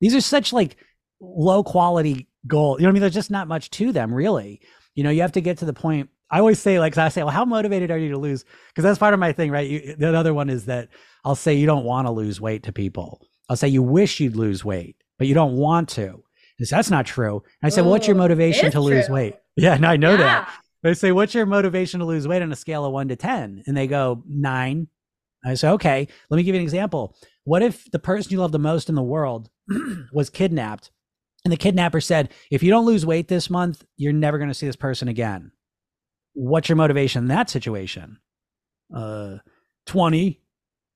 [0.00, 0.76] These are such like
[1.20, 2.80] low quality goals.
[2.80, 3.00] You know what I mean?
[3.02, 4.60] There's just not much to them, really.
[4.94, 6.08] You know, you have to get to the point.
[6.30, 8.44] I always say, like, I say, well, how motivated are you to lose?
[8.68, 9.68] Because that's part of my thing, right?
[9.68, 10.88] You, the other one is that
[11.24, 13.20] I'll say you don't want to lose weight to people.
[13.52, 16.24] I'll say you wish you'd lose weight, but you don't want to.
[16.62, 17.42] So that's not true.
[17.60, 19.14] And I say, well, what's your motivation to lose true.
[19.14, 19.34] weight?
[19.54, 20.16] Yeah, and I know yeah.
[20.16, 20.54] that.
[20.82, 23.64] They say, what's your motivation to lose weight on a scale of one to 10?
[23.66, 24.88] And they go, nine.
[25.44, 27.14] I say, okay, let me give you an example.
[27.44, 29.50] What if the person you love the most in the world
[30.14, 30.90] was kidnapped
[31.44, 34.54] and the kidnapper said, if you don't lose weight this month, you're never going to
[34.54, 35.52] see this person again?
[36.32, 38.16] What's your motivation in that situation?
[38.96, 39.36] Uh,
[39.84, 40.41] 20.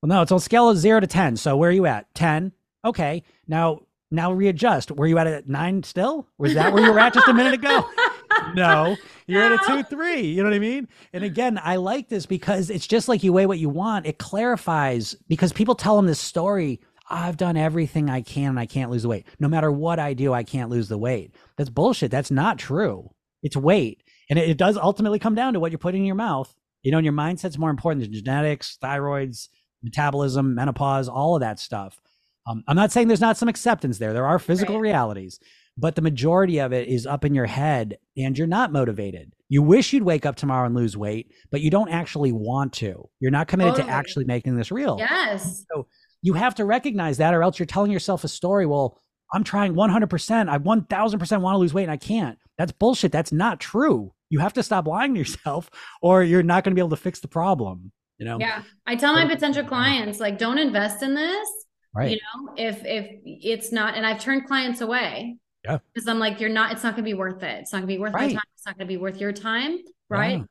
[0.03, 1.37] Well, no, it's on scale of zero to 10.
[1.37, 2.13] So where are you at?
[2.15, 2.53] 10.
[2.85, 3.23] Okay.
[3.49, 4.91] Now, now readjust.
[4.91, 6.29] Were you at a nine still?
[6.39, 7.85] Was that where you were at just a minute ago?
[8.55, 8.97] no,
[9.27, 9.55] you're no.
[9.55, 10.21] at a two, three.
[10.23, 10.89] You know what I mean?
[11.13, 14.07] And again, I like this because it's just like you weigh what you want.
[14.07, 16.81] It clarifies because people tell them this story.
[17.09, 19.27] I've done everything I can and I can't lose the weight.
[19.39, 21.35] No matter what I do, I can't lose the weight.
[21.57, 22.11] That's bullshit.
[22.11, 23.11] That's not true.
[23.43, 24.03] It's weight.
[24.29, 26.53] And it, it does ultimately come down to what you're putting in your mouth.
[26.83, 29.49] You know, and your mindset's more important than genetics, thyroids,
[29.83, 32.01] metabolism, menopause, all of that stuff.
[32.47, 34.13] Um, I'm not saying there's not some acceptance there.
[34.13, 34.83] There are physical right.
[34.83, 35.41] realities,
[35.77, 39.33] but the majority of it is up in your head and you're not motivated.
[39.49, 43.09] You wish you'd wake up tomorrow and lose weight, but you don't actually want to.
[43.21, 43.89] You're not committed totally.
[43.89, 44.97] to actually making this real.
[44.99, 45.65] Yes.
[45.73, 45.87] So
[46.23, 48.67] you have to recognize that, or else you're telling yourself a story.
[48.67, 48.99] Well,
[49.33, 50.49] I'm trying 100%.
[50.49, 52.39] I 1000% want to lose weight and I can't.
[52.59, 53.13] That's bullshit.
[53.13, 54.13] That's not true.
[54.31, 55.71] You have to stop lying to yourself,
[56.01, 58.39] or you're not going to be able to fix the problem you know?
[58.39, 58.63] Yeah.
[58.87, 61.49] I tell my potential clients like don't invest in this
[61.95, 62.11] right.
[62.11, 65.37] you know if if it's not and i've turned clients away.
[65.65, 65.79] Yeah.
[65.93, 67.61] Because i'm like you're not it's not going to be worth it.
[67.61, 68.29] It's not going to be worth right.
[68.29, 68.43] my time.
[68.55, 69.79] It's not going to be worth your time
[70.09, 70.39] right?
[70.39, 70.45] Yeah.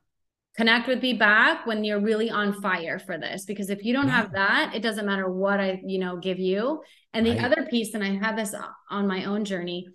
[0.57, 4.07] connect with me back when you're really on fire for this because if you don't
[4.07, 4.17] yeah.
[4.17, 6.81] have that it doesn't matter what i you know give you.
[7.13, 7.45] And the right.
[7.45, 8.53] other piece and i had this
[8.89, 9.87] on my own journey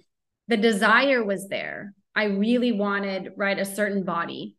[0.50, 1.94] the desire was there.
[2.14, 4.56] I really wanted right a certain body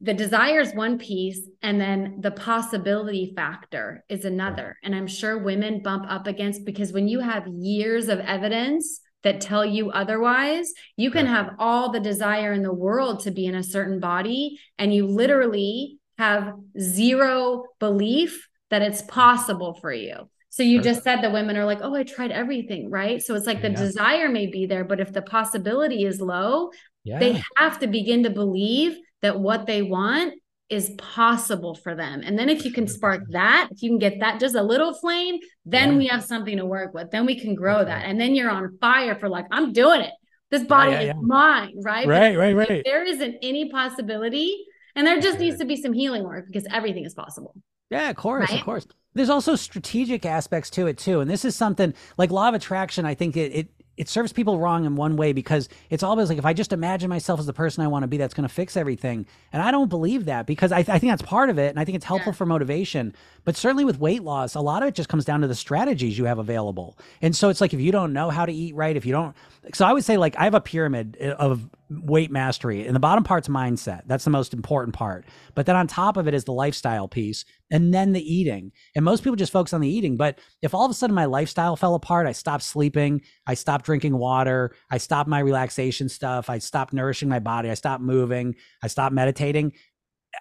[0.00, 5.38] the desire is one piece and then the possibility factor is another and i'm sure
[5.38, 10.72] women bump up against because when you have years of evidence that tell you otherwise
[10.96, 14.58] you can have all the desire in the world to be in a certain body
[14.78, 21.20] and you literally have zero belief that it's possible for you so you just said
[21.20, 23.22] the women are like, oh, I tried everything, right?
[23.22, 23.76] So it's like the yeah.
[23.76, 26.70] desire may be there, but if the possibility is low,
[27.04, 27.18] yeah.
[27.18, 30.34] they have to begin to believe that what they want
[30.68, 32.22] is possible for them.
[32.24, 34.92] And then if you can spark that, if you can get that just a little
[34.94, 35.98] flame, then yeah.
[35.98, 37.10] we have something to work with.
[37.10, 38.04] Then we can grow that.
[38.04, 40.12] And then you're on fire for like, I'm doing it.
[40.50, 42.06] This body yeah, yeah, is mine, right?
[42.06, 42.82] Right, right, right.
[42.84, 44.56] there isn't any possibility.
[44.94, 47.54] And there just needs to be some healing work because everything is possible.
[47.90, 48.58] Yeah, of course, right?
[48.58, 48.86] of course.
[49.14, 51.20] There's also strategic aspects to it too.
[51.20, 54.58] And this is something like law of attraction, I think it, it it serves people
[54.58, 57.52] wrong in one way because it's always like if I just imagine myself as the
[57.52, 59.26] person I want to be, that's going to fix everything.
[59.52, 61.70] And I don't believe that because I, th- I think that's part of it.
[61.70, 62.36] And I think it's helpful yeah.
[62.36, 63.14] for motivation.
[63.44, 66.18] But certainly with weight loss, a lot of it just comes down to the strategies
[66.18, 66.98] you have available.
[67.22, 69.34] And so it's like if you don't know how to eat right, if you don't,
[69.72, 73.00] so I would say like I have a pyramid eh, of weight mastery, and the
[73.00, 74.02] bottom part's mindset.
[74.06, 75.24] That's the most important part.
[75.54, 78.72] But then on top of it is the lifestyle piece, and then the eating.
[78.94, 80.16] And most people just focus on the eating.
[80.16, 83.84] But if all of a sudden my lifestyle fell apart, I stopped sleeping, I stopped
[83.84, 88.56] drinking water, I stopped my relaxation stuff, I stopped nourishing my body, I stopped moving,
[88.82, 89.72] I stopped meditating,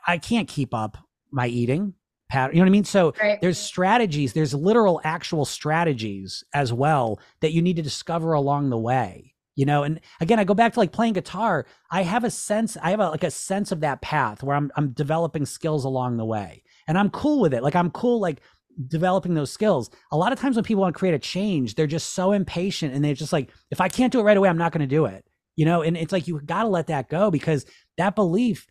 [0.07, 0.97] I can't keep up
[1.31, 1.93] my eating
[2.30, 2.55] pattern.
[2.55, 2.84] You know what I mean?
[2.85, 3.39] So right.
[3.41, 8.77] there's strategies, there's literal actual strategies as well that you need to discover along the
[8.77, 9.35] way.
[9.56, 11.65] You know, and again, I go back to like playing guitar.
[11.90, 14.72] I have a sense, I have a, like a sense of that path where I'm
[14.76, 16.64] I'm developing skills along the way.
[16.88, 17.64] And I'm cool with it.
[17.64, 18.41] Like I'm cool like
[18.88, 19.90] developing those skills.
[20.11, 22.94] A lot of times when people want to create a change, they're just so impatient
[22.94, 24.95] and they're just like, if I can't do it right away, I'm not going to
[24.95, 25.26] do it.
[25.56, 27.65] You know, and it's like you got to let that go because
[27.98, 28.68] that belief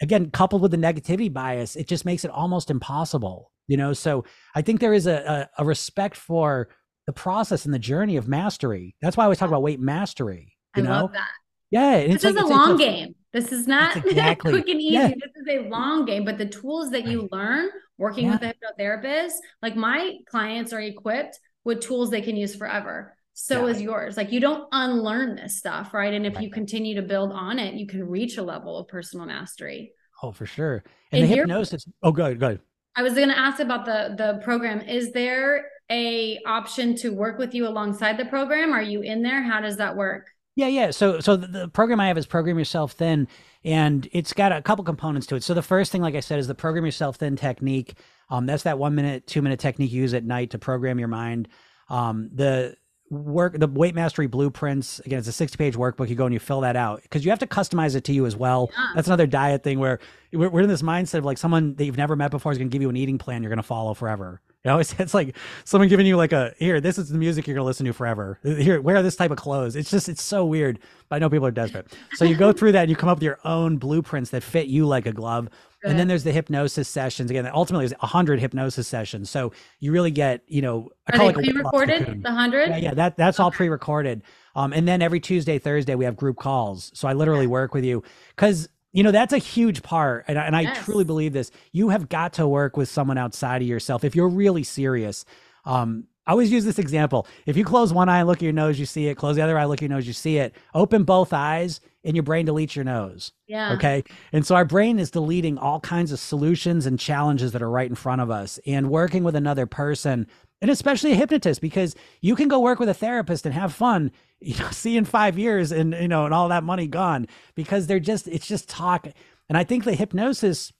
[0.00, 4.24] again coupled with the negativity bias it just makes it almost impossible you know so
[4.54, 6.68] i think there is a, a, a respect for
[7.06, 10.56] the process and the journey of mastery that's why i always talk about weight mastery
[10.76, 11.30] you I know love that
[11.70, 14.94] yeah this is like, a long a, game this is not exactly, quick and easy
[14.94, 15.08] yeah.
[15.08, 17.68] this is a long game but the tools that you learn
[17.98, 18.32] working yeah.
[18.32, 23.66] with a hypnotherapist like my clients are equipped with tools they can use forever so
[23.66, 23.72] yeah.
[23.74, 24.16] is yours.
[24.16, 26.14] Like you don't unlearn this stuff, right?
[26.14, 26.44] And if right.
[26.44, 29.92] you continue to build on it, you can reach a level of personal mastery.
[30.22, 30.82] Oh, for sure.
[31.12, 31.86] And, and the hypnosis.
[32.02, 32.60] Oh, good, good.
[32.96, 34.80] I was going to ask about the the program.
[34.80, 38.72] Is there a option to work with you alongside the program?
[38.72, 39.42] Are you in there?
[39.42, 40.30] How does that work?
[40.56, 40.90] Yeah, yeah.
[40.90, 43.28] So, so the, program I have is Program Yourself Thin,
[43.62, 45.42] and it's got a couple components to it.
[45.42, 47.98] So, the first thing, like I said, is the Program Yourself Thin technique.
[48.30, 51.08] Um, that's that one minute, two minute technique you use at night to program your
[51.08, 51.48] mind.
[51.90, 52.76] Um, the
[53.10, 56.40] work the weight mastery blueprints again it's a 60 page workbook you go and you
[56.40, 58.88] fill that out because you have to customize it to you as well yeah.
[58.96, 60.00] that's another diet thing where
[60.32, 62.68] we're, we're in this mindset of like someone that you've never met before is going
[62.68, 65.14] to give you an eating plan you're going to follow forever you know, it's, it's
[65.14, 67.92] like someone giving you like a here, this is the music you're gonna listen to
[67.92, 68.38] forever.
[68.42, 69.76] Here, wear this type of clothes.
[69.76, 70.80] It's just it's so weird.
[71.08, 71.96] But I know people are desperate.
[72.14, 74.66] So you go through that and you come up with your own blueprints that fit
[74.66, 75.48] you like a glove.
[75.82, 75.90] Good.
[75.90, 77.30] And then there's the hypnosis sessions.
[77.30, 79.30] Again, ultimately there's hundred hypnosis sessions.
[79.30, 82.24] So you really get, you know, I are they pre-recorded?
[82.24, 82.70] The hundred?
[82.70, 83.44] Yeah, yeah, that that's okay.
[83.44, 84.22] all pre-recorded.
[84.56, 86.90] Um, and then every Tuesday, Thursday, we have group calls.
[86.94, 88.02] So I literally work with you
[88.34, 90.76] because you know that's a huge part and, and yes.
[90.78, 94.16] i truly believe this you have got to work with someone outside of yourself if
[94.16, 95.24] you're really serious
[95.66, 97.26] um, I always use this example.
[97.44, 99.16] If you close one eye and look at your nose, you see it.
[99.16, 100.56] Close the other eye, look at your nose, you see it.
[100.74, 103.32] Open both eyes, and your brain deletes your nose.
[103.46, 103.72] Yeah.
[103.74, 104.02] Okay.
[104.32, 107.88] And so our brain is deleting all kinds of solutions and challenges that are right
[107.88, 108.58] in front of us.
[108.66, 110.26] And working with another person
[110.60, 114.10] and especially a hypnotist because you can go work with a therapist and have fun
[114.40, 117.86] you know see in five years and you know and all that money gone because
[117.86, 119.06] they're just it's just talk.
[119.48, 120.72] And i think the hypnosis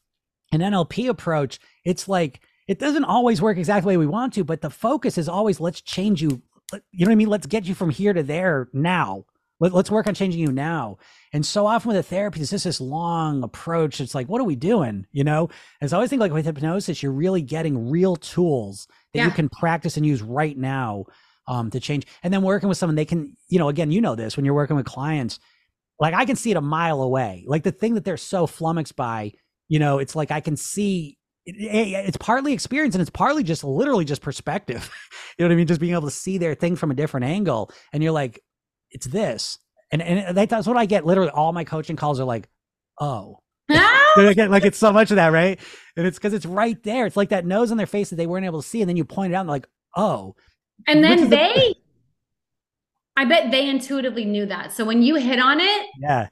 [0.52, 4.44] and nlp approach it's like it doesn't always work exactly the way we want to
[4.44, 6.42] but the focus is always let's change you.
[6.90, 7.28] You know what i mean?
[7.28, 9.24] Let's get you from here to there now.
[9.60, 10.98] Let, us work on changing you now.
[11.32, 14.00] And so often with a therapy it's just this long approach.
[14.00, 15.06] It's like what are we doing?
[15.12, 15.48] You know?
[15.80, 19.24] And so i always think like with hypnosis you're really getting real tools that yeah.
[19.26, 21.04] you can practice and use right now
[21.48, 22.06] um, to change.
[22.22, 24.54] And then working with someone, they can, you know, again, you know this when you're
[24.54, 25.38] working with clients,
[26.00, 27.44] like I can see it a mile away.
[27.46, 29.32] Like the thing that they're so flummoxed by,
[29.68, 31.18] you know, it's like I can see
[31.48, 34.90] it's partly experience and it's partly just literally just perspective.
[35.38, 35.66] you know what I mean?
[35.66, 37.70] Just being able to see their thing from a different angle.
[37.92, 38.42] And you're like,
[38.90, 39.58] it's this.
[39.92, 41.06] And and that's what I get.
[41.06, 42.48] Literally, all my coaching calls are like,
[43.00, 43.38] oh.
[44.34, 45.58] get like it's so much of that, right?
[45.96, 47.06] And it's because it's right there.
[47.06, 48.96] It's like that nose on their face that they weren't able to see, and then
[48.96, 49.66] you point it out, and like,
[49.96, 50.34] oh.
[50.86, 51.74] And then they, the-
[53.16, 54.72] I bet they intuitively knew that.
[54.72, 56.28] So when you hit on it, yeah,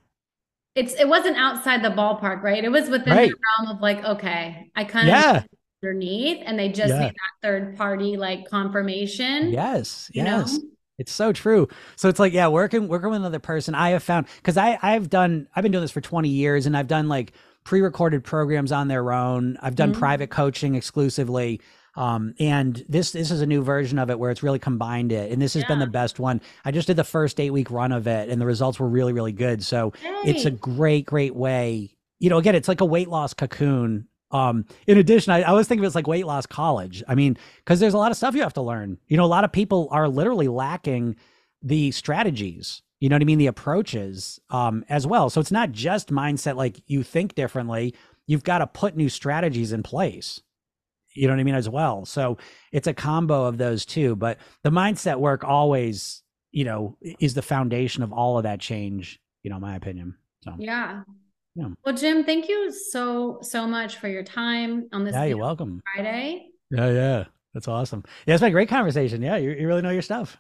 [0.75, 2.63] it's it wasn't outside the ballpark, right?
[2.63, 3.31] It was within right.
[3.31, 5.43] the realm of like, okay, I kind of yeah.
[5.83, 7.01] underneath, and they just yeah.
[7.01, 9.51] need that third party like confirmation.
[9.51, 10.53] Yes, yes.
[10.53, 10.65] Know?
[10.99, 11.69] It's so true.
[11.97, 13.75] So it's like, yeah, working working with another person.
[13.75, 16.77] I have found because I I've done I've been doing this for 20 years and
[16.77, 17.33] I've done like
[17.65, 19.57] pre-recorded programs on their own.
[19.61, 19.99] I've done mm-hmm.
[19.99, 21.61] private coaching exclusively.
[21.97, 25.31] Um, and this this is a new version of it where it's really combined it,
[25.31, 25.69] and this has yeah.
[25.69, 26.41] been the best one.
[26.65, 29.13] I just did the first eight week run of it, and the results were really
[29.13, 29.63] really good.
[29.63, 30.23] So hey.
[30.25, 31.97] it's a great great way.
[32.19, 34.09] You know, again, it's like a weight loss cocoon.
[34.33, 37.05] Um, in addition, I, I always think of it as like weight loss college.
[37.07, 38.99] I mean, because there's a lot of stuff you have to learn.
[39.07, 41.15] You know, a lot of people are literally lacking
[41.63, 43.39] the strategies you know what I mean?
[43.39, 45.29] The approaches um, as well.
[45.29, 47.95] So it's not just mindset like you think differently.
[48.27, 50.41] You've got to put new strategies in place
[51.15, 52.05] you know what I mean, as well.
[52.05, 52.39] So
[52.73, 54.17] it's a combo of those two.
[54.17, 59.21] But the mindset work always, you know, is the foundation of all of that change,
[59.43, 60.17] you know, my opinion.
[60.43, 61.03] So yeah.
[61.55, 61.69] Yeah.
[61.85, 65.15] Well, Jim, thank you so so much for your time on this.
[65.15, 65.81] Yeah, you're welcome.
[65.95, 66.49] Friday.
[66.73, 68.03] Yeah, yeah, that's awesome.
[68.27, 69.23] Yeah, it's been a great conversation.
[69.23, 70.37] Yeah, you, you really know your stuff.